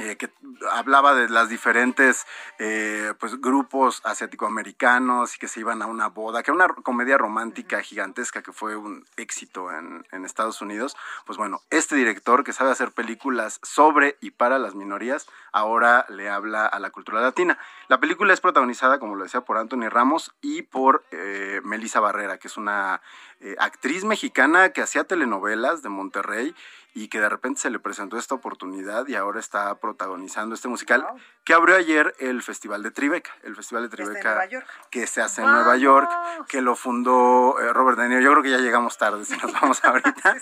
eh, 0.00 0.16
que 0.16 0.30
hablaba 0.70 1.14
de 1.14 1.28
las 1.28 1.48
diferentes 1.48 2.26
eh, 2.58 3.14
pues 3.18 3.40
grupos 3.40 4.00
asiático-americanos 4.04 5.36
y 5.36 5.38
que 5.38 5.48
se 5.48 5.60
iban 5.60 5.82
a 5.82 5.86
una 5.86 6.08
boda, 6.08 6.42
que 6.42 6.50
era 6.50 6.64
una 6.64 6.74
comedia 6.82 7.18
romántica 7.18 7.82
gigantesca 7.82 8.42
que 8.42 8.52
fue 8.52 8.76
un 8.76 9.04
éxito 9.16 9.70
en, 9.72 10.06
en 10.12 10.24
Estados 10.24 10.60
Unidos. 10.60 10.96
Pues 11.26 11.38
bueno, 11.38 11.60
este 11.70 11.96
director 11.96 12.44
que 12.44 12.52
sabe 12.52 12.70
hacer 12.70 12.92
películas 12.92 13.60
sobre 13.62 14.16
y 14.20 14.30
para 14.30 14.58
las 14.58 14.74
minorías, 14.74 15.26
ahora 15.52 16.06
le 16.08 16.28
habla 16.28 16.66
a 16.66 16.78
la 16.78 16.90
cultura 16.90 17.20
latina. 17.20 17.58
La 17.88 18.00
película 18.00 18.32
es 18.32 18.40
protagonizada, 18.40 18.98
como 18.98 19.14
lo 19.14 19.24
decía, 19.24 19.40
por 19.42 19.58
Anthony 19.58 19.88
Ramos 19.88 20.34
y 20.40 20.62
por 20.62 21.04
eh, 21.10 21.60
Melissa 21.64 22.00
Barrera, 22.00 22.38
que 22.38 22.48
es 22.48 22.56
una 22.56 23.00
eh, 23.40 23.56
actriz 23.58 24.04
mexicana 24.04 24.70
que 24.70 24.82
hacía 24.82 25.04
telenovelas 25.04 25.82
de 25.82 25.88
Monterrey 25.88 26.54
y 27.00 27.08
que 27.08 27.20
de 27.20 27.28
repente 27.28 27.60
se 27.60 27.70
le 27.70 27.78
presentó 27.78 28.18
esta 28.18 28.34
oportunidad 28.34 29.06
y 29.06 29.14
ahora 29.14 29.38
está 29.40 29.74
protagonizando 29.78 30.54
este 30.54 30.66
musical 30.68 31.06
que 31.44 31.54
abrió 31.54 31.76
ayer 31.76 32.14
el 32.18 32.42
Festival 32.42 32.82
de 32.82 32.90
Tribeca, 32.90 33.30
el 33.42 33.54
Festival 33.54 33.84
de 33.84 33.88
Tribeca 33.96 34.48
que 34.90 35.06
se 35.06 35.22
hace 35.22 35.42
en 35.42 35.48
Nueva 35.50 35.76
York, 35.76 36.10
que 36.48 36.60
lo 36.60 36.74
fundó 36.76 37.58
eh, 37.60 37.72
Robert 37.72 37.98
De 37.98 38.08
Niro. 38.08 38.20
Yo 38.20 38.30
creo 38.32 38.42
que 38.42 38.50
ya 38.50 38.58
llegamos 38.58 38.98
tarde, 38.98 39.24
si 39.24 39.36
nos 39.36 39.52
vamos 39.52 39.82
ahorita. 39.84 40.36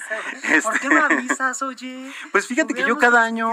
¿Por 0.62 0.80
qué 0.80 0.88
me 0.88 1.00
avisas, 1.00 1.60
oye? 1.62 2.12
Pues 2.32 2.46
fíjate 2.46 2.72
que 2.74 2.84
yo 2.86 2.96
cada 2.98 3.22
año, 3.22 3.50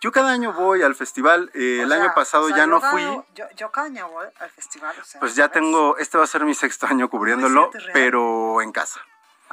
yo 0.00 0.10
cada 0.12 0.30
año 0.30 0.52
voy 0.52 0.82
al 0.82 0.94
festival. 0.94 1.50
eh, 1.54 1.80
el 1.82 1.88
sea, 1.90 2.02
año 2.02 2.12
pasado 2.14 2.44
o 2.44 2.48
sea, 2.48 2.56
ya 2.56 2.66
no 2.66 2.80
cada- 2.80 2.92
fui. 2.92 3.02
Yo, 3.34 3.44
yo 3.56 3.70
cada 3.70 3.86
año 3.88 4.08
voy 4.08 4.26
al 4.40 4.50
festival, 4.50 4.94
o 5.00 5.04
sea. 5.04 5.20
Pues 5.20 5.34
ya 5.34 5.48
tengo, 5.48 5.96
este 5.98 6.18
va 6.18 6.24
a 6.24 6.26
ser 6.26 6.44
mi 6.44 6.54
sexto 6.54 6.86
año 6.86 7.08
cubriéndolo, 7.10 7.70
pero 7.92 8.62
en 8.62 8.72
casa. 8.72 9.00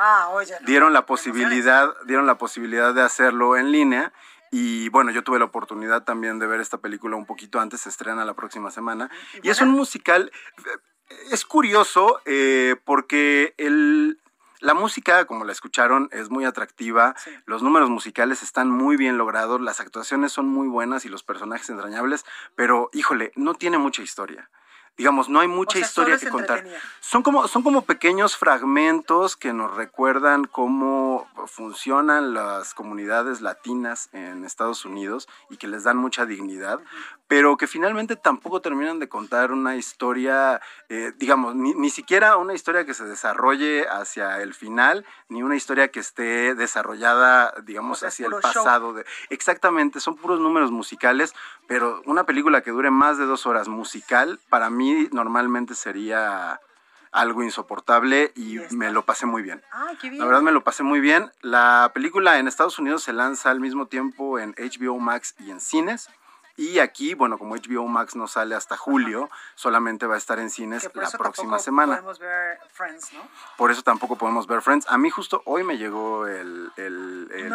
Ah, 0.02 0.30
oye. 0.32 0.54
no. 0.62 0.66
Dieron 0.66 0.94
la 0.94 1.06
posibilidad, 1.06 1.94
dieron 2.06 2.26
la 2.26 2.38
posibilidad 2.38 2.94
de 2.94 3.02
hacerlo 3.02 3.58
en 3.58 3.72
línea. 3.72 4.14
Y 4.50 4.88
bueno, 4.90 5.12
yo 5.12 5.24
tuve 5.24 5.40
la 5.40 5.46
oportunidad 5.46 6.04
también 6.04 6.40
de 6.40 6.48
ver 6.48 6.62
esta 6.62 6.78
película 6.78 7.18
un 7.18 7.26
poquito 7.26 7.60
antes, 7.60 7.82
se 7.82 7.90
estrena 7.90 8.24
la 8.24 8.34
próxima 8.34 8.72
semana. 8.72 9.12
Y 9.44 9.50
es 9.50 9.62
un 9.62 9.70
musical, 9.72 10.32
eh, 10.58 11.16
es 11.32 11.44
curioso 11.44 12.22
eh, 12.26 12.78
porque 12.86 13.54
el, 13.58 14.20
la 14.62 14.74
música, 14.74 15.26
como 15.26 15.44
la 15.44 15.52
escucharon, 15.52 16.08
es 16.14 16.30
muy 16.30 16.46
atractiva, 16.46 17.14
los 17.46 17.62
números 17.62 17.90
musicales 17.90 18.42
están 18.42 18.72
muy 18.72 18.96
bien 18.96 19.18
logrados, 19.18 19.62
las 19.62 19.82
actuaciones 19.82 20.32
son 20.32 20.48
muy 20.48 20.68
buenas 20.68 21.06
y 21.06 21.10
los 21.10 21.24
personajes 21.24 21.70
entrañables, 21.70 22.26
pero 22.56 22.90
híjole, 22.94 23.32
no 23.36 23.54
tiene 23.54 23.78
mucha 23.78 24.02
historia. 24.02 24.50
Digamos, 25.00 25.30
no 25.30 25.40
hay 25.40 25.48
mucha 25.48 25.80
historia 25.80 26.18
que 26.18 26.28
contar. 26.28 26.66
Son 27.00 27.24
como, 27.24 27.48
son 27.48 27.64
como 27.64 27.84
pequeños 27.84 28.36
fragmentos 28.36 29.38
que 29.38 29.54
nos 29.54 29.74
recuerdan 29.74 30.44
cómo 30.44 31.26
funcionan 31.48 32.34
las 32.34 32.74
comunidades 32.74 33.40
latinas 33.40 34.10
en 34.12 34.44
Estados 34.44 34.84
Unidos 34.84 35.30
y 35.50 35.56
que 35.56 35.70
les 35.70 35.86
dan 35.86 35.96
mucha 35.96 36.26
dignidad, 36.26 36.82
pero 37.30 37.56
que 37.56 37.66
finalmente 37.66 38.18
tampoco 38.18 38.60
terminan 38.60 39.00
de 39.00 39.08
contar 39.08 39.54
una 39.54 39.78
historia, 39.78 40.60
eh, 40.90 41.14
digamos, 41.18 41.56
ni, 41.56 41.74
ni, 41.76 41.90
siquiera 41.90 42.36
una 42.36 42.54
historia 42.54 42.84
que 42.86 42.94
se 42.94 43.06
desarrolle 43.06 43.88
hacia 43.88 44.42
el 44.42 44.54
final, 44.54 45.06
ni 45.30 45.44
una 45.44 45.56
historia 45.56 45.90
que 45.90 46.02
esté 46.02 46.56
desarrollada, 46.56 47.54
digamos, 47.64 48.04
hacia 48.04 48.26
el 48.26 48.34
pasado. 48.34 48.94
De, 48.94 49.06
exactamente, 49.30 50.02
son 50.02 50.18
puros 50.18 50.42
números 50.42 50.72
musicales, 50.72 51.34
pero 51.68 52.02
una 52.06 52.26
película 52.26 52.62
que 52.62 52.72
dure 52.72 52.92
más 52.92 53.18
de 53.18 53.26
dos 53.26 53.46
horas 53.46 53.70
musical, 53.70 54.40
para 54.50 54.70
mí 54.70 54.89
normalmente 55.12 55.76
sería 55.76 56.60
algo 57.12 57.44
insoportable 57.44 58.32
y 58.36 58.60
me 58.72 58.92
lo 58.92 59.06
pasé 59.06 59.26
muy 59.26 59.42
bien. 59.42 59.64
La 60.04 60.26
verdad 60.26 60.42
me 60.42 60.52
lo 60.52 60.64
pasé 60.64 60.84
muy 60.84 61.00
bien. 61.00 61.32
La 61.42 61.92
película 61.94 62.38
en 62.38 62.48
Estados 62.48 62.80
Unidos 62.80 63.04
se 63.04 63.14
lanza 63.14 63.50
al 63.50 63.60
mismo 63.60 63.88
tiempo 63.88 64.40
en 64.40 64.54
HBO 64.58 65.00
Max 65.00 65.36
y 65.40 65.52
en 65.52 65.60
cines. 65.60 66.10
Y 66.60 66.80
aquí, 66.80 67.14
bueno, 67.14 67.38
como 67.38 67.56
HBO 67.56 67.88
Max 67.88 68.18
no 68.18 68.28
sale 68.28 68.54
hasta 68.54 68.76
julio, 68.76 69.30
solamente 69.56 70.06
va 70.06 70.16
a 70.16 70.18
estar 70.18 70.40
en 70.40 70.50
cines 70.50 70.90
la 70.94 71.10
próxima 71.12 71.58
semana. 71.58 71.94
Podemos 71.94 72.20
ver 72.20 72.60
Friends, 72.74 73.14
¿no? 73.14 73.22
Por 73.56 73.72
eso 73.72 73.82
tampoco 73.82 74.18
podemos 74.18 74.46
ver 74.46 74.62
Friends. 74.62 74.86
A 74.90 74.98
mí 74.98 75.10
justo 75.10 75.42
hoy 75.46 75.64
me 75.64 75.78
llegó 75.78 76.28
el, 76.28 76.70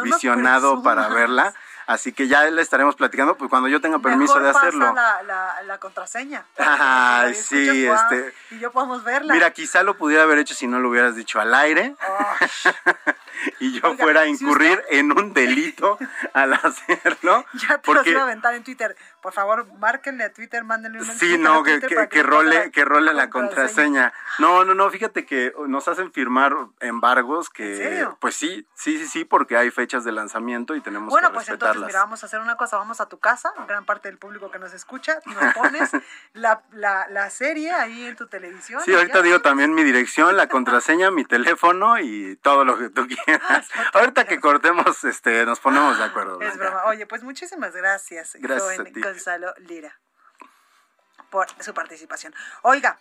visionado 0.03 0.83
para 0.83 1.09
verla. 1.11 1.53
Así 1.87 2.13
que 2.13 2.29
ya 2.29 2.45
le 2.45 2.63
estaremos 2.63 2.97
platicando 2.97 3.37
pues 3.37 3.51
cuando 3.51 3.69
yo 3.69 3.81
tenga 3.81 3.99
permiso 3.99 4.41
de 4.41 4.51
hacerlo. 4.51 4.95
Pasa 4.95 5.23
la, 5.23 5.63
la, 5.63 5.79
contraseña. 5.79 6.45
Ay, 6.57 7.35
sí, 7.35 7.87
este. 7.87 8.35
Y 8.51 8.59
yo 8.59 8.71
podamos 8.73 9.05
verla. 9.05 9.35
Mira, 9.35 9.51
quizá 9.53 9.83
lo 9.83 9.97
pudiera 9.97 10.23
haber 10.23 10.39
hecho 10.39 10.55
si 10.55 10.67
no 10.67 10.81
lo 10.81 10.89
hubieras 10.89 11.15
dicho 11.15 11.41
al 11.41 11.55
aire. 11.55 11.95
y 13.61 13.81
yo 13.81 13.97
fuera 13.97 14.23
a 14.23 14.27
incurrir 14.27 14.83
en 14.91 15.13
un 15.13 15.33
delito 15.33 15.99
al 16.33 16.55
hacerlo. 16.55 17.45
Ya 17.55 17.79
te 17.79 17.85
porque... 17.85 18.11
lo 18.11 18.17
iba 18.17 18.21
a 18.21 18.25
aventar 18.25 18.55
en 18.55 18.65
Twitter. 18.65 18.97
Por 19.25 19.33
favor, 19.33 19.67
márquenle 19.79 20.25
a 20.25 20.33
Twitter, 20.35 20.65
mándenle 20.65 20.99
un 20.99 21.07
Sí, 21.07 21.39
no, 21.39 21.63
que, 21.63 21.81
que, 21.81 22.23
role, 22.23 22.71
que 22.71 22.85
role 22.85 23.15
la 23.15 23.31
contraseña. 23.31 24.13
No, 24.39 24.67
no, 24.67 24.75
no, 24.75 24.91
fíjate 24.91 25.25
que 25.25 25.55
nos 25.67 25.89
hacen 25.89 26.13
firmar 26.13 26.55
embargos 26.81 27.49
que, 27.49 28.07
pues 28.21 28.35
sí, 28.35 28.67
sí, 28.75 28.99
sí, 28.99 29.07
sí, 29.07 29.25
porque 29.25 29.57
hay 29.57 29.71
fechas 29.71 30.05
de 30.05 30.13
lanzamiento 30.13 30.77
y 30.77 30.83
tenemos 30.83 31.09
bueno, 31.09 31.29
que 31.29 31.37
pues 31.37 31.49
entonces, 31.49 31.87
mira, 31.87 32.01
vamos 32.01 32.23
a 32.23 32.27
hacer 32.27 32.39
una 32.39 32.57
cosa, 32.59 32.77
vamos 32.77 33.01
a 33.01 33.09
tu 33.09 33.19
casa, 33.19 33.55
gran 33.67 33.87
parte 33.87 34.09
del 34.09 34.19
público 34.19 34.51
que 34.51 34.59
nos 34.59 34.75
escucha, 34.75 35.19
nos 35.25 35.55
pones 35.55 35.91
la, 36.35 36.61
la, 36.73 37.07
la, 37.09 37.31
serie 37.31 37.73
ahí 37.73 38.05
en 38.05 38.17
tu 38.17 38.27
televisión. 38.27 38.83
Sí, 38.85 38.93
ahorita 38.93 39.23
digo 39.23 39.41
también 39.41 39.73
mi 39.73 39.85
dirección, 39.85 40.37
la 40.37 40.49
contraseña, 40.49 41.11
mi 41.11 41.25
teléfono 41.25 41.99
y 41.99 42.37
todo 42.43 42.67
lo 42.67 42.77
que 42.77 42.91
tú 42.91 43.07
quieras. 43.25 43.71
ahorita 43.95 44.27
que 44.27 44.39
cortemos, 44.39 45.03
este, 45.05 45.47
nos 45.47 45.61
ponemos 45.61 45.97
de 45.97 46.05
acuerdo. 46.05 46.43
Es 46.43 46.59
broma. 46.59 46.85
Oye, 46.89 47.07
pues 47.07 47.23
muchísimas 47.23 47.75
gracias, 47.75 48.37
gracias 48.39 49.14
Gonzalo 49.15 49.55
Lira, 49.59 49.97
por 51.31 51.47
su 51.63 51.73
participación. 51.73 52.35
Oiga, 52.63 52.99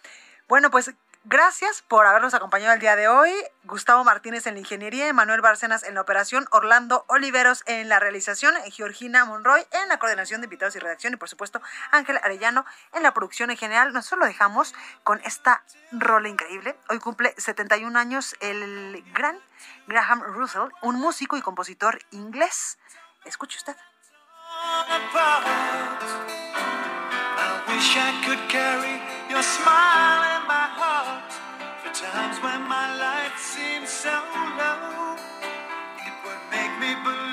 bueno, 0.47 0.69
pues 0.69 0.93
Gracias 1.25 1.81
por 1.81 2.05
habernos 2.05 2.33
acompañado 2.33 2.73
el 2.73 2.81
día 2.81 2.97
de 2.97 3.07
hoy. 3.07 3.31
Gustavo 3.63 4.03
Martínez 4.03 4.45
en 4.45 4.55
la 4.55 4.59
ingeniería, 4.59 5.07
Emanuel 5.07 5.39
Bárcenas 5.39 5.83
en 5.83 5.95
la 5.95 6.01
operación, 6.01 6.47
Orlando 6.51 7.05
Oliveros 7.07 7.63
en 7.65 7.87
la 7.87 7.97
realización, 8.01 8.53
Georgina 8.69 9.23
Monroy 9.23 9.65
en 9.71 9.87
la 9.87 9.99
coordinación 9.99 10.41
de 10.41 10.47
invitados 10.47 10.75
y 10.75 10.79
redacción 10.79 11.13
y 11.13 11.15
por 11.15 11.29
supuesto 11.29 11.61
Ángel 11.91 12.19
Arellano 12.21 12.65
en 12.93 13.03
la 13.03 13.13
producción 13.13 13.51
en 13.51 13.57
general. 13.57 13.93
Nosotros 13.93 14.19
lo 14.19 14.25
dejamos 14.25 14.75
con 15.05 15.21
esta 15.23 15.63
rola 15.93 16.27
increíble. 16.27 16.75
Hoy 16.89 16.99
cumple 16.99 17.33
71 17.37 17.97
años 17.97 18.35
el 18.41 19.01
gran 19.13 19.39
Graham 19.87 20.23
Russell, 20.23 20.71
un 20.81 20.95
músico 20.95 21.37
y 21.37 21.41
compositor 21.41 21.99
inglés. 22.11 22.77
Escuche 23.23 23.57
usted. 23.57 23.77
Times 31.93 32.37
when 32.43 32.67
my 32.67 32.87
life 32.97 33.37
seems 33.37 33.89
so 33.89 34.11
low. 34.59 35.15
It 36.07 36.15
would 36.23 36.43
make 36.51 36.73
me 36.79 36.91
believe 37.03 37.32